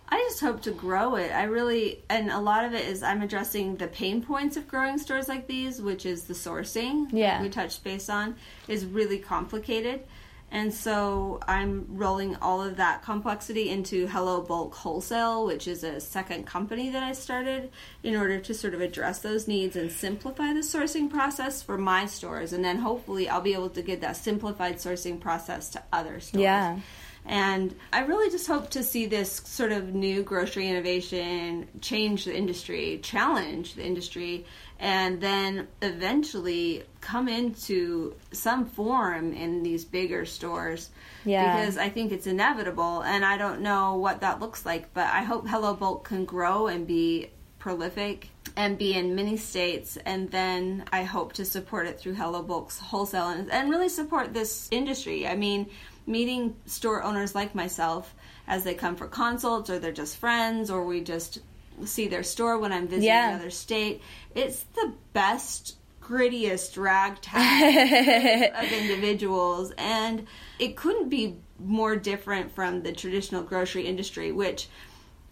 I 0.07 0.23
just 0.29 0.39
hope 0.39 0.61
to 0.61 0.71
grow 0.71 1.15
it. 1.15 1.31
I 1.31 1.45
really, 1.45 2.03
and 2.11 2.29
a 2.29 2.39
lot 2.39 2.63
of 2.63 2.75
it 2.75 2.85
is 2.85 3.01
I'm 3.01 3.23
addressing 3.23 3.77
the 3.77 3.87
pain 3.87 4.21
points 4.21 4.55
of 4.55 4.67
growing 4.67 4.99
stores 4.99 5.27
like 5.27 5.47
these, 5.47 5.81
which 5.81 6.05
is 6.05 6.25
the 6.25 6.35
sourcing. 6.35 7.07
Yeah. 7.11 7.41
we 7.41 7.49
touched 7.49 7.83
base 7.83 8.07
on 8.07 8.35
is 8.67 8.85
really 8.85 9.17
complicated. 9.17 10.03
And 10.49 10.73
so 10.73 11.39
I'm 11.45 11.85
rolling 11.89 12.37
all 12.37 12.63
of 12.63 12.77
that 12.77 13.03
complexity 13.03 13.69
into 13.69 14.07
Hello 14.07 14.41
Bulk 14.41 14.73
Wholesale, 14.75 15.45
which 15.45 15.67
is 15.67 15.83
a 15.83 15.99
second 15.99 16.45
company 16.45 16.89
that 16.91 17.03
I 17.03 17.11
started 17.11 17.69
in 18.01 18.15
order 18.15 18.39
to 18.39 18.53
sort 18.53 18.73
of 18.73 18.79
address 18.79 19.19
those 19.19 19.47
needs 19.47 19.75
and 19.75 19.91
simplify 19.91 20.53
the 20.53 20.61
sourcing 20.61 21.09
process 21.09 21.61
for 21.61 21.77
my 21.77 22.05
stores. 22.05 22.53
And 22.53 22.63
then 22.63 22.77
hopefully 22.77 23.27
I'll 23.27 23.41
be 23.41 23.53
able 23.53 23.69
to 23.71 23.81
get 23.81 24.01
that 24.01 24.15
simplified 24.15 24.77
sourcing 24.77 25.19
process 25.19 25.69
to 25.71 25.83
other 25.91 26.21
stores. 26.21 26.41
Yeah. 26.41 26.79
And 27.25 27.75
I 27.91 28.05
really 28.05 28.31
just 28.31 28.47
hope 28.47 28.69
to 28.69 28.83
see 28.83 29.05
this 29.05 29.41
sort 29.43 29.73
of 29.73 29.93
new 29.93 30.23
grocery 30.23 30.69
innovation 30.69 31.67
change 31.81 32.23
the 32.23 32.35
industry, 32.35 33.01
challenge 33.03 33.73
the 33.73 33.85
industry, 33.85 34.45
and 34.79 35.19
then 35.21 35.67
eventually 35.81 36.83
come 37.01 37.27
into 37.27 38.15
some 38.31 38.65
form 38.65 39.33
in 39.33 39.63
these 39.63 39.85
bigger 39.85 40.25
stores. 40.25 40.89
Yeah. 41.25 41.57
Because 41.57 41.77
I 41.77 41.89
think 41.89 42.11
it's 42.11 42.27
inevitable, 42.27 43.01
and 43.01 43.25
I 43.25 43.37
don't 43.37 43.61
know 43.61 43.95
what 43.95 44.21
that 44.21 44.39
looks 44.39 44.65
like, 44.65 44.93
but 44.93 45.07
I 45.07 45.23
hope 45.23 45.47
Hello 45.47 45.73
Bulk 45.73 46.07
can 46.07 46.25
grow 46.25 46.67
and 46.67 46.85
be 46.85 47.31
prolific 47.59 48.29
and 48.55 48.77
be 48.77 48.93
in 48.93 49.13
many 49.13 49.37
states 49.37 49.97
and 50.05 50.31
then 50.31 50.83
I 50.91 51.03
hope 51.03 51.33
to 51.33 51.45
support 51.45 51.85
it 51.85 51.99
through 51.99 52.13
Hello 52.13 52.41
Bulk's 52.41 52.79
wholesale 52.79 53.29
and, 53.29 53.51
and 53.51 53.69
really 53.69 53.89
support 53.89 54.33
this 54.33 54.67
industry. 54.71 55.27
I 55.27 55.35
mean, 55.35 55.69
meeting 56.05 56.55
store 56.65 57.03
owners 57.03 57.35
like 57.35 57.53
myself 57.53 58.15
as 58.47 58.63
they 58.63 58.73
come 58.73 58.95
for 58.95 59.07
consults 59.07 59.69
or 59.69 59.79
they're 59.79 59.91
just 59.91 60.17
friends 60.17 60.69
or 60.69 60.85
we 60.85 61.01
just 61.01 61.39
see 61.85 62.07
their 62.07 62.23
store 62.23 62.57
when 62.57 62.71
I'm 62.73 62.87
visiting 62.87 63.05
Yeah. 63.07 63.29
another 63.29 63.49
state. 63.49 64.01
It's 64.35 64.63
the 64.75 64.93
best 65.13 65.75
grittiest 66.01 66.77
ragtag 66.81 68.53
of 68.55 68.71
individuals 68.71 69.73
and 69.77 70.25
it 70.57 70.77
couldn't 70.77 71.09
be 71.09 71.35
more 71.59 71.95
different 71.97 72.49
from 72.55 72.81
the 72.83 72.93
traditional 72.93 73.43
grocery 73.43 73.85
industry 73.85 74.31
which 74.31 74.69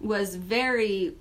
was 0.02 0.36
very 0.36 1.16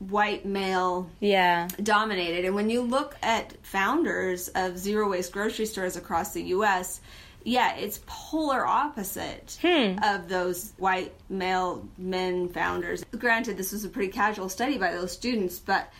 white 0.00 0.44
male 0.46 1.08
Yeah. 1.20 1.68
dominated. 1.82 2.44
And 2.46 2.54
when 2.54 2.70
you 2.70 2.80
look 2.80 3.16
at 3.22 3.54
founders 3.64 4.48
of 4.48 4.78
zero 4.78 5.08
waste 5.10 5.30
grocery 5.32 5.66
stores 5.66 5.94
across 5.96 6.32
the 6.32 6.42
U.S., 6.44 7.00
yeah, 7.44 7.76
it's 7.76 8.00
polar 8.06 8.66
opposite 8.66 9.58
hmm. 9.62 9.96
of 10.02 10.28
those 10.28 10.72
white 10.76 11.12
male 11.28 11.86
men 11.96 12.48
founders. 12.48 13.04
Granted, 13.18 13.56
this 13.56 13.72
was 13.72 13.84
a 13.84 13.88
pretty 13.88 14.12
casual 14.12 14.48
study 14.48 14.78
by 14.78 14.92
those 14.92 15.12
students, 15.12 15.58
but 15.58 15.90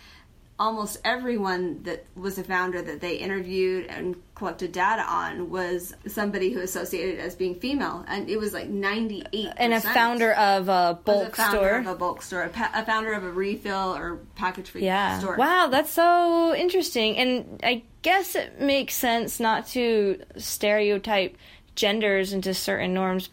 almost 0.61 0.98
everyone 1.06 1.82
that 1.84 2.04
was 2.14 2.38
a 2.38 2.44
founder 2.44 2.82
that 2.82 3.00
they 3.00 3.16
interviewed 3.16 3.86
and 3.86 4.14
collected 4.34 4.70
data 4.72 5.02
on 5.02 5.48
was 5.50 5.94
somebody 6.06 6.52
who 6.52 6.61
associated 6.61 7.18
as 7.18 7.34
being 7.34 7.58
female, 7.58 8.04
and 8.06 8.28
it 8.28 8.38
was 8.38 8.52
like 8.52 8.68
ninety 8.68 9.24
eight. 9.32 9.48
And 9.56 9.72
a 9.72 9.80
founder 9.80 10.32
of 10.34 10.68
a 10.68 11.00
bulk 11.04 11.36
a 11.38 11.48
store. 11.48 11.78
of 11.78 11.86
a 11.86 11.94
bulk 11.94 12.20
store, 12.22 12.42
a, 12.42 12.48
pa- 12.50 12.70
a 12.74 12.84
founder 12.84 13.12
of 13.14 13.24
a 13.24 13.30
refill 13.32 13.96
or 13.96 14.18
package 14.36 14.68
free 14.70 14.84
Yeah. 14.84 15.18
store. 15.18 15.36
Wow, 15.36 15.68
that's 15.70 15.90
so 15.92 16.54
interesting. 16.54 17.16
And 17.16 17.61
I 17.64 17.82
guess 18.02 18.34
it 18.34 18.61
makes 18.61 18.94
sense 18.94 19.40
not 19.40 19.66
to 19.68 20.22
stereotype 20.36 21.36
genders 21.74 22.32
into 22.34 22.52
certain 22.54 22.92
norms. 22.92 23.30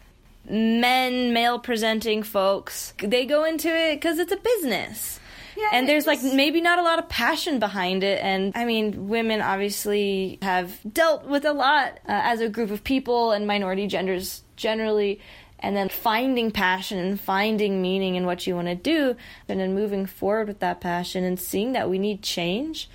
Men, 0.48 1.34
male 1.34 1.58
presenting 1.58 2.22
folks, 2.22 2.94
they 2.98 3.26
go 3.26 3.44
into 3.44 3.68
it 3.68 3.96
because 3.96 4.18
it's 4.18 4.32
a 4.32 4.38
business. 4.38 5.20
Yeah, 5.58 5.70
and 5.72 5.88
there's 5.88 6.06
like 6.06 6.22
maybe 6.22 6.60
not 6.60 6.78
a 6.78 6.82
lot 6.82 7.00
of 7.00 7.08
passion 7.08 7.58
behind 7.58 8.04
it. 8.04 8.22
And 8.22 8.52
I 8.54 8.64
mean, 8.64 9.08
women 9.08 9.40
obviously 9.40 10.38
have 10.40 10.78
dealt 10.90 11.24
with 11.24 11.44
a 11.44 11.52
lot 11.52 11.98
uh, 12.08 12.22
as 12.32 12.40
a 12.40 12.48
group 12.48 12.70
of 12.70 12.84
people 12.84 13.32
and 13.32 13.44
minority 13.44 13.88
genders 13.88 14.44
generally. 14.54 15.20
And 15.60 15.74
then 15.74 15.88
finding 15.88 16.52
passion 16.52 16.98
and 16.98 17.20
finding 17.20 17.82
meaning 17.82 18.14
in 18.14 18.26
what 18.26 18.46
you 18.46 18.54
want 18.54 18.68
to 18.68 18.76
do, 18.76 19.16
and 19.48 19.58
then 19.58 19.74
moving 19.74 20.06
forward 20.06 20.46
with 20.46 20.60
that 20.60 20.80
passion 20.80 21.24
and 21.24 21.40
seeing 21.40 21.72
that 21.72 21.90
we 21.90 21.98
need 21.98 22.22
change. 22.22 22.88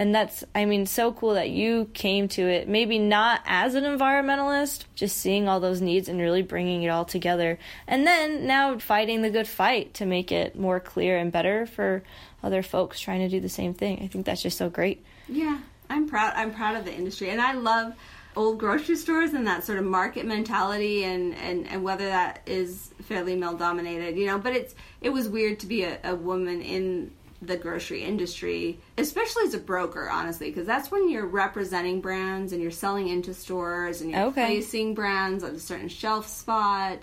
And 0.00 0.14
that's, 0.14 0.42
I 0.54 0.64
mean, 0.64 0.86
so 0.86 1.12
cool 1.12 1.34
that 1.34 1.50
you 1.50 1.90
came 1.92 2.26
to 2.28 2.48
it, 2.48 2.66
maybe 2.66 2.98
not 2.98 3.42
as 3.44 3.74
an 3.74 3.84
environmentalist, 3.84 4.84
just 4.94 5.18
seeing 5.18 5.46
all 5.46 5.60
those 5.60 5.82
needs 5.82 6.08
and 6.08 6.18
really 6.18 6.40
bringing 6.40 6.82
it 6.84 6.88
all 6.88 7.04
together. 7.04 7.58
And 7.86 8.06
then 8.06 8.46
now 8.46 8.78
fighting 8.78 9.20
the 9.20 9.28
good 9.28 9.46
fight 9.46 9.92
to 9.94 10.06
make 10.06 10.32
it 10.32 10.58
more 10.58 10.80
clear 10.80 11.18
and 11.18 11.30
better 11.30 11.66
for 11.66 12.02
other 12.42 12.62
folks 12.62 12.98
trying 12.98 13.20
to 13.20 13.28
do 13.28 13.40
the 13.40 13.50
same 13.50 13.74
thing. 13.74 14.00
I 14.02 14.06
think 14.06 14.24
that's 14.24 14.40
just 14.40 14.56
so 14.56 14.70
great. 14.70 15.04
Yeah, 15.28 15.58
I'm 15.90 16.08
proud. 16.08 16.32
I'm 16.34 16.54
proud 16.54 16.76
of 16.76 16.86
the 16.86 16.94
industry, 16.94 17.28
and 17.28 17.38
I 17.38 17.52
love 17.52 17.92
old 18.36 18.58
grocery 18.58 18.96
stores 18.96 19.34
and 19.34 19.46
that 19.48 19.64
sort 19.64 19.78
of 19.78 19.84
market 19.84 20.24
mentality 20.24 21.04
and, 21.04 21.34
and, 21.34 21.66
and 21.66 21.84
whether 21.84 22.06
that 22.06 22.40
is 22.46 22.90
fairly 23.02 23.36
male 23.36 23.54
dominated, 23.54 24.16
you 24.16 24.26
know, 24.26 24.38
but 24.38 24.54
it's 24.54 24.74
it 25.02 25.10
was 25.10 25.28
weird 25.28 25.60
to 25.60 25.66
be 25.66 25.82
a, 25.82 25.98
a 26.04 26.14
woman 26.14 26.62
in 26.62 27.10
the 27.42 27.56
grocery 27.56 28.04
industry, 28.04 28.78
especially 28.98 29.44
as 29.44 29.54
a 29.54 29.58
broker, 29.58 30.10
honestly, 30.10 30.50
because 30.50 30.66
that's 30.66 30.90
when 30.90 31.08
you're 31.08 31.26
representing 31.26 32.00
brands 32.00 32.52
and 32.52 32.60
you're 32.60 32.70
selling 32.70 33.08
into 33.08 33.32
stores 33.32 34.00
and 34.02 34.10
you're 34.10 34.24
Okay. 34.26 34.44
placing 34.46 34.94
brands 34.94 35.42
on 35.42 35.54
a 35.54 35.58
certain 35.58 35.88
shelf 35.88 36.28
spot 36.28 36.98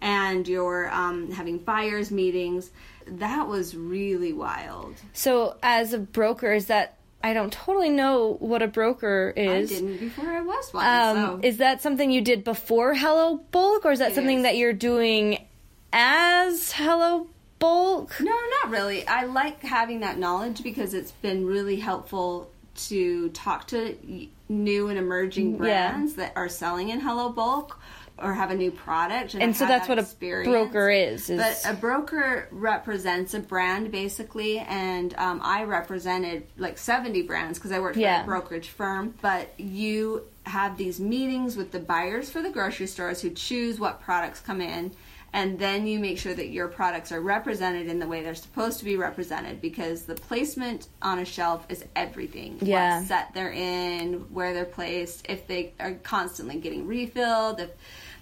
and 0.00 0.46
you're 0.46 0.88
um, 0.90 1.30
having 1.32 1.58
buyers 1.58 2.10
meetings. 2.10 2.70
That 3.06 3.48
was 3.48 3.74
really 3.76 4.32
wild. 4.32 4.94
So, 5.12 5.56
as 5.62 5.92
a 5.92 5.98
broker, 5.98 6.52
is 6.52 6.66
that 6.66 6.96
I 7.22 7.34
don't 7.34 7.52
totally 7.52 7.90
know 7.90 8.36
what 8.38 8.62
a 8.62 8.68
broker 8.68 9.32
is. 9.36 9.70
I 9.72 9.74
didn't 9.74 9.96
before 9.98 10.26
I 10.30 10.40
was 10.40 10.72
one. 10.72 10.86
Um, 10.86 11.16
so. 11.16 11.40
Is 11.42 11.56
that 11.58 11.82
something 11.82 12.10
you 12.10 12.20
did 12.22 12.44
before 12.44 12.94
Hello 12.94 13.42
Bulk, 13.50 13.84
or 13.84 13.90
is 13.92 13.98
that 13.98 14.12
It 14.12 14.14
something 14.14 14.38
is. 14.38 14.42
that 14.44 14.56
you're 14.56 14.72
doing 14.72 15.44
as 15.92 16.72
Hello 16.72 17.26
Bulk? 17.70 18.16
No, 18.20 18.32
not 18.62 18.70
really. 18.70 19.06
I 19.06 19.24
like 19.26 19.62
having 19.62 20.00
that 20.00 20.18
knowledge 20.18 20.62
because 20.64 20.94
it's 20.94 21.12
been 21.12 21.46
really 21.46 21.76
helpful 21.76 22.50
to 22.88 23.28
talk 23.30 23.68
to 23.68 23.96
new 24.48 24.88
and 24.88 24.98
emerging 24.98 25.52
Yeah. 25.52 25.58
brands 25.92 26.14
that 26.14 26.32
are 26.34 26.48
selling 26.48 26.88
in 26.88 26.98
Hello 27.00 27.28
Bulk 27.28 27.78
or 28.18 28.32
have 28.34 28.50
a 28.50 28.54
new 28.54 28.70
product. 28.70 29.34
And 29.34 29.42
I've 29.42 29.56
so 29.56 29.66
that's 29.66 29.86
that 29.86 29.96
what 29.96 30.04
a 30.04 30.44
broker 30.44 30.90
is. 30.90 31.30
is 31.30 31.38
But 31.38 31.62
a 31.70 31.74
broker 31.74 32.48
represents 32.50 33.34
a 33.34 33.40
brand 33.40 33.90
basically, 33.90 34.58
and 34.58 35.14
um, 35.18 35.40
I 35.42 35.64
represented 35.64 36.46
like 36.56 36.78
70 36.78 37.22
brands 37.22 37.58
because 37.58 37.72
I 37.72 37.78
worked 37.78 37.94
for 37.96 38.00
Yeah. 38.00 38.22
a 38.22 38.26
brokerage 38.26 38.68
firm. 38.68 39.14
But 39.22 39.52
you 39.58 40.22
have 40.44 40.76
these 40.78 40.98
meetings 40.98 41.56
with 41.56 41.72
the 41.72 41.78
buyers 41.78 42.30
for 42.30 42.40
the 42.42 42.50
grocery 42.50 42.86
stores 42.86 43.20
who 43.20 43.30
choose 43.30 43.78
what 43.78 44.00
products 44.02 44.40
come 44.40 44.60
in. 44.62 44.92
And 45.32 45.58
then 45.58 45.86
you 45.86 46.00
make 46.00 46.18
sure 46.18 46.34
that 46.34 46.48
your 46.48 46.66
products 46.66 47.12
are 47.12 47.20
represented 47.20 47.86
in 47.86 48.00
the 48.00 48.06
way 48.06 48.22
they're 48.22 48.34
supposed 48.34 48.80
to 48.80 48.84
be 48.84 48.96
represented 48.96 49.60
because 49.60 50.02
the 50.02 50.16
placement 50.16 50.88
on 51.00 51.20
a 51.20 51.24
shelf 51.24 51.66
is 51.68 51.84
everything. 51.94 52.58
Yeah. 52.60 52.98
What 52.98 53.08
set 53.08 53.32
they're 53.32 53.52
in, 53.52 54.14
where 54.32 54.52
they're 54.52 54.64
placed, 54.64 55.26
if 55.28 55.46
they 55.46 55.72
are 55.78 55.94
constantly 55.94 56.56
getting 56.58 56.86
refilled, 56.86 57.60
if 57.60 57.70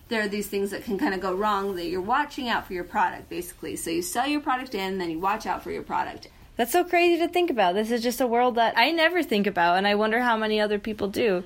there 0.09 0.23
are 0.23 0.29
these 0.29 0.49
things 0.49 0.71
that 0.71 0.85
can 0.85 0.99
kind 0.99 1.15
of 1.15 1.21
go 1.21 1.35
wrong 1.35 1.77
that 1.77 1.87
you're 1.87 2.01
watching 2.01 2.49
out 2.49 2.67
for 2.67 2.73
your 2.73 2.85
product 2.85 3.29
basically 3.29 3.77
so 3.77 3.91
you 3.91 4.01
sell 4.01 4.27
your 4.27 4.41
product 4.41 4.75
in 4.75 4.97
then 4.97 5.11
you 5.11 5.19
watch 5.19 5.45
out 5.45 5.63
for 5.63 5.71
your 5.71 5.83
product 5.83 6.29
That's 6.57 6.73
so 6.73 6.83
crazy 6.83 7.19
to 7.21 7.29
think 7.29 7.51
about. 7.51 7.77
This 7.77 7.93
is 7.93 8.03
just 8.03 8.21
a 8.21 8.27
world 8.27 8.57
that 8.57 8.77
I 8.77 8.91
never 8.91 9.23
think 9.23 9.47
about, 9.47 9.79
and 9.79 9.87
I 9.87 9.95
wonder 9.95 10.21
how 10.21 10.37
many 10.37 10.61
other 10.61 10.81
people 10.81 11.07
do. 11.07 11.45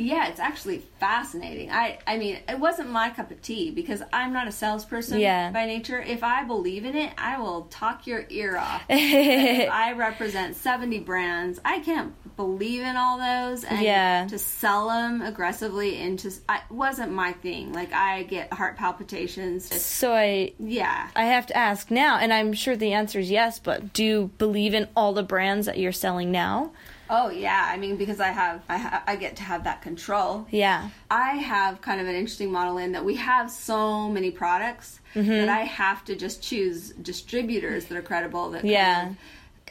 Yeah 0.00 0.28
it's 0.28 0.40
actually 0.40 0.78
fascinating 0.98 1.70
i 1.70 1.98
i 2.06 2.16
mean 2.16 2.38
it 2.48 2.58
wasn't 2.58 2.88
my 2.88 3.10
cup 3.10 3.30
of 3.30 3.40
tea 3.42 3.70
because 3.70 4.02
i'm 4.12 4.32
not 4.32 4.48
a 4.48 4.52
salesperson 4.52 5.18
Yeah. 5.20 5.50
by 5.50 5.66
nature 5.66 6.00
if 6.00 6.22
i 6.24 6.42
believe 6.44 6.84
in 6.84 6.96
it 6.96 7.12
i 7.18 7.38
will 7.38 7.62
talk 7.70 8.06
your 8.06 8.24
ear 8.30 8.56
off 8.56 8.82
if 8.88 9.70
i 9.70 9.92
represent 9.92 10.56
70 10.56 11.00
brands 11.00 11.60
i 11.64 11.80
can't 11.80 12.14
believe 12.36 12.80
in 12.82 12.96
all 12.96 13.18
those 13.18 13.64
and 13.64 13.82
Yeah. 13.82 14.26
to 14.28 14.38
sell 14.38 14.88
them 14.88 15.20
aggressively 15.20 15.98
into 15.98 16.32
I, 16.48 16.62
wasn't 16.70 17.12
my 17.12 17.32
thing 17.32 17.72
like 17.72 17.92
i 17.92 18.22
get 18.22 18.52
heart 18.52 18.76
palpitations 18.76 19.70
So 19.82 20.14
I 20.14 20.52
yeah 20.58 21.08
I 21.14 21.24
have 21.24 21.46
to 21.46 21.56
ask 21.56 21.90
now, 21.90 22.16
and 22.18 22.32
I'm 22.32 22.52
sure 22.52 22.76
the 22.76 22.92
answer 22.92 23.18
is 23.18 23.30
yes, 23.30 23.58
but 23.58 23.92
do 23.92 24.04
you 24.04 24.30
believe 24.38 24.72
in 24.74 24.88
all 24.96 25.12
the 25.12 25.22
brands 25.22 25.66
that 25.66 25.78
you're 25.78 25.92
selling 25.92 26.30
now? 26.30 26.72
Oh 27.10 27.28
yeah, 27.30 27.68
I 27.68 27.76
mean 27.76 27.96
because 27.96 28.20
I 28.20 28.28
have 28.28 28.62
I, 28.68 28.78
ha- 28.78 29.02
I 29.06 29.16
get 29.16 29.36
to 29.36 29.42
have 29.42 29.64
that 29.64 29.82
control. 29.82 30.46
Yeah. 30.50 30.88
I 31.10 31.32
have 31.36 31.80
kind 31.80 32.00
of 32.00 32.06
an 32.06 32.14
interesting 32.14 32.52
model 32.52 32.78
in 32.78 32.92
that 32.92 33.04
we 33.04 33.16
have 33.16 33.50
so 33.50 34.08
many 34.08 34.30
products 34.30 34.96
Mm-hmm. 35.14 35.28
that 35.28 35.48
I 35.48 35.62
have 35.62 36.04
to 36.04 36.14
just 36.14 36.40
choose 36.40 36.90
distributors 36.90 37.86
that 37.86 37.98
are 37.98 38.02
credible. 38.02 38.50
That 38.52 38.64
Yeah. 38.64 39.08
of- 39.10 39.16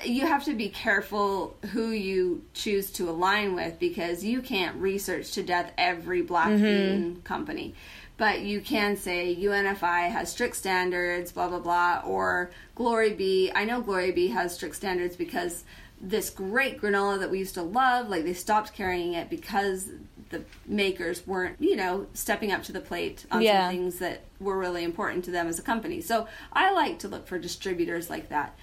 you 0.06 0.26
have 0.28 0.44
to 0.46 0.54
be 0.54 0.68
careful 0.70 1.56
who 1.72 1.92
you 1.92 2.44
choose 2.54 2.92
to 2.92 3.10
align 3.10 3.56
with 3.56 3.80
because 3.80 4.22
you 4.24 4.42
can't 4.42 4.76
research 4.78 5.32
to 5.34 5.44
death 5.44 5.72
every 5.78 6.22
black 6.22 6.50
Mm-hmm. 6.50 6.64
bean 6.64 7.22
company. 7.24 7.74
But 8.18 8.42
you 8.42 8.60
can 8.60 8.98
say 8.98 9.34
UNFI 9.40 10.10
has 10.12 10.30
strict 10.30 10.58
standards, 10.58 11.32
blah 11.32 11.48
blah 11.48 11.60
blah, 11.60 12.02
or 12.06 12.52
GloryBee. 12.76 13.52
I 13.56 13.64
know 13.64 13.82
GloryBee 13.82 14.32
has 14.34 14.54
strict 14.56 14.76
standards 14.76 15.16
because 15.16 15.64
this 16.02 16.30
great 16.30 16.80
granola 16.82 17.20
that 17.20 17.30
we 17.30 17.40
used 17.40 17.56
to 17.56 17.62
love, 17.64 18.10
like 18.10 18.24
they 18.24 18.34
stopped 18.34 18.74
carrying 18.74 19.14
it 19.14 19.30
because 19.30 19.90
the 20.30 20.44
makers 20.68 21.26
weren't, 21.26 21.56
you 21.60 21.76
know, 21.76 22.06
stepping 22.14 22.52
up 22.52 22.64
to 22.64 22.72
the 22.72 22.80
plate 22.80 23.26
on 23.32 23.42
Yeah. 23.42 23.68
some 23.68 23.76
things 23.76 24.00
that 24.00 24.22
were 24.40 24.58
really 24.58 24.84
important 24.84 25.26
to 25.26 25.32
them 25.32 25.48
as 25.48 25.58
a 25.60 25.64
company. 25.64 26.02
So 26.02 26.28
I 26.54 26.72
like 26.72 27.00
to 27.00 27.08
look 27.08 27.28
for 27.28 27.40
distributors 27.40 28.10
like 28.10 28.30
that. 28.30 28.56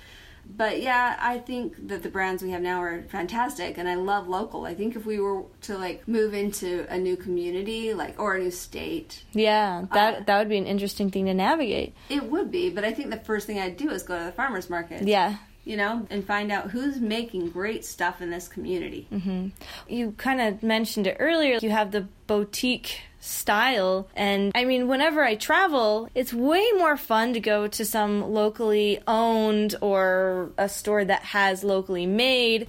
But 0.49 0.81
yeah, 0.81 1.17
I 1.21 1.39
think 1.39 1.89
that 1.89 2.05
the 2.05 2.09
brands 2.09 2.41
we 2.41 2.53
have 2.53 2.63
now 2.63 2.81
are 2.81 3.03
fantastic 3.09 3.79
and 3.79 3.89
I 3.89 3.97
love 3.97 4.29
local. 4.29 4.65
I 4.65 4.75
think 4.75 4.95
if 4.95 5.05
we 5.05 5.19
were 5.19 5.43
to 5.63 5.77
like 5.77 6.07
move 6.07 6.35
into 6.35 6.87
a 6.89 6.97
new 6.97 7.17
community, 7.17 7.93
like 7.95 8.15
or 8.21 8.37
a 8.37 8.39
new 8.39 8.53
state, 8.53 9.25
Yeah, 9.33 9.87
that 9.93 10.15
Uh, 10.15 10.21
that 10.27 10.39
would 10.39 10.49
be 10.49 10.57
an 10.59 10.67
interesting 10.67 11.11
thing 11.11 11.27
to 11.27 11.35
navigate. 11.35 11.95
it 12.09 12.31
would 12.31 12.53
be, 12.53 12.71
but 12.71 12.85
I 12.85 12.93
think 12.93 13.11
the 13.11 13.19
first 13.19 13.49
thing 13.49 13.59
I'd 13.59 13.77
do 13.77 13.91
is 13.91 14.05
go 14.05 14.17
to 14.17 14.25
the 14.27 14.33
farmers 14.33 14.71
market. 14.71 15.03
Yeah. 15.09 15.39
You 15.67 15.77
know, 15.77 16.07
and 16.11 16.25
find 16.25 16.51
out 16.53 16.71
who's 16.71 17.01
making 17.01 17.51
great 17.51 17.85
stuff 17.85 18.23
in 18.23 18.31
this 18.31 18.47
community. 18.47 19.09
Mm-hmm. 19.13 19.49
You 19.89 20.13
kind 20.13 20.41
of 20.41 20.63
mentioned 20.63 21.09
it 21.09 21.17
earlier. 21.19 21.59
You 21.61 21.71
have 21.71 21.91
the 21.91 22.07
boutique 22.29 23.01
style. 23.19 24.09
And 24.15 24.53
I 24.55 24.65
mean, 24.65 24.87
whenever 24.87 25.25
I 25.25 25.35
travel, 25.35 26.09
it's 26.15 26.33
way 26.33 26.65
more 26.79 26.97
fun 26.97 27.35
to 27.35 27.41
go 27.41 27.67
to 27.67 27.85
some 27.85 28.33
locally 28.33 29.01
owned 29.09 29.75
or 29.81 30.53
a 30.57 30.69
store 30.69 31.05
that 31.05 31.23
has 31.23 31.65
locally 31.65 32.07
made 32.07 32.69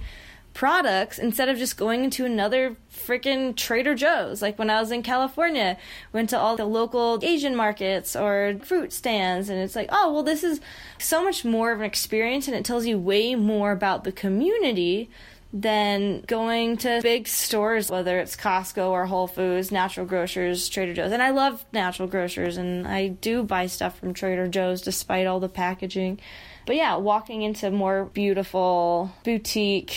products 0.57 1.19
instead 1.19 1.49
of 1.49 1.57
just 1.59 1.77
going 1.77 2.03
into 2.03 2.25
another 2.25 2.75
freaking 2.91 3.55
Trader 3.55 3.93
Joe's. 3.93 4.41
Like 4.41 4.57
when 4.57 4.71
I 4.71 4.79
was 4.79 4.89
in 4.89 5.03
California, 5.03 5.77
went 6.11 6.31
to 6.31 6.39
all 6.39 6.57
the 6.57 6.65
local 6.65 7.19
Asian 7.21 7.55
markets 7.55 8.15
or 8.15 8.57
fruit 8.63 8.91
stands 8.91 9.49
and 9.49 9.59
it's 9.59 9.75
like, 9.75 9.87
"Oh, 9.91 10.11
well 10.11 10.23
this 10.23 10.43
is 10.43 10.59
so 10.97 11.23
much 11.23 11.45
more 11.45 11.71
of 11.71 11.79
an 11.79 11.85
experience 11.85 12.47
and 12.47 12.57
it 12.57 12.65
tells 12.65 12.87
you 12.87 12.97
way 12.97 13.35
more 13.35 13.71
about 13.71 14.03
the 14.03 14.11
community." 14.11 15.11
Than 15.53 16.21
going 16.27 16.75
to 16.77 16.99
big 17.01 17.25
stores, 17.25 17.89
whether 17.89 18.19
it's 18.19 18.35
Costco 18.35 18.89
or 18.89 19.05
Whole 19.05 19.27
Foods, 19.27 19.71
Natural 19.71 20.05
Grocers, 20.05 20.67
Trader 20.67 20.93
Joe's. 20.93 21.13
And 21.13 21.23
I 21.23 21.29
love 21.29 21.65
Natural 21.71 22.07
Grocers, 22.09 22.57
and 22.57 22.85
I 22.85 23.07
do 23.07 23.43
buy 23.43 23.67
stuff 23.67 23.97
from 23.97 24.13
Trader 24.13 24.49
Joe's 24.49 24.81
despite 24.81 25.25
all 25.25 25.39
the 25.39 25.47
packaging. 25.47 26.19
But 26.65 26.75
yeah, 26.75 26.97
walking 26.97 27.43
into 27.43 27.71
more 27.71 28.03
beautiful 28.03 29.13
boutique, 29.23 29.95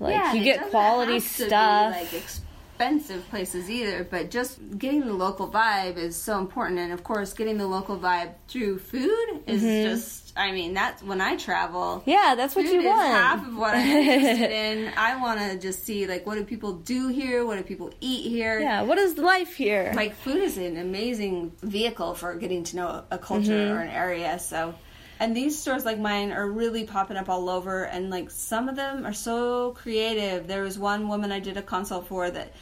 like 0.00 0.14
Yeah, 0.14 0.32
you 0.34 0.42
get 0.44 0.70
quality 0.70 1.14
have 1.14 1.22
to 1.36 1.42
be, 1.44 1.48
stuff. 1.48 1.92
like 1.92 2.12
expensive 2.12 3.28
places 3.30 3.70
either, 3.70 4.02
but 4.04 4.30
just 4.30 4.58
getting 4.78 5.06
the 5.06 5.12
local 5.12 5.48
vibe 5.48 5.96
is 5.96 6.16
so 6.16 6.38
important. 6.38 6.78
And 6.80 6.92
of 6.92 7.04
course, 7.04 7.32
getting 7.32 7.56
the 7.58 7.66
local 7.66 7.96
vibe 7.98 8.32
through 8.48 8.78
food 8.78 9.42
is 9.46 9.62
just. 9.62 10.18
I 10.34 10.50
mean, 10.50 10.72
that's 10.72 11.02
when 11.02 11.20
I 11.20 11.36
travel. 11.36 11.98
Mm-hmm. 12.00 12.10
yeah, 12.10 12.34
that's 12.34 12.56
what 12.56 12.64
you 12.64 12.82
want. 12.84 13.06
half 13.12 13.46
of 13.46 13.54
what 13.54 13.74
I'm 13.74 13.86
interested 13.86 14.50
in. 14.50 14.90
I 14.96 15.20
want 15.20 15.38
to 15.40 15.58
just 15.58 15.84
see 15.84 16.06
like 16.06 16.24
what 16.26 16.36
do 16.36 16.44
people 16.44 16.72
do 16.72 17.08
here? 17.08 17.44
What 17.44 17.58
do 17.58 17.62
people 17.62 17.92
eat 18.00 18.30
here? 18.30 18.58
yeah, 18.58 18.80
what 18.82 18.96
is 18.98 19.18
life 19.18 19.54
here? 19.54 19.92
like 19.94 20.14
food 20.16 20.38
is 20.42 20.56
an 20.56 20.78
amazing 20.78 21.52
vehicle 21.62 22.14
for 22.14 22.34
getting 22.36 22.64
to 22.64 22.76
know 22.76 23.04
a 23.10 23.18
culture 23.18 23.52
Mm-hmm. 23.52 23.76
or 23.76 23.80
an 23.80 23.90
area 23.90 24.38
so 24.38 24.74
and 25.22 25.36
these 25.36 25.56
stores 25.56 25.84
like 25.84 26.00
mine 26.00 26.32
are 26.32 26.50
really 26.50 26.84
popping 26.84 27.16
up 27.16 27.28
all 27.28 27.48
over 27.48 27.84
and 27.84 28.10
like 28.10 28.28
some 28.28 28.68
of 28.68 28.74
them 28.74 29.06
are 29.06 29.12
so 29.12 29.70
creative 29.70 30.48
there 30.48 30.62
was 30.62 30.78
one 30.78 31.06
woman 31.06 31.30
i 31.30 31.38
did 31.38 31.56
a 31.56 31.62
consult 31.62 32.08
for 32.08 32.28
that 32.28 32.52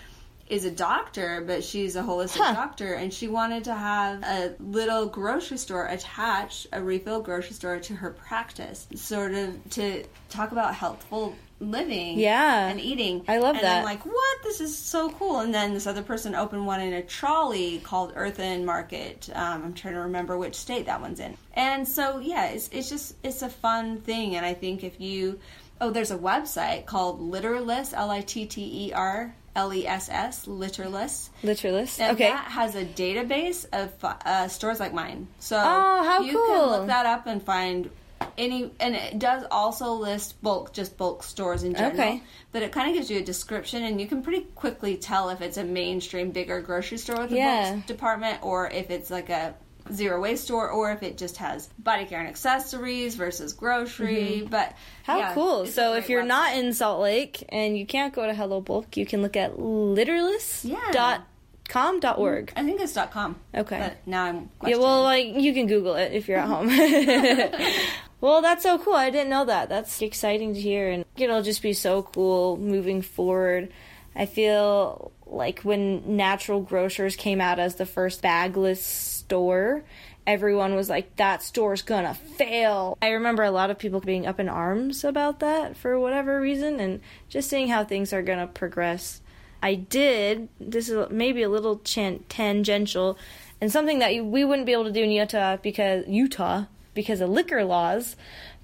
is 0.47 0.65
a 0.67 0.71
doctor 0.71 1.43
but 1.47 1.65
she's 1.65 1.97
a 1.97 2.03
holistic 2.03 2.37
Huh. 2.39 2.53
doctor 2.53 2.93
and 2.95 3.15
she 3.15 3.29
wanted 3.29 3.65
to 3.65 3.75
have 3.75 4.23
a 4.25 4.55
little 4.59 5.07
grocery 5.07 5.57
store 5.57 5.87
attached, 5.87 6.67
a 6.73 6.83
refill 6.83 7.23
grocery 7.23 7.55
store 7.55 7.79
to 7.79 7.95
her 7.95 8.11
practice 8.11 8.87
sort 8.95 9.33
of 9.33 9.71
to 9.71 10.05
talk 10.29 10.53
about 10.53 10.75
healthful 10.75 11.35
living 11.61 12.19
Yeah. 12.19 12.69
and 12.69 12.81
eating 12.81 13.23
I 13.29 13.39
love 13.39 13.55
and 13.57 13.65
that. 13.65 13.79
I'm 13.79 13.85
like 13.85 14.05
what 14.07 14.43
this 14.43 14.61
is 14.63 14.77
so 14.77 15.11
cool 15.11 15.41
and 15.41 15.53
then 15.55 15.75
this 15.75 15.87
other 15.87 16.03
person 16.03 16.35
opened 16.35 16.67
one 16.67 16.81
in 16.81 16.95
a 16.95 17.03
trolley 17.03 17.79
called 17.81 18.13
earthen 18.17 18.65
market 18.65 19.29
um, 19.35 19.63
i'm 19.65 19.75
trying 19.75 19.93
to 19.95 20.01
remember 20.01 20.39
which 20.39 20.55
state 20.55 20.87
that 20.87 21.01
one's 21.03 21.21
in 21.21 21.37
and 21.55 21.87
so 21.87 22.19
yeah 22.19 22.47
it's, 22.47 22.69
it's 22.73 22.89
just 22.89 23.15
it's 23.23 23.43
a 23.43 23.49
fun 23.51 24.01
thing 24.01 24.37
and 24.37 24.47
i 24.47 24.55
think 24.55 24.83
if 24.83 24.99
you 25.01 25.39
oh 25.83 25.91
there's 25.91 26.11
a 26.11 26.17
website 26.19 26.87
called 26.87 27.21
litterless 27.21 27.93
l-i-t-t-e-r 27.95 29.35
l-e-s-s 29.57 30.47
litterless 30.47 31.29
Literalist. 31.43 32.01
and 32.01 32.15
Okay. 32.15 32.29
that 32.31 32.45
has 32.45 32.75
a 32.77 32.85
database 32.85 33.67
of 33.73 33.93
uh, 34.03 34.47
stores 34.49 34.79
like 34.79 34.95
mine. 34.95 35.27
So 35.41 35.57
Oh, 35.59 36.03
how 36.05 36.21
you 36.23 36.33
cool. 36.35 36.47
can 36.47 36.71
look 36.71 36.87
that 36.87 37.05
up 37.05 37.27
and 37.27 37.43
find 37.43 37.91
any 38.39 38.71
and 38.81 38.95
it 38.95 39.19
does 39.19 39.45
also 39.51 39.93
list 39.95 40.41
bulk 40.43 40.73
just 40.73 40.97
bulk 40.97 41.23
stores 41.23 41.63
in 41.63 41.75
general. 41.75 41.93
Okay. 41.93 42.23
But 42.53 42.63
it 42.63 42.73
kind 42.73 42.89
of 42.89 42.95
gives 42.97 43.11
you 43.11 43.19
a 43.19 43.23
description, 43.25 43.83
and 43.85 44.01
you 44.01 44.07
can 44.07 44.23
pretty 44.23 44.43
quickly 44.55 44.97
tell 44.97 45.31
if 45.31 45.41
it's 45.41 45.57
a 45.57 45.65
mainstream 45.65 46.31
bigger 46.31 46.61
grocery 46.61 46.99
store 46.99 47.23
with 47.23 47.33
a 47.33 47.37
Yeah. 47.37 47.73
bulk 47.75 47.87
department, 47.87 48.39
or 48.43 48.69
if 48.71 48.91
it's 48.91 49.11
like 49.11 49.29
a 49.31 49.55
zero 49.93 50.21
waste 50.21 50.45
store, 50.45 50.71
or 50.71 50.93
if 50.93 51.03
it 51.03 51.17
just 51.19 51.39
has 51.39 51.67
body 51.79 52.05
care 52.05 52.21
and 52.21 52.29
accessories 52.29 53.15
versus 53.15 53.53
grocery. 53.55 54.47
But 54.49 54.69
Mm-hmm. 54.71 54.77
How 55.13 55.19
yeah, 55.19 55.35
cool. 55.35 55.67
So 55.67 55.95
if 55.95 56.09
you're 56.09 56.23
website. 56.23 56.27
not 56.29 56.57
in 56.57 56.73
Salt 56.75 57.01
Lake 57.01 57.45
and 57.49 57.77
you 57.77 57.87
can't 57.87 58.15
go 58.15 58.27
to 58.27 58.35
Hello 58.35 58.61
Bulk, 58.61 58.97
you 58.97 59.05
can 59.07 59.23
look 59.23 59.37
at 59.37 59.57
litterless.com.org. 59.57 62.53
I 62.57 62.63
think 62.65 62.81
it's 62.81 62.97
.com. 63.11 63.37
Okay. 63.55 63.79
But 63.79 63.97
now 64.07 64.25
I'm 64.25 64.51
Yeah, 64.67 64.77
well, 64.77 65.03
like 65.03 65.27
you 65.27 65.53
can 65.55 65.67
Google 65.67 65.95
it 65.97 66.13
if 66.13 66.29
you're 66.29 66.39
at 66.39 66.49
home. 66.49 66.69
well, 68.21 68.43
that's 68.43 68.63
so 68.63 68.79
cool. 68.79 68.95
I 68.95 69.11
didn't 69.11 69.31
know 69.31 69.45
that. 69.45 69.69
That's 69.69 70.01
exciting 70.03 70.55
to 70.55 70.61
hear, 70.61 70.91
and 70.91 71.05
it'll 71.17 71.43
just 71.43 71.63
be 71.63 71.73
so 71.73 72.03
cool 72.03 72.57
moving 72.57 73.03
forward. 73.03 73.71
I 74.15 74.27
feel 74.27 75.13
like 75.27 75.61
when 75.61 76.17
Natural 76.17 76.61
Grocers 76.61 77.17
came 77.17 77.41
out 77.41 77.59
as 77.59 77.77
the 77.77 77.87
first 77.87 78.21
bagless 78.23 78.85
store, 78.85 79.85
everyone 80.27 80.75
was 80.75 80.91
like, 80.91 81.17
"That 81.17 81.43
store's 81.43 81.83
gonna 81.83 82.15
fail." 82.15 82.99
I 83.01 83.11
remember 83.11 83.43
a 83.45 83.51
lot 83.51 83.71
of 83.71 83.79
people 83.79 84.01
being 84.01 84.27
up 84.27 84.41
in 84.41 84.49
arms 84.49 85.05
about 85.05 85.39
that 85.41 85.77
for 85.77 85.99
whatever 85.99 86.41
reason, 86.41 86.81
and 86.81 87.01
just 87.29 87.49
seeing 87.49 87.69
how 87.69 87.85
things 87.85 88.13
are 88.13 88.23
gonna 88.23 88.49
progress. 88.49 89.21
I 89.63 89.75
did. 89.75 90.49
This 90.59 90.89
is 90.89 91.11
maybe 91.11 91.43
a 91.43 91.49
little 91.49 91.79
chan- 91.85 92.25
tangential, 92.29 93.17
and 93.61 93.71
something 93.71 93.99
that 94.01 94.25
we 94.25 94.45
wouldn't 94.45 94.67
be 94.67 94.73
able 94.73 94.85
to 94.85 94.93
do 94.93 95.05
in 95.05 95.11
Utah 95.11 95.57
because 95.57 96.07
Utah 96.09 96.65
because 96.95 97.21
of 97.21 97.31
liquor 97.31 97.65
laws. 97.65 98.17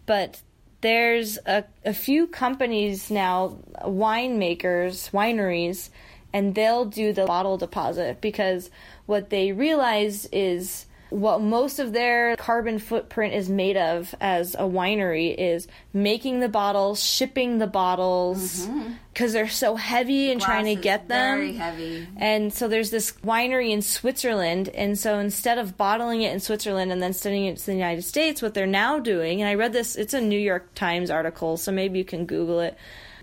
But 0.07 0.41
there's 0.81 1.39
a, 1.47 1.65
a 1.85 1.95
few 1.95 2.27
companies 2.27 3.11
now, 3.11 3.59
winemakers, 3.83 5.11
wineries, 5.11 5.91
and 6.33 6.55
they'll 6.55 6.85
do 6.85 7.13
the 7.13 7.27
bottle 7.27 7.57
deposit 7.57 8.21
because 8.21 8.71
what 9.07 9.31
they 9.31 9.53
realize 9.53 10.27
is 10.27 10.87
what 11.11 11.41
most 11.41 11.79
of 11.79 11.93
their 11.93 12.37
carbon 12.37 12.79
footprint 12.79 13.35
is 13.35 13.49
made 13.49 13.77
of 13.77 14.15
as 14.21 14.55
a 14.55 14.63
winery 14.63 15.35
is 15.37 15.69
making 15.93 16.41
the 16.41 16.49
bottles, 16.49 17.03
shipping 17.03 17.59
the 17.59 17.67
bottles 17.67 18.67
mm-hmm. 18.67 18.93
because 19.13 19.33
they're 19.33 19.49
so 19.49 19.77
heavy 19.77 20.31
and 20.31 20.41
trying 20.41 20.65
to 20.65 20.75
get 20.75 21.09
them. 21.09 21.39
Very 21.39 21.55
heavy. 21.55 22.09
And 22.17 22.53
so 22.53 22.69
there's 22.69 22.91
this 22.91 23.13
winery 23.25 23.71
in 23.71 23.83
Switzerland, 23.83 24.69
and 24.71 24.99
so 24.99 25.19
instead 25.19 25.59
of 25.59 25.77
bottling 25.77 26.23
it 26.23 26.33
in 26.33 26.41
Switzerland 26.41 26.91
and 26.91 27.03
then 27.03 27.13
sending 27.13 27.47
it 27.47 27.59
to 27.59 27.67
the 27.67 27.75
United 27.75 28.03
States, 28.03 28.43
what 28.43 28.55
they're 28.55 28.67
now 28.67 28.99
doing, 28.99 29.41
and 29.41 29.49
I 29.49 29.55
read 29.55 29.73
this, 29.73 29.97
it's 29.97 30.15
a 30.15 30.21
New 30.21 30.39
York 30.41 30.75
Times 30.75 31.11
article, 31.11 31.57
so 31.57 31.71
maybe 31.73 31.99
you 31.99 32.05
can 32.05 32.27
Google 32.27 32.61
it. 32.61 32.77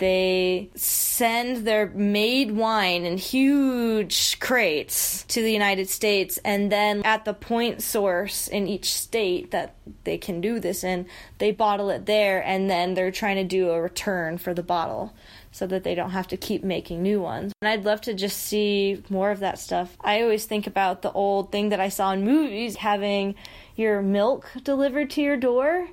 They 0.04 0.70
send 0.76 1.66
their 1.66 1.88
made 1.88 2.52
wine 2.52 3.06
in 3.06 3.18
huge 3.18 4.38
crates 4.42 5.24
to 5.30 5.42
the 5.42 5.54
United 5.54 5.88
States, 5.88 6.38
and 6.44 6.70
then 6.70 7.04
at 7.06 7.24
the 7.24 7.34
point 7.34 7.82
source 7.82 8.50
in 8.50 8.68
each 8.68 8.92
state 8.92 9.52
that 9.52 9.76
they 10.04 10.18
can 10.18 10.42
do 10.42 10.60
this 10.60 10.84
in, 10.84 11.06
they 11.38 11.52
bottle 11.52 11.90
it 11.90 12.06
there, 12.06 12.44
and 12.44 12.70
then 12.70 12.96
they're 12.96 13.12
trying 13.12 13.38
to 13.38 13.46
do 13.46 13.70
a 13.70 13.82
return 13.82 14.38
for 14.38 14.54
the 14.54 14.62
bottle 14.62 15.14
so 15.54 15.66
that 15.68 15.86
they 15.86 15.96
don't 15.96 16.10
have 16.10 16.28
to 16.28 16.36
keep 16.36 16.66
making 16.66 17.02
new 17.02 17.22
ones. 17.22 17.54
And 17.62 17.70
I'd 17.70 17.86
love 17.86 18.02
to 18.02 18.14
just 18.14 18.40
see 18.40 19.02
more 19.10 19.32
of 19.32 19.40
that 19.40 19.58
stuff. 19.58 19.96
I 20.02 20.22
always 20.22 20.44
think 20.44 20.68
about 20.68 21.02
the 21.02 21.14
old 21.14 21.50
thing 21.50 21.70
that 21.70 21.80
I 21.80 21.88
saw 21.88 22.12
in 22.12 22.26
movies 22.26 22.76
having 22.76 23.36
your 23.78 24.02
milk 24.02 24.52
delivered 24.66 25.12
to 25.12 25.22
your 25.22 25.38
door 25.38 25.88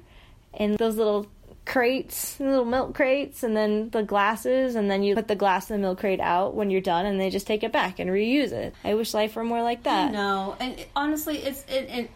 in 0.53 0.75
those 0.79 0.97
little 0.97 1.29
crates, 1.65 2.41
little 2.41 2.65
milk 2.65 2.95
crates, 2.95 3.43
and 3.43 3.57
then 3.57 3.91
the 3.91 4.03
glasses, 4.03 4.75
and 4.75 4.91
then 4.91 5.03
you 5.03 5.15
put 5.15 5.29
the 5.29 5.37
glass 5.37 5.71
and 5.71 5.79
the 5.83 5.87
milk 5.87 6.01
crate 6.01 6.21
out 6.21 6.55
when 6.55 6.71
you're 6.71 6.81
done, 6.81 7.07
and 7.07 7.21
they 7.21 7.31
just 7.31 7.47
take 7.47 7.63
it 7.63 7.73
back 7.73 7.99
and 7.99 8.11
reuse 8.11 8.53
it. 8.53 8.75
I 8.85 8.95
wish 8.95 9.15
life 9.15 9.37
were 9.37 9.45
more 9.45 9.63
like 9.63 9.85
that. 9.85 10.13
No, 10.13 10.57
and 10.61 10.79
it- 10.79 10.91
honestly, 10.97 11.39
it's 11.39 11.63
it, 11.69 11.89
it 11.91 12.11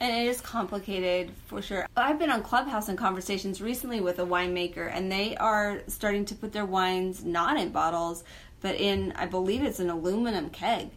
and 0.00 0.14
it 0.16 0.28
is 0.28 0.40
complicated 0.40 1.32
for 1.46 1.60
sure. 1.62 1.86
I've 1.96 2.18
been 2.18 2.30
on 2.30 2.42
Clubhouse 2.42 2.88
and 2.88 2.96
conversations 2.96 3.60
recently 3.60 4.00
with 4.00 4.18
a 4.18 4.24
winemaker, 4.26 4.90
and 4.92 5.10
they 5.10 5.36
are 5.36 5.80
starting 5.88 6.24
to 6.26 6.34
put 6.34 6.52
their 6.52 6.64
wines 6.66 7.24
not 7.24 7.58
in 7.58 7.70
bottles, 7.70 8.24
but 8.60 8.76
in 8.76 9.12
I 9.16 9.26
believe 9.26 9.62
it's 9.62 9.80
an 9.80 9.90
aluminum 9.90 10.50
keg. 10.50 10.90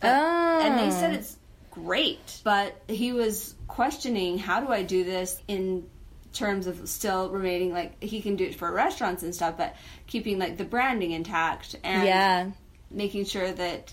But, 0.00 0.08
And 0.08 0.78
they 0.78 0.90
said 0.90 1.12
Oh. 1.12 1.18
it's 1.18 1.36
great, 1.70 2.40
but 2.42 2.74
he 2.88 3.12
was 3.12 3.54
questioning 3.68 4.38
how 4.38 4.60
do 4.60 4.68
I 4.72 4.82
do 4.82 5.04
this 5.04 5.38
in 5.46 5.86
terms 6.32 6.66
of 6.66 6.88
still 6.88 7.30
remaining 7.30 7.72
like 7.72 8.02
he 8.02 8.20
can 8.22 8.36
do 8.36 8.44
it 8.44 8.54
for 8.54 8.70
restaurants 8.72 9.22
and 9.22 9.34
stuff, 9.34 9.56
but 9.56 9.74
keeping 10.06 10.38
like 10.38 10.56
the 10.56 10.64
branding 10.64 11.10
intact 11.12 11.76
and 11.84 12.04
Yeah. 12.06 12.50
making 12.90 13.24
sure 13.24 13.50
that 13.50 13.92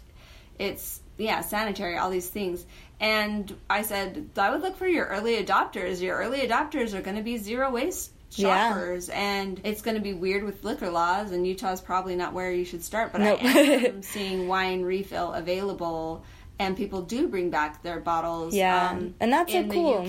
it's 0.60 1.00
yeah 1.20 1.42
sanitary 1.42 1.98
all 1.98 2.12
these 2.12 2.28
things 2.30 2.64
and 3.00 3.56
i 3.72 3.82
said 3.82 4.30
i 4.38 4.52
would 4.52 4.62
look 4.62 4.78
for 4.78 4.88
your 4.88 5.06
early 5.06 5.44
adopters 5.44 6.00
your 6.00 6.16
early 6.18 6.40
adopters 6.40 6.94
are 6.94 7.02
going 7.02 7.16
to 7.16 7.24
be 7.24 7.38
zero 7.38 7.72
waste 7.72 8.12
Yeah. 8.32 8.70
shoppers 8.70 9.10
and 9.10 9.60
it's 9.64 9.82
going 9.82 9.96
to 9.98 10.02
be 10.02 10.14
weird 10.14 10.44
with 10.44 10.64
liquor 10.64 10.90
laws 10.92 11.32
and 11.32 11.46
utah's 11.48 11.82
probably 11.82 12.16
not 12.16 12.34
where 12.34 12.52
you 12.52 12.66
should 12.66 12.84
start 12.84 13.12
but 13.12 13.22
Nope. 13.22 13.40
i 13.44 13.48
am 13.48 14.02
seeing 14.14 14.48
wine 14.48 14.84
refill 14.84 15.34
available 15.34 16.24
and 16.60 16.78
people 16.78 17.02
do 17.02 17.28
bring 17.28 17.50
back 17.50 17.82
their 17.84 18.00
bottles 18.00 18.54
Yeah. 18.56 18.90
um, 18.92 19.16
And 19.20 19.32
that's 19.34 19.52
so 19.52 19.64
cool. 19.70 20.06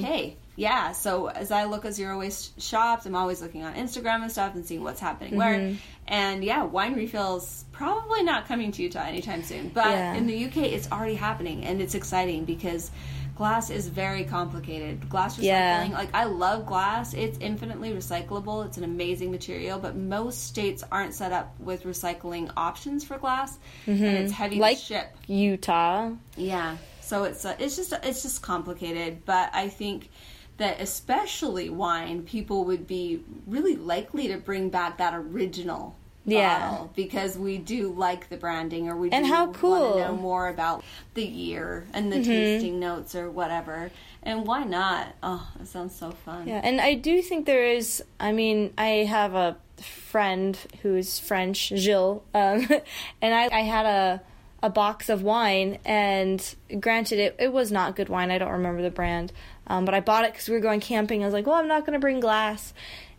Yeah 0.58 0.90
so 0.90 1.28
as 1.28 1.50
i 1.52 1.62
look 1.64 1.84
at 1.84 1.92
zero 1.94 2.18
waste 2.18 2.60
shops 2.60 3.06
i'm 3.06 3.14
always 3.14 3.40
looking 3.40 3.62
on 3.62 3.72
instagram 3.74 4.22
and 4.22 4.32
stuff 4.32 4.54
and 4.56 4.66
seeing 4.66 4.82
what's 4.82 4.98
happening 5.00 5.30
Mm-hmm. 5.34 5.38
where 5.38 5.76
and 6.08 6.42
yeah 6.42 6.64
wine 6.64 6.94
refills 6.94 7.64
probably 7.70 8.22
not 8.24 8.48
coming 8.48 8.72
to 8.72 8.82
utah 8.82 9.04
anytime 9.04 9.42
soon 9.44 9.68
but 9.68 9.86
Yeah. 9.86 10.14
in 10.14 10.26
the 10.26 10.46
uk 10.46 10.56
it's 10.56 10.90
already 10.90 11.14
happening 11.14 11.64
and 11.64 11.80
it's 11.80 11.94
exciting 11.94 12.44
because 12.44 12.90
glass 13.36 13.70
is 13.70 13.86
very 13.88 14.24
complicated 14.24 15.08
glass 15.08 15.36
recycling 15.36 15.44
Yeah. 15.44 15.88
like 15.92 16.12
i 16.12 16.24
love 16.24 16.66
glass 16.66 17.14
it's 17.14 17.38
infinitely 17.38 17.92
recyclable 17.92 18.66
it's 18.66 18.78
an 18.78 18.84
amazing 18.84 19.30
material 19.30 19.78
but 19.78 19.94
most 19.94 20.42
states 20.44 20.82
aren't 20.90 21.14
set 21.14 21.30
up 21.30 21.54
with 21.60 21.84
recycling 21.84 22.50
options 22.56 23.04
for 23.04 23.16
glass 23.16 23.56
and 23.86 24.02
it's 24.02 24.32
heavy 24.32 24.56
Mm-hmm. 24.56 24.62
Like 24.62 24.78
to 24.78 24.84
ship 24.84 25.16
Utah. 25.28 26.10
yeah. 26.36 26.78
So 27.00 27.24
it's 27.24 27.44
uh, 27.44 27.54
it's 27.58 27.76
just 27.76 27.92
it's 28.02 28.22
just 28.22 28.42
complicated, 28.42 29.24
but 29.24 29.48
I 29.54 29.68
think 29.68 30.10
that 30.58 30.80
especially 30.80 31.70
wine, 31.70 32.22
people 32.22 32.64
would 32.64 32.86
be 32.86 33.22
really 33.46 33.76
likely 33.76 34.28
to 34.28 34.36
bring 34.36 34.68
back 34.68 34.98
that 34.98 35.14
original 35.14 35.94
Yeah. 36.24 36.86
because 36.94 37.38
we 37.38 37.58
do 37.58 37.92
like 37.92 38.28
the 38.28 38.36
branding 38.36 38.88
or 38.88 38.96
we 38.96 39.10
And 39.10 39.24
do 39.24 39.32
how 39.32 39.52
cool. 39.52 39.80
Mm-hmm. 39.80 39.98
to 40.00 40.04
know 40.08 40.16
more 40.16 40.48
about 40.48 40.84
the 41.14 41.24
year 41.24 41.86
and 41.94 42.12
the 42.12 42.22
tasting 42.22 42.78
notes 42.80 43.14
or 43.14 43.30
whatever. 43.30 43.90
And 44.22 44.46
why 44.46 44.64
not? 44.64 45.14
Oh, 45.22 45.48
that 45.58 45.68
sounds 45.68 45.94
so 45.94 46.10
fun. 46.10 46.46
Yeah, 46.48 46.60
and 46.62 46.80
I 46.80 46.94
do 46.94 47.22
think 47.22 47.46
there 47.46 47.64
is. 47.66 48.02
I 48.20 48.32
mean, 48.32 48.74
I 48.76 49.06
have 49.08 49.34
a 49.34 49.56
friend 49.80 50.58
who 50.82 50.96
is 50.96 51.20
French, 51.20 51.68
Gilles 51.76 52.20
um, 52.34 52.66
and 53.22 53.32
I, 53.34 53.48
I 53.52 53.60
had 53.60 53.86
a 53.86 54.20
a 54.62 54.70
box 54.70 55.08
of 55.08 55.22
wine, 55.22 55.78
and 55.84 56.54
granted, 56.80 57.18
it, 57.18 57.36
it 57.38 57.52
was 57.52 57.70
not 57.70 57.96
good 57.96 58.08
wine. 58.08 58.30
I 58.30 58.38
don't 58.38 58.52
remember 58.52 58.82
the 58.82 58.90
brand, 58.90 59.32
um, 59.66 59.84
but 59.84 59.94
I 59.94 60.00
bought 60.00 60.24
it 60.24 60.32
because 60.32 60.48
we 60.48 60.54
were 60.54 60.60
going 60.60 60.80
camping. 60.80 61.22
I 61.22 61.26
was 61.26 61.34
like, 61.34 61.46
well, 61.46 61.56
I'm 61.56 61.68
not 61.68 61.86
going 61.86 61.92
to 61.92 62.00
bring 62.00 62.20
glass. 62.20 62.72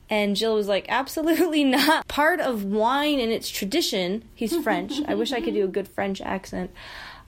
And 0.09 0.37
Gilles 0.37 0.55
was 0.55 0.67
like, 0.67 0.87
absolutely 0.89 1.63
not. 1.65 2.07
Part 2.07 2.39
of 2.39 2.65
wine 2.65 3.19
and 3.19 3.31
its 3.31 3.49
tradition, 3.49 4.23
he's 4.33 4.55
French. 4.57 4.93
I 5.07 5.15
wish 5.15 5.31
I 5.31 5.39
could 5.39 5.53
do 5.53 5.65
a 5.65 5.67
good 5.67 5.87
French 5.87 6.21
accent. 6.21 6.71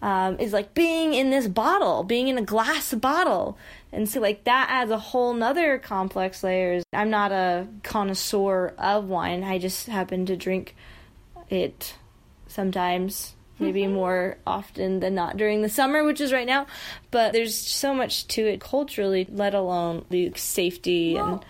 Um, 0.02 0.40
is 0.40 0.52
like 0.52 0.74
being 0.74 1.14
in 1.14 1.30
this 1.30 1.48
bottle, 1.48 2.04
being 2.04 2.28
in 2.28 2.40
a 2.40 2.42
glass 2.42 2.92
bottle. 2.92 3.56
And 3.92 4.10
so, 4.10 4.20
like, 4.20 4.46
that 4.46 4.68
adds 4.72 4.90
a 4.90 4.98
whole 4.98 5.32
nother 5.36 5.78
complex 5.78 6.44
layers. 6.44 6.84
I'm 6.92 7.12
not 7.12 7.32
a 7.32 7.68
connoisseur 7.84 8.74
of 8.80 9.06
wine. 9.06 9.44
I 9.44 9.60
just 9.60 9.86
happen 9.86 10.26
to 10.26 10.36
drink 10.36 10.76
it 11.52 11.94
sometimes, 12.48 13.36
maybe 13.62 13.88
more 13.88 14.38
often 14.46 15.00
than 15.00 15.16
not 15.16 15.38
during 15.38 15.62
the 15.62 15.70
summer, 15.70 16.04
which 16.04 16.20
is 16.20 16.34
right 16.34 16.48
now. 16.48 16.66
But 17.12 17.32
there's 17.34 17.56
so 17.56 17.94
much 17.94 18.28
to 18.30 18.46
it 18.46 18.60
culturally, 18.60 19.28
let 19.32 19.54
alone 19.54 20.06
the 20.10 20.34
safety 20.36 21.16
and. 21.16 21.28
Well, 21.28 21.44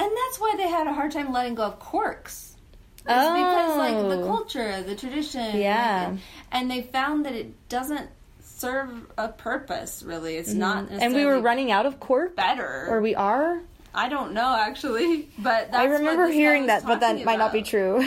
and 0.00 0.10
that's 0.12 0.38
why 0.38 0.54
they 0.56 0.68
had 0.68 0.86
a 0.86 0.92
hard 0.92 1.10
time 1.10 1.32
letting 1.32 1.56
go 1.56 1.64
of 1.64 1.78
corks. 1.80 2.54
It's 2.98 3.04
because 3.06 3.76
like 3.76 3.96
the 3.96 4.22
Oh. 4.22 4.26
culture, 4.26 4.82
the 4.82 4.94
tradition, 4.94 5.56
Yeah. 5.56 6.10
like, 6.10 6.18
and 6.52 6.70
they 6.70 6.82
found 6.82 7.24
that 7.26 7.32
it 7.32 7.68
doesn't 7.68 8.08
serve 8.40 8.90
a 9.16 9.28
purpose. 9.28 10.02
Really, 10.02 10.36
it's 10.36 10.52
not. 10.52 10.84
Mm-hmm. 10.84 10.98
And 11.00 11.14
we 11.14 11.24
were 11.24 11.40
running 11.40 11.72
out 11.72 11.86
of 11.86 11.98
cork? 12.00 12.36
better. 12.36 12.86
Or 12.90 13.00
we 13.00 13.14
are? 13.14 13.60
I 13.94 14.08
don't 14.08 14.32
know 14.32 14.54
actually, 14.58 15.28
but 15.38 15.70
that's 15.70 15.76
I 15.76 15.84
remember 15.84 16.28
hearing 16.28 16.66
that, 16.66 16.84
but 16.84 17.00
that 17.00 17.24
might 17.24 17.38
not 17.38 17.52
be 17.52 17.62
true. 17.62 17.98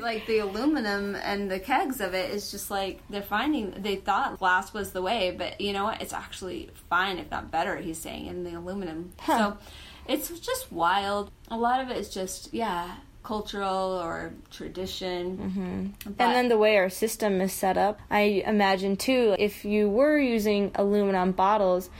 like 0.00 0.26
the 0.32 0.38
aluminum 0.38 1.14
and 1.16 1.50
the 1.50 1.58
kegs 1.60 2.00
of 2.00 2.14
it 2.14 2.30
is 2.30 2.50
just 2.50 2.70
like 2.70 3.00
they're 3.10 3.22
finding 3.22 3.70
they 3.82 3.96
thought 3.96 4.38
glass 4.38 4.72
was 4.72 4.92
the 4.92 5.02
way 5.02 5.34
but 5.36 5.60
you 5.60 5.72
know 5.72 5.84
what 5.84 6.00
it's 6.02 6.12
actually 6.12 6.70
fine 6.90 7.18
if 7.18 7.30
not 7.30 7.50
better 7.50 7.76
he's 7.76 7.98
saying 7.98 8.26
in 8.26 8.44
the 8.44 8.54
aluminum 8.54 9.12
Huh. 9.18 9.38
so 9.38 9.58
it's 10.08 10.28
just 10.40 10.70
wild. 10.70 11.30
A 11.50 11.56
lot 11.56 11.80
of 11.80 11.90
it 11.90 11.96
is 11.96 12.08
just 12.10 12.54
yeah, 12.54 12.96
cultural 13.24 13.98
or 14.00 14.32
tradition. 14.50 15.36
Mm-hmm. 15.38 16.10
and 16.20 16.32
then 16.34 16.48
the 16.48 16.58
way 16.58 16.76
our 16.76 16.88
system 16.90 17.40
is 17.40 17.52
set 17.52 17.76
up, 17.76 18.00
I 18.10 18.42
imagine 18.46 18.96
too, 18.96 19.34
if 19.38 19.64
you 19.64 19.88
were 19.88 20.16
using 20.18 20.70
aluminum 20.76 21.32
bottles, 21.32 21.90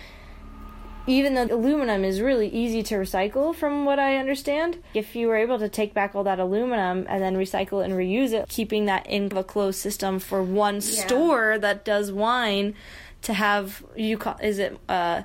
even 1.07 1.35
though 1.35 1.45
aluminum 1.55 2.05
is 2.05 2.21
really 2.21 2.49
easy 2.49 2.83
to 2.85 2.97
recycle 2.97 3.55
from 3.55 3.85
what 3.85 3.99
I 3.99 4.17
understand, 4.17 4.83
if 4.95 5.15
you 5.15 5.29
were 5.29 5.37
able 5.37 5.59
to 5.59 5.69
take 5.69 5.95
back 5.95 6.15
all 6.15 6.25
that 6.25 6.39
aluminum 6.39 7.07
and 7.09 7.23
then 7.23 7.37
recycle 7.37 7.85
and 7.85 7.95
reuse 7.95 8.33
it, 8.33 8.49
keeping 8.49 8.87
that 8.87 9.07
in 9.07 9.31
a 9.37 9.45
closed 9.45 9.79
system 9.79 10.19
for 10.19 10.43
one 10.43 10.81
store 10.81 11.59
that 11.59 11.85
does 11.85 12.11
wine 12.13 12.75
to 13.23 13.33
have 13.35 13.85
you 13.97 14.19
call 14.19 14.37
is 14.43 14.59
it 14.59 14.79
a 14.89 15.25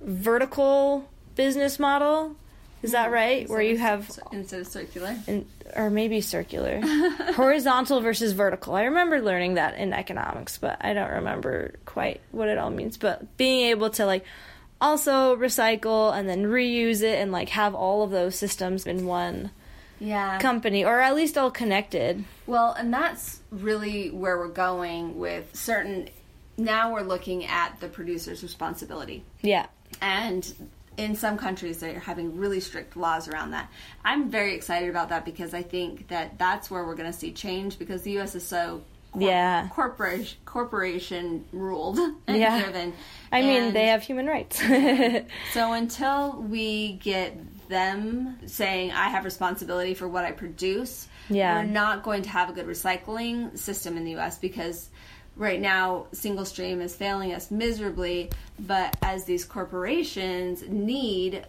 vertical 0.00 1.08
business 1.34 1.78
model? 1.78 2.36
Is 2.82 2.92
that 2.92 3.04
Mm-hmm. 3.06 3.14
right? 3.14 3.48
Where 3.48 3.62
you 3.62 3.78
have 3.78 4.10
instead 4.32 4.60
of 4.62 4.66
circular. 4.66 5.16
in, 5.28 5.46
or 5.76 5.88
maybe 5.88 6.20
circular, 6.20 6.80
horizontal 7.36 8.00
versus 8.00 8.32
vertical. 8.32 8.74
I 8.74 8.84
remember 8.84 9.20
learning 9.22 9.54
that 9.54 9.76
in 9.76 9.92
economics, 9.92 10.58
but 10.58 10.78
I 10.80 10.92
don't 10.92 11.10
remember 11.10 11.74
quite 11.86 12.20
what 12.32 12.48
it 12.48 12.58
all 12.58 12.70
means. 12.70 12.96
But 12.96 13.36
being 13.36 13.66
able 13.68 13.90
to 13.90 14.04
like 14.06 14.24
also 14.82 15.36
recycle 15.36 16.12
and 16.14 16.28
then 16.28 16.44
reuse 16.44 17.00
it 17.02 17.18
and 17.20 17.30
like 17.32 17.48
have 17.50 17.74
all 17.74 18.02
of 18.02 18.10
those 18.10 18.34
systems 18.34 18.86
in 18.86 19.06
one 19.06 19.50
Yeah. 20.00 20.38
company 20.40 20.84
or 20.84 21.00
at 21.00 21.14
least 21.14 21.38
all 21.38 21.50
connected. 21.52 22.24
Well, 22.46 22.72
and 22.72 22.92
that's 22.92 23.40
really 23.50 24.10
where 24.10 24.36
we're 24.36 24.48
going 24.48 25.18
with 25.18 25.54
certain. 25.56 26.08
Now 26.58 26.92
we're 26.92 27.02
looking 27.02 27.46
at 27.46 27.78
the 27.80 27.88
producer's 27.88 28.42
responsibility. 28.42 29.22
Yeah. 29.40 29.66
And 30.00 30.52
in 30.96 31.14
some 31.14 31.38
countries, 31.38 31.78
they're 31.78 32.00
having 32.00 32.36
really 32.36 32.60
strict 32.60 32.96
laws 32.96 33.28
around 33.28 33.52
that. 33.52 33.70
I'm 34.04 34.28
very 34.30 34.54
excited 34.54 34.90
about 34.90 35.08
that 35.10 35.24
because 35.24 35.54
I 35.54 35.62
think 35.62 36.08
that 36.08 36.38
that's 36.38 36.70
where 36.70 36.84
we're 36.84 36.96
going 36.96 37.10
to 37.10 37.16
see 37.18 37.32
change 37.32 37.78
because 37.78 38.02
the 38.02 38.10
U.S. 38.12 38.34
is 38.34 38.44
so 38.46 38.82
cor- 39.12 39.22
Yeah. 39.22 39.68
corporation 39.68 40.38
corporation 40.44 41.44
ruled 41.52 41.98
and 42.26 42.36
Yeah. 42.36 42.62
driven. 42.62 42.92
I 43.30 43.42
mean, 43.42 43.72
they 43.72 43.86
have 43.86 44.02
human 44.02 44.26
rights. 44.26 44.60
so 45.52 45.72
until 45.72 46.42
we 46.42 46.94
get 46.94 47.36
them 47.68 48.38
saying 48.46 48.92
I 48.92 49.08
have 49.08 49.24
responsibility 49.24 49.94
for 49.94 50.06
what 50.08 50.24
I 50.24 50.32
produce, 50.32 51.08
Yeah. 51.30 51.56
we're 51.58 51.64
not 51.70 52.02
going 52.02 52.22
to 52.22 52.28
have 52.28 52.50
a 52.50 52.52
good 52.52 52.66
recycling 52.66 53.56
system 53.58 53.96
in 53.96 54.04
the 54.04 54.16
US 54.16 54.38
because 54.38 54.90
right 55.36 55.60
now 55.60 56.06
single 56.12 56.44
stream 56.44 56.82
is 56.82 56.94
failing 56.94 57.32
us 57.32 57.50
miserably, 57.50 58.30
but 58.58 58.94
as 59.02 59.24
these 59.24 59.46
corporations 59.46 60.62
need 60.68 61.46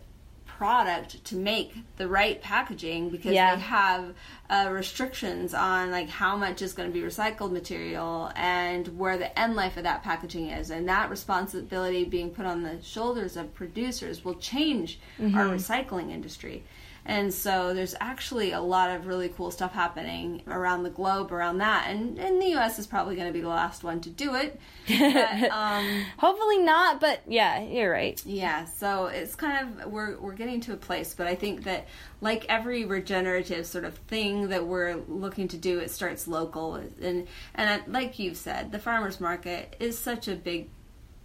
product 0.64 1.22
to 1.26 1.36
make 1.36 1.74
the 1.98 2.08
right 2.08 2.42
packaging 2.42 3.10
because 3.10 3.34
Yeah. 3.34 3.56
they 3.56 3.62
have 3.64 4.14
uh, 4.50 4.70
restrictions 4.72 5.54
on 5.54 5.92
like 5.92 6.08
how 6.08 6.38
much 6.38 6.62
is 6.62 6.72
going 6.72 6.88
to 6.90 6.94
be 6.94 7.06
recycled 7.06 7.52
material 7.52 8.32
and 8.38 8.88
where 8.98 9.18
the 9.18 9.38
end 9.38 9.56
life 9.58 9.76
of 9.76 9.84
that 9.84 10.04
packaging 10.04 10.48
is. 10.48 10.70
And 10.70 10.88
that 10.88 11.10
responsibility 11.10 12.06
being 12.06 12.30
put 12.30 12.46
on 12.46 12.64
the 12.64 12.82
shoulders 12.82 13.36
of 13.36 13.54
producers 13.54 14.24
will 14.24 14.36
change 14.36 15.00
our 15.20 15.48
recycling 15.58 16.10
industry 16.12 16.64
and 17.06 17.34
so 17.34 17.74
there's 17.74 17.96
actually 18.00 18.54
a 18.54 18.62
lot 18.62 18.90
of 18.90 19.08
really 19.08 19.28
cool 19.28 19.52
stuff 19.52 19.74
happening 19.74 20.42
around 20.48 20.84
the 20.84 20.90
globe 20.90 21.34
around 21.34 21.58
that. 21.58 21.88
And, 21.90 22.18
and 22.18 22.42
the 22.42 22.54
us 22.54 22.80
is 22.80 22.88
probably 22.88 23.16
going 23.16 23.28
to 23.28 23.34
be 23.34 23.42
the 23.42 23.50
last 23.50 23.84
one 23.84 24.00
to 24.02 24.10
do 24.10 24.36
it. 24.36 24.60
But, 24.88 25.44
um, 25.52 26.06
Hopefully 26.18 26.60
not, 26.60 27.02
but 27.02 27.22
yeah, 27.28 27.62
you're 27.62 27.92
right. 27.92 28.22
yeah, 28.26 28.66
so 28.66 29.08
it's 29.08 29.36
kind 29.36 29.82
of 29.82 29.92
we're 29.92 30.18
we're 30.20 30.34
getting 30.34 30.62
to 30.62 30.74
a 30.74 30.78
place, 30.78 31.14
but 31.14 31.28
I 31.28 31.36
think 31.36 31.64
that 31.64 31.88
like 32.22 32.46
every 32.48 32.86
regenerative 32.86 33.66
sort 33.66 33.84
of 33.84 33.96
thing 33.96 34.50
that 34.50 34.66
we're 34.66 34.96
looking 35.08 35.48
to 35.50 35.58
do, 35.58 35.80
it 35.80 35.92
starts 35.92 36.28
local, 36.28 36.76
and 36.76 37.28
and 37.56 37.84
like 37.88 38.20
you've 38.20 38.38
said, 38.38 38.72
the 38.72 38.80
farmers 38.80 39.20
market 39.20 39.76
is 39.80 39.98
such 39.98 40.28
a 40.28 40.36
big 40.36 40.70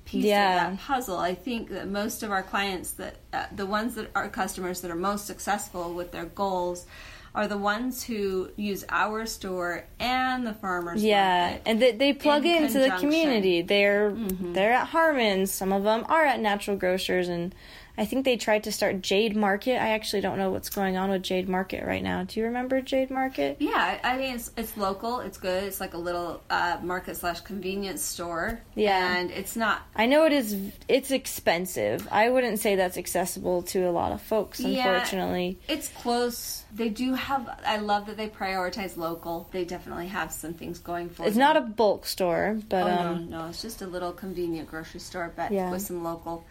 piece 0.09 0.25
Yeah. 0.25 0.71
of 0.73 0.77
that 0.79 0.87
puzzle. 0.87 1.19
I 1.19 1.35
think 1.35 1.71
that 1.71 1.87
most 1.89 2.23
of 2.23 2.31
our 2.31 2.43
clients, 2.43 2.93
that 2.93 3.17
uh, 3.33 3.45
the 3.55 3.67
ones 3.67 3.95
that 3.97 4.11
are 4.15 4.29
customers 4.29 4.81
that 4.81 4.91
are 4.91 4.97
most 4.97 5.27
successful 5.27 5.93
with 5.93 6.13
their 6.13 6.25
goals, 6.25 6.87
are 7.35 7.47
the 7.47 7.59
ones 7.59 8.03
who 8.03 8.51
use 8.57 8.85
our 8.89 9.27
store 9.27 9.85
and 10.01 10.47
the 10.47 10.55
farmers 10.55 11.05
Yeah, 11.05 11.59
and 11.67 11.81
they, 11.81 11.93
they 11.93 12.13
plug 12.15 12.47
in 12.47 12.65
into 12.65 12.79
the 12.79 12.91
community. 12.99 13.61
They're 13.63 14.13
they're 14.13 14.73
at 14.73 14.89
Harmons. 14.89 15.53
Some 15.53 15.73
of 15.73 15.85
them 15.85 16.05
are 16.09 16.25
at 16.25 16.41
Natural 16.41 16.77
Grocers, 16.77 17.29
and 17.29 17.55
I 17.99 18.05
think 18.07 18.25
they 18.25 18.37
tried 18.37 18.65
to 18.65 18.73
start 18.73 19.03
Jade 19.03 19.35
Market. 19.37 19.75
I 19.83 19.89
actually 19.91 20.21
don't 20.23 20.39
know 20.39 20.51
what's 20.51 20.71
going 20.71 20.97
on 20.97 21.11
with 21.11 21.23
Jade 21.25 21.49
Market 21.49 21.85
right 21.85 22.03
now. 22.03 22.23
Do 22.23 22.39
you 22.39 22.47
remember 22.47 22.81
Jade 22.81 23.11
Market? 23.11 23.57
Yeah, 23.59 23.99
I 24.05 24.17
mean 24.17 24.37
it's 24.37 24.53
it's 24.57 24.77
local. 24.77 25.19
It's 25.21 25.37
good. 25.37 25.65
It's 25.65 25.81
like 25.81 25.95
a 25.95 25.99
little 25.99 26.41
uh, 26.49 26.79
market 26.83 27.17
slash 27.17 27.41
convenience 27.41 28.01
store. 28.03 28.61
Yeah. 28.77 29.17
and 29.17 29.31
it's 29.33 29.57
not. 29.57 29.83
I 29.97 30.07
know 30.07 30.25
it 30.27 30.33
is. 30.33 30.57
It's 30.87 31.11
expensive. 31.11 32.07
I 32.11 32.31
wouldn't 32.31 32.61
say 32.61 32.77
that's 32.77 32.97
accessible 32.97 33.63
to 33.63 33.81
a 33.89 33.91
lot 33.91 34.13
of 34.13 34.23
folks. 34.23 34.61
Yeah. 34.61 34.89
Unfortunately, 34.89 35.59
It's 35.69 35.89
close. 35.89 36.63
They 36.73 36.91
do 36.91 37.15
have. 37.15 37.49
I 37.67 37.79
love 37.79 38.07
that 38.07 38.17
they 38.17 38.29
prioritize 38.29 38.97
local. 38.97 39.49
They 39.51 39.65
definitely 39.65 40.09
have 40.09 40.31
some 40.33 40.55
things 40.55 40.79
going 40.79 41.09
for 41.11 41.25
it's 41.25 41.33
them. 41.35 41.41
not 41.41 41.57
a 41.57 41.63
bulk 41.63 42.07
store, 42.07 42.59
but 42.69 42.85
Oh, 42.87 42.91
um, 42.91 43.31
no, 43.31 43.41
no, 43.43 43.49
it's 43.49 43.63
just 43.63 43.83
a 43.83 43.87
little 43.87 44.13
convenient 44.13 44.69
grocery 44.69 45.01
store, 45.01 45.33
but 45.35 45.51
Yeah. 45.51 45.71
with 45.71 45.83
some 45.83 46.05
local. 46.05 46.45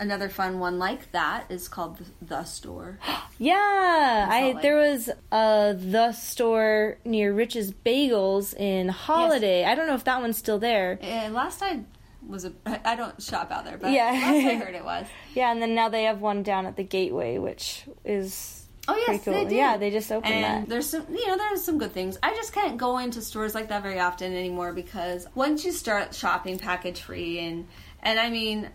Another 0.00 0.28
fun 0.28 0.58
one 0.58 0.78
like 0.78 1.12
that 1.12 1.44
is 1.50 1.68
called 1.68 1.98
the, 1.98 2.04
the 2.26 2.44
Store. 2.44 2.98
Yeah, 3.38 4.28
I 4.30 4.56
there 4.62 4.76
was 4.76 5.08
a 5.32 5.74
the 5.76 6.12
store 6.12 6.98
near 7.04 7.32
Rich's 7.32 7.72
Bagels 7.72 8.54
in 8.54 8.88
Holladay. 8.88 9.64
I 9.64 9.74
don't 9.74 9.88
know 9.88 9.94
if 9.94 10.04
that 10.04 10.20
one's 10.20 10.38
still 10.38 10.60
there. 10.60 10.98
And 11.00 11.34
last 11.34 11.60
I 11.60 11.80
was 12.24 12.44
a. 12.44 12.52
I 12.88 12.94
don't 12.94 13.20
shop 13.20 13.50
out 13.50 13.64
there, 13.64 13.78
but 13.78 13.90
Yeah. 13.90 14.12
last 14.12 14.46
I 14.46 14.54
heard 14.54 14.74
it 14.76 14.84
was. 14.84 15.06
Yeah, 15.34 15.50
and 15.50 15.60
then 15.60 15.74
now 15.74 15.88
they 15.88 16.04
have 16.04 16.20
one 16.20 16.44
down 16.44 16.66
at 16.66 16.76
the 16.76 16.84
Gateway, 16.84 17.38
which 17.38 17.84
is 18.04 18.64
Oh 18.86 18.96
yes, 19.08 19.24
cool. 19.24 19.32
they 19.34 19.44
do. 19.46 19.54
Yeah, 19.56 19.76
they 19.76 19.90
just 19.90 20.12
opened 20.12 20.34
and 20.34 20.44
that. 20.44 20.68
there's 20.68 20.90
some, 20.90 21.06
you 21.10 21.26
know, 21.26 21.36
there's 21.36 21.64
some 21.64 21.78
good 21.78 21.92
things. 21.92 22.18
I 22.22 22.34
just 22.34 22.52
can't 22.52 22.76
go 22.76 22.98
into 22.98 23.22
stores 23.22 23.54
like 23.56 23.68
that 23.70 23.82
very 23.82 23.98
often 23.98 24.32
anymore 24.34 24.72
because 24.72 25.26
once 25.34 25.64
you 25.64 25.72
start 25.72 26.14
shopping 26.14 26.58
package 26.60 27.00
free 27.00 27.38
and 27.40 27.66
and 28.04 28.20
I 28.20 28.30
mean, 28.30 28.68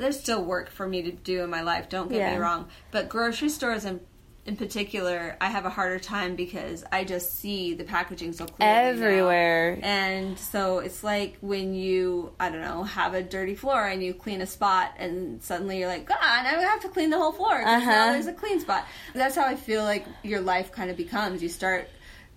there's 0.00 0.18
still 0.18 0.42
work 0.44 0.70
for 0.70 0.86
me 0.88 1.02
to 1.02 1.12
do 1.12 1.42
in 1.44 1.50
my 1.50 1.62
life. 1.62 1.88
Don't 1.88 2.08
get 2.10 2.18
Yeah. 2.18 2.32
me 2.34 2.38
wrong, 2.38 2.68
but 2.90 3.08
grocery 3.08 3.48
stores 3.48 3.84
in 3.84 4.00
in 4.46 4.56
particular, 4.56 5.36
I 5.38 5.48
have 5.50 5.66
a 5.66 5.70
harder 5.70 5.98
time 5.98 6.34
because 6.34 6.82
I 6.90 7.04
just 7.04 7.38
see 7.38 7.74
the 7.74 7.84
packaging 7.84 8.32
so 8.32 8.46
clearly 8.46 8.74
now. 8.74 8.88
Everywhere. 8.88 9.78
And 9.82 10.38
so 10.38 10.78
it's 10.78 11.04
like 11.04 11.36
when 11.42 11.74
you, 11.74 12.32
I 12.40 12.48
don't 12.48 12.62
know, 12.62 12.82
have 12.82 13.12
a 13.12 13.22
dirty 13.22 13.54
floor 13.54 13.86
and 13.86 14.02
you 14.02 14.14
clean 14.14 14.40
a 14.40 14.46
spot 14.46 14.94
and 14.98 15.42
suddenly 15.42 15.78
you're 15.78 15.88
like, 15.88 16.06
God, 16.06 16.16
I 16.22 16.42
have 16.62 16.80
to 16.80 16.88
clean 16.88 17.10
the 17.10 17.18
whole 17.18 17.32
floor 17.32 17.58
because 17.58 17.84
now 17.84 17.90
Uh-huh. 18.06 18.12
there's 18.12 18.26
a 18.28 18.32
clean 18.32 18.58
spot. 18.60 18.86
That's 19.14 19.36
how 19.36 19.44
I 19.44 19.56
feel 19.56 19.84
like 19.84 20.06
your 20.22 20.40
life 20.40 20.72
kind 20.72 20.90
of 20.90 20.96
becomes. 20.96 21.42
You 21.42 21.50
start 21.50 21.90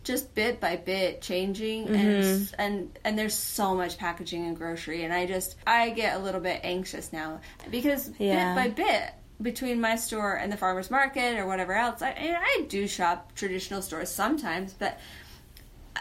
just 0.04 0.34
bit 0.36 0.60
by 0.60 0.76
bit 0.76 1.22
changing 1.22 1.88
and 1.88 2.24
Mm-hmm. 2.24 2.56
and 2.62 3.00
and 3.06 3.18
there's 3.18 3.34
so 3.34 3.74
much 3.76 3.98
packaging 3.98 4.46
and 4.46 4.58
grocery 4.58 5.04
and 5.04 5.14
I 5.14 5.26
just 5.26 5.56
I 5.66 5.90
get 5.92 6.16
a 6.16 6.20
little 6.20 6.42
bit 6.42 6.60
anxious 6.64 7.14
now 7.14 7.40
because 7.72 8.12
Yeah. 8.20 8.54
bit 8.54 8.76
by 8.76 8.84
bit 8.84 9.14
between 9.42 9.82
my 9.82 9.96
store 9.96 10.36
and 10.36 10.52
the 10.52 10.58
farmers 10.58 10.92
market 10.92 11.38
or 11.38 11.46
whatever 11.48 11.74
else 11.74 12.02
I 12.02 12.10
and 12.10 12.38
I 12.40 12.66
do 12.68 12.88
shop 12.88 13.34
traditional 13.36 13.82
stores 13.82 14.10
sometimes 14.10 14.74
but 14.74 15.00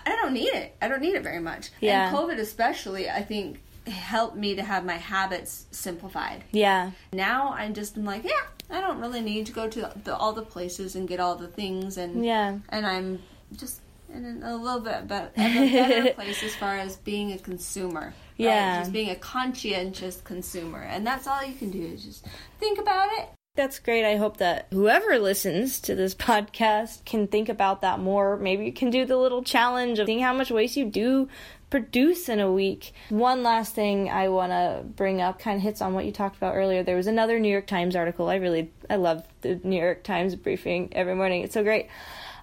I 0.07 0.17
don't 0.17 0.33
need 0.33 0.49
it. 0.55 0.75
I 0.81 0.89
don't 0.89 1.03
need 1.03 1.15
it 1.15 1.23
very 1.23 1.39
much. 1.39 1.71
Yeah. 1.81 2.09
And 2.09 2.17
COVID 2.17 2.39
especially, 2.39 3.11
I 3.11 3.23
think, 3.23 3.61
helped 3.87 4.37
me 4.37 4.57
to 4.57 4.63
have 4.63 4.85
my 4.87 4.97
habits 4.97 5.67
simplified. 5.71 6.45
Yeah. 6.51 6.93
Now 7.13 7.53
I'm 7.53 7.75
just 7.75 7.97
I'm 7.99 8.05
like, 8.05 8.25
yeah, 8.25 8.41
I 8.71 8.81
don't 8.81 9.01
really 9.01 9.21
need 9.21 9.47
to 9.47 9.53
go 9.53 9.69
to 9.69 9.93
the, 10.03 10.17
all 10.17 10.33
the 10.33 10.43
places 10.43 10.97
and 10.97 11.07
get 11.07 11.21
all 11.21 11.37
the 11.37 11.47
things, 11.47 11.99
and 11.99 12.25
Yeah. 12.25 12.59
and 12.71 12.87
I'm 12.87 13.21
just 13.55 13.82
in 14.13 14.43
a 14.43 14.57
little 14.57 14.81
bit 14.81 15.09
but 15.09 15.33
in 15.37 15.43
a 15.45 15.89
better 15.89 16.15
place 16.15 16.43
as 16.43 16.55
far 16.55 16.77
as 16.77 16.97
being 16.97 17.33
a 17.33 17.39
consumer. 17.39 18.01
right? 18.01 18.15
Yeah. 18.37 18.81
just 18.81 18.93
being 18.93 19.11
a 19.11 19.17
conscientious 19.17 20.21
consumer, 20.21 20.81
and 20.83 21.07
that's 21.07 21.27
all 21.27 21.45
you 21.45 21.55
can 21.55 21.71
do 21.71 21.81
is 21.83 22.05
just 22.05 22.27
think 22.59 22.79
about 22.79 23.09
it. 23.19 23.29
That's 23.55 23.79
great. 23.81 24.11
I 24.11 24.17
hope 24.17 24.39
that 24.39 24.67
whoever 24.71 25.19
listens 25.19 25.79
to 25.81 25.95
this 25.95 26.15
podcast 26.31 27.05
can 27.05 27.27
think 27.27 27.49
about 27.51 27.83
that 27.83 27.99
more. 28.01 28.37
Maybe 28.37 28.65
you 28.65 28.73
can 28.73 28.91
do 28.91 29.05
the 29.05 29.17
little 29.19 29.43
challenge 29.43 29.99
of 29.99 30.07
seeing 30.07 30.21
how 30.21 30.33
much 30.33 30.51
waste 30.51 30.77
you 30.77 30.87
do 30.87 31.29
produce 31.69 32.29
in 32.29 32.39
a 32.41 32.51
week. 32.53 32.93
One 33.09 33.43
last 33.43 33.75
thing 33.75 34.11
I 34.11 34.29
want 34.29 34.53
to 34.53 34.83
bring 34.85 35.21
up 35.23 35.39
kind 35.39 35.57
of 35.57 35.63
hits 35.63 35.81
on 35.81 35.95
what 35.95 36.05
you 36.05 36.13
talked 36.13 36.37
about 36.37 36.55
earlier. 36.55 36.83
There 36.83 36.97
was 36.97 37.07
another 37.07 37.39
New 37.39 37.51
York 37.51 37.67
Times 37.67 37.97
article. 37.97 38.29
I 38.29 38.37
really 38.37 38.71
I 38.91 38.97
love 38.97 39.27
the 39.41 39.61
New 39.65 39.81
York 39.81 40.03
Times 40.03 40.35
briefing 40.37 40.91
every 40.93 41.15
morning. 41.15 41.43
It's 41.43 41.55
so 41.55 41.63
great. 41.63 41.89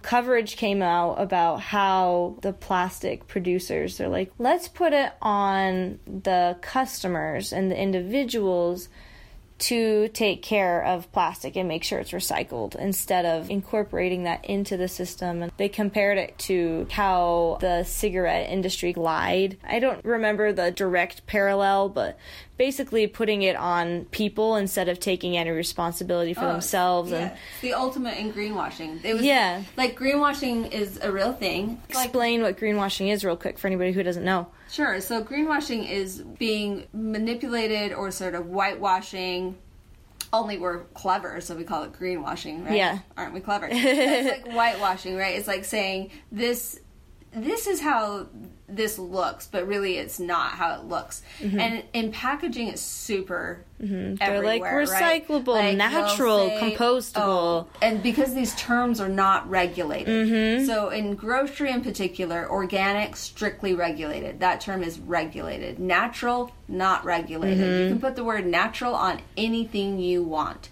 Coverage 0.01 0.55
came 0.55 0.81
out 0.81 1.15
about 1.15 1.59
how 1.59 2.37
the 2.41 2.53
plastic 2.53 3.27
producers 3.27 3.97
they're 3.97 4.07
like, 4.07 4.31
let's 4.37 4.67
put 4.67 4.93
it 4.93 5.11
on 5.21 5.99
the 6.05 6.57
customers 6.61 7.51
and 7.51 7.69
the 7.69 7.79
individuals 7.79 8.89
to 9.59 10.07
take 10.09 10.41
care 10.41 10.83
of 10.83 11.11
plastic 11.11 11.55
and 11.55 11.67
make 11.67 11.83
sure 11.83 11.99
it's 11.99 12.11
recycled 12.11 12.75
instead 12.75 13.25
of 13.25 13.49
incorporating 13.49 14.23
that 14.23 14.43
into 14.45 14.77
the 14.77 14.87
system. 14.87 15.41
And 15.43 15.51
they 15.57 15.69
compared 15.69 16.17
it 16.17 16.37
to 16.39 16.87
how 16.91 17.57
the 17.61 17.83
cigarette 17.83 18.49
industry 18.49 18.93
lied. 18.93 19.57
I 19.67 19.79
don't 19.79 20.03
remember 20.05 20.53
the 20.53 20.71
direct 20.71 21.27
parallel, 21.27 21.89
but 21.89 22.17
basically 22.57 23.07
putting 23.07 23.41
it 23.41 23.55
on 23.55 24.05
people 24.05 24.55
instead 24.55 24.89
of 24.89 24.99
taking 24.99 25.37
any 25.37 25.49
responsibility 25.49 26.33
for 26.33 26.45
Oh, 26.45 26.51
themselves 26.53 27.11
yeah. 27.11 27.17
and 27.17 27.31
It's 27.31 27.61
the 27.61 27.73
ultimate 27.73 28.17
in 28.17 28.33
greenwashing. 28.33 29.03
It 29.03 29.13
was 29.13 29.23
Yeah. 29.23 29.63
like 29.77 29.97
greenwashing 29.97 30.71
is 30.71 30.99
a 31.01 31.11
real 31.11 31.33
thing. 31.33 31.81
Like 31.93 32.05
explain 32.05 32.41
what 32.41 32.57
greenwashing 32.57 33.11
is 33.11 33.23
real 33.25 33.37
quick 33.37 33.57
for 33.59 33.67
anybody 33.67 33.91
who 33.91 34.03
doesn't 34.03 34.23
know. 34.25 34.47
Sure. 34.69 35.01
So 35.01 35.23
greenwashing 35.23 35.89
is 35.89 36.21
being 36.21 36.87
manipulated 36.93 37.93
or 37.93 38.11
sort 38.11 38.35
of 38.35 38.45
whitewashing. 38.45 39.57
Only 40.31 40.59
we're 40.59 40.83
clever, 40.93 41.41
so 41.41 41.55
we 41.55 41.63
call 41.63 41.83
it 41.83 41.93
greenwashing, 41.93 42.65
right? 42.65 42.75
Yeah. 42.75 42.99
Aren't 43.17 43.33
we 43.33 43.39
clever? 43.39 43.67
it's 43.71 44.45
like 44.45 44.53
whitewashing, 44.53 45.17
right? 45.17 45.35
It's 45.35 45.47
like 45.47 45.65
saying 45.65 46.11
this 46.31 46.79
this 47.31 47.67
is 47.67 47.81
how 47.81 48.27
this 48.75 48.99
looks, 48.99 49.47
but 49.47 49.67
really 49.67 49.97
it's 49.97 50.19
not 50.19 50.51
how 50.51 50.75
it 50.79 50.85
looks. 50.85 51.21
And 51.41 51.83
in 51.93 52.11
packaging 52.11 52.67
it's 52.67 52.81
super 52.81 53.65
Mm-hmm. 53.81 54.15
They're 54.15 54.43
like 54.43 54.61
everywhere, 54.61 54.85
right? 54.87 55.25
recyclable, 55.27 55.47
Like, 55.47 55.77
natural, 55.77 56.49
say, 56.49 56.75
compostable. 56.75 57.13
oh, 57.15 57.67
and 57.81 58.03
because 58.03 58.33
these 58.33 58.53
terms 58.55 58.99
are 58.99 59.07
not 59.07 59.49
regulated. 59.49 60.27
Mm-hmm. 60.27 60.65
So 60.65 60.89
in 60.89 61.15
grocery 61.15 61.71
in 61.71 61.81
particular, 61.81 62.49
organic 62.49 63.15
strictly 63.15 63.75
regulated. 63.75 64.41
That 64.41 64.59
term 64.59 64.83
is 64.83 64.99
regulated. 64.99 65.79
Natural 65.79 66.51
not 66.67 67.05
regulated. 67.05 67.63
Mm-hmm. 67.63 67.83
You 67.83 67.89
can 67.89 68.01
put 68.01 68.15
the 68.17 68.23
word 68.23 68.45
natural 68.45 68.93
on 68.93 69.21
anything 69.37 69.97
you 69.99 70.23
want. 70.23 70.67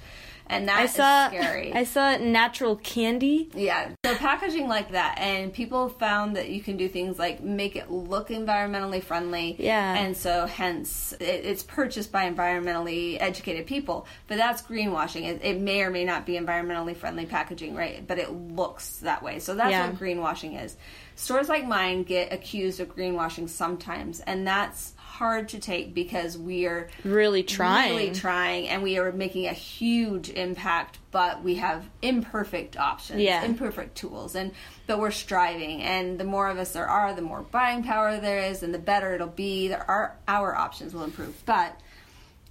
And 0.50 0.70
I 0.70 0.76
that 0.78 0.86
is 0.86 0.92
saw 0.94 1.28
scary. 1.28 1.74
I 1.82 1.84
saw 1.84 2.18
natural 2.18 2.76
candy. 2.78 3.50
Yeah, 3.54 3.90
so 4.06 4.16
packaging 4.16 4.68
like 4.68 4.92
that, 4.92 5.18
and 5.20 5.52
people 5.54 5.90
found 5.90 6.36
that 6.36 6.50
you 6.50 6.62
can 6.62 6.78
do 6.78 6.88
things 6.88 7.20
like 7.20 7.42
make 7.44 7.76
it 7.76 7.92
look 7.92 8.30
environmentally 8.30 9.04
friendly. 9.04 9.56
Yeah. 9.60 9.96
and 9.96 10.16
so 10.16 10.46
hence 10.46 11.14
it, 11.20 11.24
it's 11.24 11.64
purchased 11.64 12.12
by 12.12 12.30
environmentally 12.32 13.18
educated 13.20 13.66
people. 13.68 14.08
But 14.28 14.38
that's 14.38 14.62
greenwashing. 14.62 15.24
It, 15.28 15.42
it 15.44 15.60
may 15.60 15.82
or 15.82 15.90
may 15.90 16.04
not 16.06 16.26
be 16.26 16.34
environmentally 16.34 16.96
friendly 16.96 17.26
packaging, 17.26 17.76
right? 17.76 18.06
But 18.06 18.18
it 18.20 18.32
looks 18.32 18.98
that 19.00 19.22
way. 19.24 19.40
So 19.40 19.56
that's 19.56 19.72
Yeah. 19.72 19.90
what 19.90 20.00
greenwashing 20.00 20.62
is. 20.64 20.76
Stores 21.18 21.50
like 21.50 21.66
mine 21.66 22.04
get 22.04 22.32
accused 22.32 22.80
of 22.80 22.96
greenwashing 22.96 23.50
sometimes, 23.50 24.20
and 24.22 24.46
that's 24.48 24.94
hard 24.98 25.50
to 25.50 25.60
take 25.60 25.96
because 25.96 26.38
we 26.38 26.68
are 26.68 26.90
Really 27.04 27.42
trying. 27.42 27.96
really 27.96 28.12
trying 28.14 28.68
and 28.70 28.84
we 28.84 29.00
are 29.00 29.12
making 29.12 29.48
a 29.48 29.54
huge 29.54 30.30
impact 30.30 31.00
but 31.10 31.44
we 31.44 31.56
have 31.56 31.84
imperfect 32.04 32.78
options 32.78 33.20
Yeah. 33.20 33.44
imperfect 33.44 33.96
tools 33.98 34.36
and 34.36 34.52
but 34.86 35.00
we're 35.00 35.10
striving 35.10 35.82
and 35.82 36.20
the 36.20 36.24
more 36.24 36.48
of 36.50 36.60
us 36.60 36.74
there 36.74 36.88
are 36.88 37.16
the 37.16 37.24
more 37.24 37.42
buying 37.42 37.84
power 37.84 38.20
there 38.20 38.42
is 38.52 38.62
and 38.62 38.72
the 38.72 38.78
better 38.78 39.16
it'll 39.16 39.26
be 39.28 39.70
there 39.70 39.90
are 39.90 40.16
our 40.28 40.54
options 40.56 40.94
will 40.94 41.04
improve 41.04 41.34
but 41.48 41.76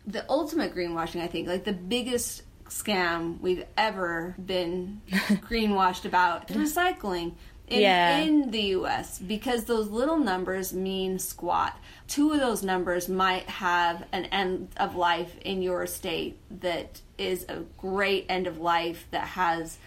the 0.04 0.28
ultimate 0.28 0.74
greenwashing 0.74 1.20
i 1.22 1.28
think 1.28 1.46
like 1.46 1.62
the 1.62 1.72
biggest 1.72 2.42
scam 2.68 3.40
we've 3.40 3.64
ever 3.76 4.34
been 4.44 5.00
greenwashed 5.08 6.04
about 6.04 6.50
is 6.50 6.56
recycling 6.56 7.32
in, 7.68 7.80
Yeah. 7.80 8.18
in 8.18 8.50
the 8.50 8.62
US 8.76 9.18
because 9.18 9.64
those 9.64 9.88
little 9.88 10.18
numbers 10.18 10.72
mean 10.72 11.18
squat. 11.18 11.78
Two 12.08 12.32
of 12.32 12.40
those 12.40 12.62
numbers 12.62 13.08
might 13.08 13.48
have 13.48 14.04
an 14.12 14.26
end 14.26 14.68
of 14.76 14.96
life 14.96 15.36
in 15.40 15.62
your 15.62 15.86
state 15.86 16.38
that 16.60 17.00
is 17.18 17.44
a 17.48 17.62
great 17.78 18.26
end 18.28 18.46
of 18.46 18.58
life 18.58 19.06
that 19.10 19.28
has 19.28 19.78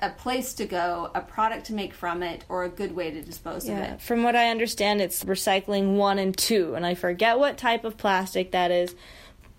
a 0.00 0.10
place 0.10 0.52
to 0.54 0.64
go, 0.66 1.10
a 1.14 1.20
product 1.20 1.66
to 1.66 1.74
make 1.74 1.94
from 1.94 2.24
it, 2.24 2.44
or 2.48 2.64
a 2.64 2.68
good 2.68 2.96
way 2.96 3.12
to 3.12 3.22
dispose 3.22 3.68
of 3.68 3.78
it. 3.78 4.00
From 4.00 4.24
what 4.24 4.34
I 4.34 4.48
understand, 4.50 5.00
it's 5.00 5.22
recycling 5.22 5.94
one 5.96 6.18
and 6.18 6.36
two, 6.36 6.74
and 6.74 6.84
I 6.84 6.94
forget 6.96 7.38
what 7.38 7.56
type 7.56 7.84
of 7.84 7.96
plastic 7.96 8.50
that 8.50 8.72
is. 8.72 8.96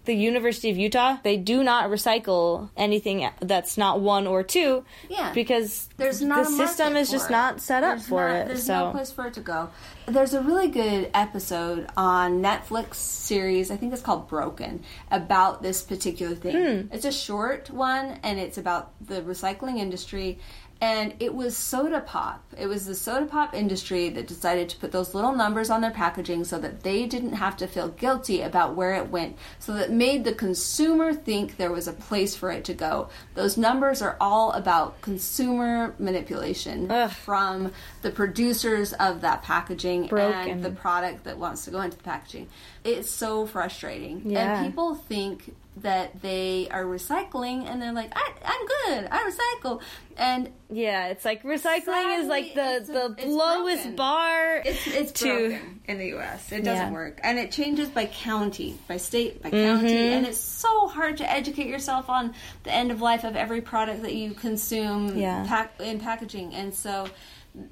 The 0.06 0.14
University 0.14 0.70
of 0.70 0.78
Utah, 0.78 1.18
they 1.24 1.38
do 1.38 1.64
not 1.64 1.89
recycle 1.89 2.70
anything 2.76 3.30
that's 3.39 3.78
not 3.78 4.01
one 4.01 4.28
or 4.28 4.43
two. 4.43 4.84
Yeah. 5.10 5.32
Because 5.34 5.88
There's 5.97 6.22
not 6.22 6.43
the 6.45 6.51
system 6.51 6.97
is 6.97 7.10
just 7.10 7.30
it. 7.30 7.32
not 7.32 7.62
set 7.62 7.84
up 7.84 7.97
There's 7.99 8.08
for 8.08 8.28
not- 8.28 8.36
it. 8.36 8.47
There's 8.47 8.66
so 8.66 8.86
no 8.88 8.91
place 8.91 9.12
for 9.12 9.28
it 9.28 9.34
to 9.36 9.41
go. 9.41 9.70
There's 10.06 10.34
a 10.34 10.41
really 10.41 10.68
good 10.68 11.10
episode 11.14 11.88
on 11.95 12.41
Netflix 12.41 12.95
series. 12.95 13.72
I 13.72 13.78
think 13.78 13.93
it's 13.93 14.01
called 14.01 14.28
Broken 14.28 14.84
about 15.10 15.62
this 15.64 15.82
particular 15.82 16.36
thing. 16.36 16.56
Hmm. 16.88 16.93
It's 16.93 17.06
a 17.06 17.12
short 17.12 17.70
one, 17.70 18.20
and 18.24 18.38
it's 18.38 18.58
about 18.58 18.91
the 18.99 19.22
recycling 19.22 19.78
industry. 19.78 20.39
And 20.84 21.14
it 21.22 21.34
was 21.34 21.56
soda 21.56 22.02
pop. 22.02 22.44
It 22.58 22.68
was 22.68 22.86
the 22.86 22.94
soda 22.94 23.26
pop 23.26 23.54
industry 23.54 24.10
that 24.10 24.28
decided 24.28 24.68
to 24.68 24.78
put 24.78 24.92
those 24.92 25.14
little 25.14 25.32
numbers 25.32 25.70
on 25.70 25.80
their 25.80 25.92
packaging 25.92 26.44
so 26.44 26.60
that 26.60 26.84
they 26.84 27.06
didn't 27.06 27.32
have 27.32 27.56
to 27.58 27.68
feel 27.68 27.88
guilty 27.88 28.42
about 28.42 28.76
where 28.76 28.94
it 28.96 29.08
went. 29.08 29.38
So 29.60 29.74
that 29.76 29.92
made 29.92 30.26
the 30.26 30.34
consumer 30.34 31.14
think 31.14 31.56
there 31.56 31.72
was 31.72 31.88
a 31.88 31.94
place 31.94 32.36
for 32.36 32.52
it 32.52 32.66
to 32.66 32.74
go. 32.74 33.08
Those 33.34 33.56
numbers 33.56 34.02
are 34.02 34.18
all 34.20 34.52
about 34.52 35.00
consumer 35.00 35.96
manipulation 36.00 36.92
Ugh. 36.92 37.10
from 37.10 37.72
the 38.02 38.12
producers 38.12 38.92
of 38.92 39.22
that 39.22 39.42
packaging 39.42 40.08
Broken. 40.08 40.50
and 40.50 40.66
the 40.66 40.72
product 40.72 41.24
that 41.24 41.38
wants 41.38 41.64
to 41.64 41.72
go 41.72 41.80
into 41.80 41.96
the 41.96 42.04
packaging. 42.04 42.50
It's 42.84 43.10
so 43.10 43.46
frustrating. 43.46 44.24
Yeah. 44.26 44.58
And 44.58 44.66
people 44.66 44.96
think 44.96 45.56
that 45.78 46.21
they 46.21 46.67
are 46.69 46.84
recycling 46.84 47.67
and 47.67 47.82
they're 47.82 47.93
like, 47.93 48.11
I, 48.15 48.32
I'm 48.45 48.67
good, 49.01 49.07
I 49.11 49.30
recycle. 49.63 49.82
And 50.15 50.51
yeah, 50.69 51.07
it's 51.07 51.26
like 51.26 51.41
recycling 51.43 52.19
is 52.19 52.28
like 52.28 52.53
the 52.53 52.86
Sadly, 52.86 53.24
the 53.24 53.30
lowest 53.30 53.82
broken. 53.84 53.95
bar. 53.95 54.57
it's, 54.57 54.86
it's 54.88 55.11
to 55.21 55.26
broken 55.49 55.80
in 55.86 55.97
the 55.97 56.07
U.S. 56.09 56.51
It 56.51 56.63
doesn't 56.63 56.88
Yeah. 56.88 56.91
work. 56.91 57.19
And 57.24 57.39
it 57.39 57.51
changes 57.51 57.89
by 57.89 58.05
county, 58.05 58.78
by 58.88 58.97
state, 58.97 59.41
by 59.41 59.49
county. 59.49 59.88
Mm-hmm. 59.93 60.13
And 60.17 60.26
it's 60.28 60.38
so 60.38 60.88
hard 60.88 61.17
to 61.17 61.32
educate 61.32 61.67
yourself 61.67 62.07
on 62.07 62.36
the 62.63 62.71
end 62.71 62.91
of 62.91 63.01
life 63.01 63.24
of 63.24 63.36
every 63.36 63.61
product 63.61 64.03
that 64.03 64.13
you 64.13 64.36
consume 64.36 65.17
Yeah. 65.17 65.43
pack, 65.47 65.74
in 65.82 65.99
packaging. 65.99 66.53
And 66.53 66.71
so 66.74 67.07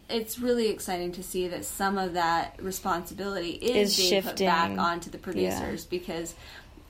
it's 0.10 0.40
really 0.40 0.70
exciting 0.70 1.12
to 1.14 1.24
see 1.24 1.48
that 1.50 1.66
some 1.66 1.98
of 2.00 2.14
that 2.14 2.56
responsibility 2.62 3.52
is, 3.52 3.92
Is 3.92 3.98
being 3.98 4.10
shifting. 4.10 4.32
put 4.32 4.46
back 4.46 4.78
onto 4.80 5.10
the 5.12 5.18
producers 5.20 5.86
because 5.86 6.34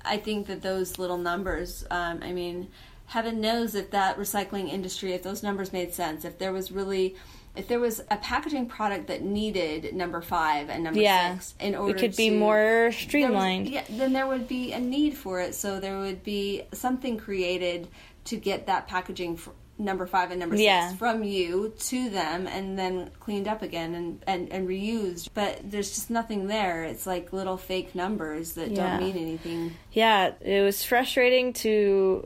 I 0.06 0.18
think 0.18 0.47
that 0.47 0.62
those 0.62 0.97
little 0.99 1.18
numbers, 1.18 1.86
um, 1.91 2.20
I 2.24 2.32
mean, 2.32 2.70
heaven 3.08 3.41
knows 3.41 3.76
if 3.76 3.91
that 3.91 4.18
recycling 4.18 4.70
industry, 4.72 5.14
if 5.14 5.24
those 5.24 5.43
numbers 5.43 5.72
made 5.74 5.93
sense, 5.93 6.26
if 6.26 6.38
there 6.38 6.54
was 6.54 6.72
really. 6.72 7.16
If 7.54 7.68
there 7.68 7.82
was 7.82 7.99
a 8.10 8.16
packaging 8.16 8.68
product 8.68 9.08
that 9.08 9.24
needed 9.24 9.93
number 9.93 10.22
five 10.22 10.70
and 10.70 10.86
number 10.86 11.02
Yeah. 11.02 11.34
six 11.34 11.54
in 11.60 11.76
order 11.76 11.93
it 11.97 11.99
could 11.99 12.16
be 12.16 12.30
to- 12.30 12.36
more 12.38 12.56
there 12.56 12.86
was- 12.86 12.95
streamlined. 12.95 13.68
yeah, 13.68 13.84
then 13.89 14.14
there 14.14 14.26
would 14.26 14.47
be 14.47 14.72
a 14.72 14.80
need 14.80 15.18
for 15.18 15.41
it. 15.41 15.54
So 15.54 15.78
there 15.78 15.99
would 15.99 16.24
be 16.24 16.62
something 16.74 17.18
created 17.18 17.89
to 18.24 18.38
get 18.38 18.68
that 18.68 18.88
packaging 18.88 19.34
f 19.34 19.49
number 19.82 20.06
five 20.06 20.32
and 20.32 20.40
number 20.40 20.56
Yeah. 20.56 20.90
six 20.90 21.00
from 21.00 21.24
you 21.24 21.74
to 21.80 22.10
them 22.10 22.48
and 22.48 22.78
then 22.78 23.10
cleaned 23.20 23.48
up 23.48 23.62
again 23.62 23.96
and, 23.96 24.24
and, 24.28 24.52
and 24.52 24.68
reused. 24.68 25.30
But 25.34 25.60
there's 25.64 25.90
just 25.96 26.10
nothing 26.10 26.48
there. 26.48 26.84
It's 26.84 27.06
like 27.08 27.34
little 27.34 27.58
fake 27.58 27.96
numbers 27.96 28.54
that 28.54 28.72
Yeah. 28.72 28.98
don't 28.98 29.04
mean 29.08 29.18
anything. 29.18 29.76
Yeah, 29.92 30.32
it 30.42 30.62
was 30.62 30.84
frustrating 30.84 31.54
to 31.54 32.26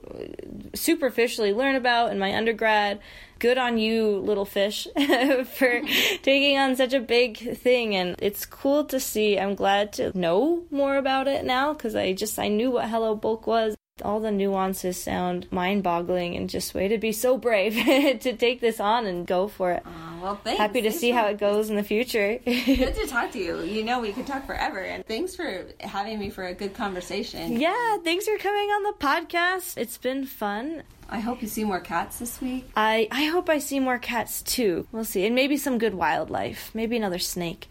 superficially 0.74 1.54
learn 1.54 1.76
about 1.76 2.12
in 2.12 2.20
my 2.20 2.36
undergrad. 2.36 3.00
Good 3.40 3.58
on 3.58 3.78
you, 3.78 4.18
little 4.20 4.46
fish, 4.46 4.88
for 4.98 5.82
taking 6.24 6.58
on 6.58 6.76
such 6.76 6.94
a 6.94 7.02
big 7.02 7.58
thing. 7.58 7.96
And 7.96 8.16
it's 8.20 8.46
cool 8.46 8.86
to 8.86 9.00
see. 9.00 9.38
I'm 9.38 9.56
glad 9.56 9.92
to 9.94 10.18
know 10.18 10.64
more 10.72 10.96
about 10.98 11.28
it 11.28 11.44
now 11.44 11.74
because 11.74 11.96
I 11.96 12.14
just 12.14 12.40
I 12.40 12.48
knew 12.48 12.72
what 12.72 12.90
Hello 12.90 13.14
Bulk 13.16 13.46
was. 13.46 13.76
All 14.04 14.20
the 14.20 14.30
nuances 14.30 15.02
sound 15.02 15.50
mind-boggling, 15.54 16.36
and 16.36 16.50
just 16.50 16.74
way 16.74 16.90
to 16.90 16.98
be 16.98 17.14
so 17.14 17.38
brave 17.38 17.76
to 18.24 18.36
take 18.36 18.60
this 18.60 18.82
on 18.82 19.06
and 19.06 19.26
go 19.26 19.48
for 19.48 19.72
it. 19.72 19.84
Uh, 19.86 19.90
well, 20.22 20.36
thanks. 20.44 20.60
Happy 20.60 20.82
to 20.82 20.90
Thanks 20.90 21.00
see 21.00 21.12
for- 21.12 21.18
how 21.18 21.28
it 21.28 21.38
goes 21.38 21.70
in 21.70 21.78
the 21.78 21.84
future. 21.84 22.38
Good 22.46 22.94
to 22.96 23.08
talk 23.08 23.32
to 23.32 23.40
you. 23.40 23.62
You 23.64 23.86
know, 23.86 24.02
we 24.02 24.12
could 24.12 24.28
talk 24.28 24.46
forever. 24.46 24.80
And 24.80 25.06
thanks 25.08 25.34
for 25.34 25.68
having 25.80 26.20
me 26.20 26.30
for 26.30 26.44
a 26.44 26.54
good 26.54 26.74
conversation. 26.74 27.58
yeah, 27.58 27.96
thanks 28.04 28.28
for 28.28 28.38
coming 28.38 28.68
on 28.68 28.84
the 28.84 28.94
podcast. 29.00 29.78
It's 29.78 29.98
been 29.98 30.26
fun. 30.26 30.84
I 31.10 31.22
hope 31.22 31.42
you 31.42 31.48
see 31.48 31.64
more 31.64 31.80
cats 31.80 32.20
this 32.20 32.42
week. 32.42 32.70
I 32.76 33.08
I 33.12 33.26
hope 33.26 33.48
I 33.48 33.60
see 33.60 33.80
more 33.80 33.98
cats 34.00 34.42
too. 34.42 34.88
We'll 34.92 35.06
see, 35.06 35.26
and 35.26 35.34
maybe 35.34 35.56
some 35.56 35.78
good 35.78 35.94
wildlife, 35.94 36.70
maybe 36.74 36.98
another 36.98 37.20
snake. 37.20 37.70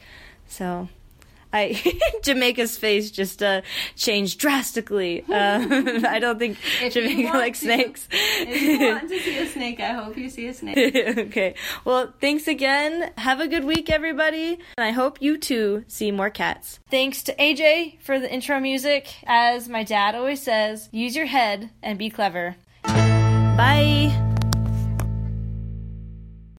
So, 0.49 0.89
I 1.55 1.80
Jamaica's 2.24 2.76
face 2.76 3.11
just 3.11 3.42
uh, 3.42 3.62
changed 3.96 4.38
drastically. 4.40 5.24
Um, 5.34 6.05
I 6.07 6.18
don't 6.18 6.38
think 6.38 6.59
If 6.82 6.94
Jamaica 6.94 7.36
likes 7.36 7.61
to- 7.61 7.64
snakes. 7.66 8.09
If 8.12 8.61
you 8.62 8.88
want 8.88 9.09
to 9.09 9.20
see 9.20 9.38
a 9.38 9.46
snake, 9.55 9.78
I 9.80 9.92
hope 9.92 10.16
you 10.16 10.28
see 10.28 10.46
a 10.48 10.55
snake. 10.55 10.78
okay. 11.18 11.55
Well, 11.84 12.12
thanks 12.20 12.48
again. 12.48 13.12
Have 13.18 13.40
a 13.40 13.46
good 13.48 13.64
week, 13.64 13.90
everybody. 13.90 14.59
And 14.76 14.84
I 14.84 14.90
hope 14.90 15.20
you 15.22 15.38
too 15.38 15.84
see 15.86 16.11
more 16.11 16.30
cats. 16.30 16.80
Thanks 16.90 17.22
to 17.24 17.34
AJ 17.36 18.00
for 18.00 18.18
the 18.18 18.32
intro 18.32 18.59
music. 18.61 19.09
As 19.26 19.68
my 19.68 19.84
dad 19.84 20.14
always 20.14 20.42
says, 20.42 20.88
use 20.92 21.14
your 21.14 21.26
head 21.26 21.70
and 21.82 21.98
be 21.98 22.11
clever. 22.11 22.57
Bye. 22.84 24.34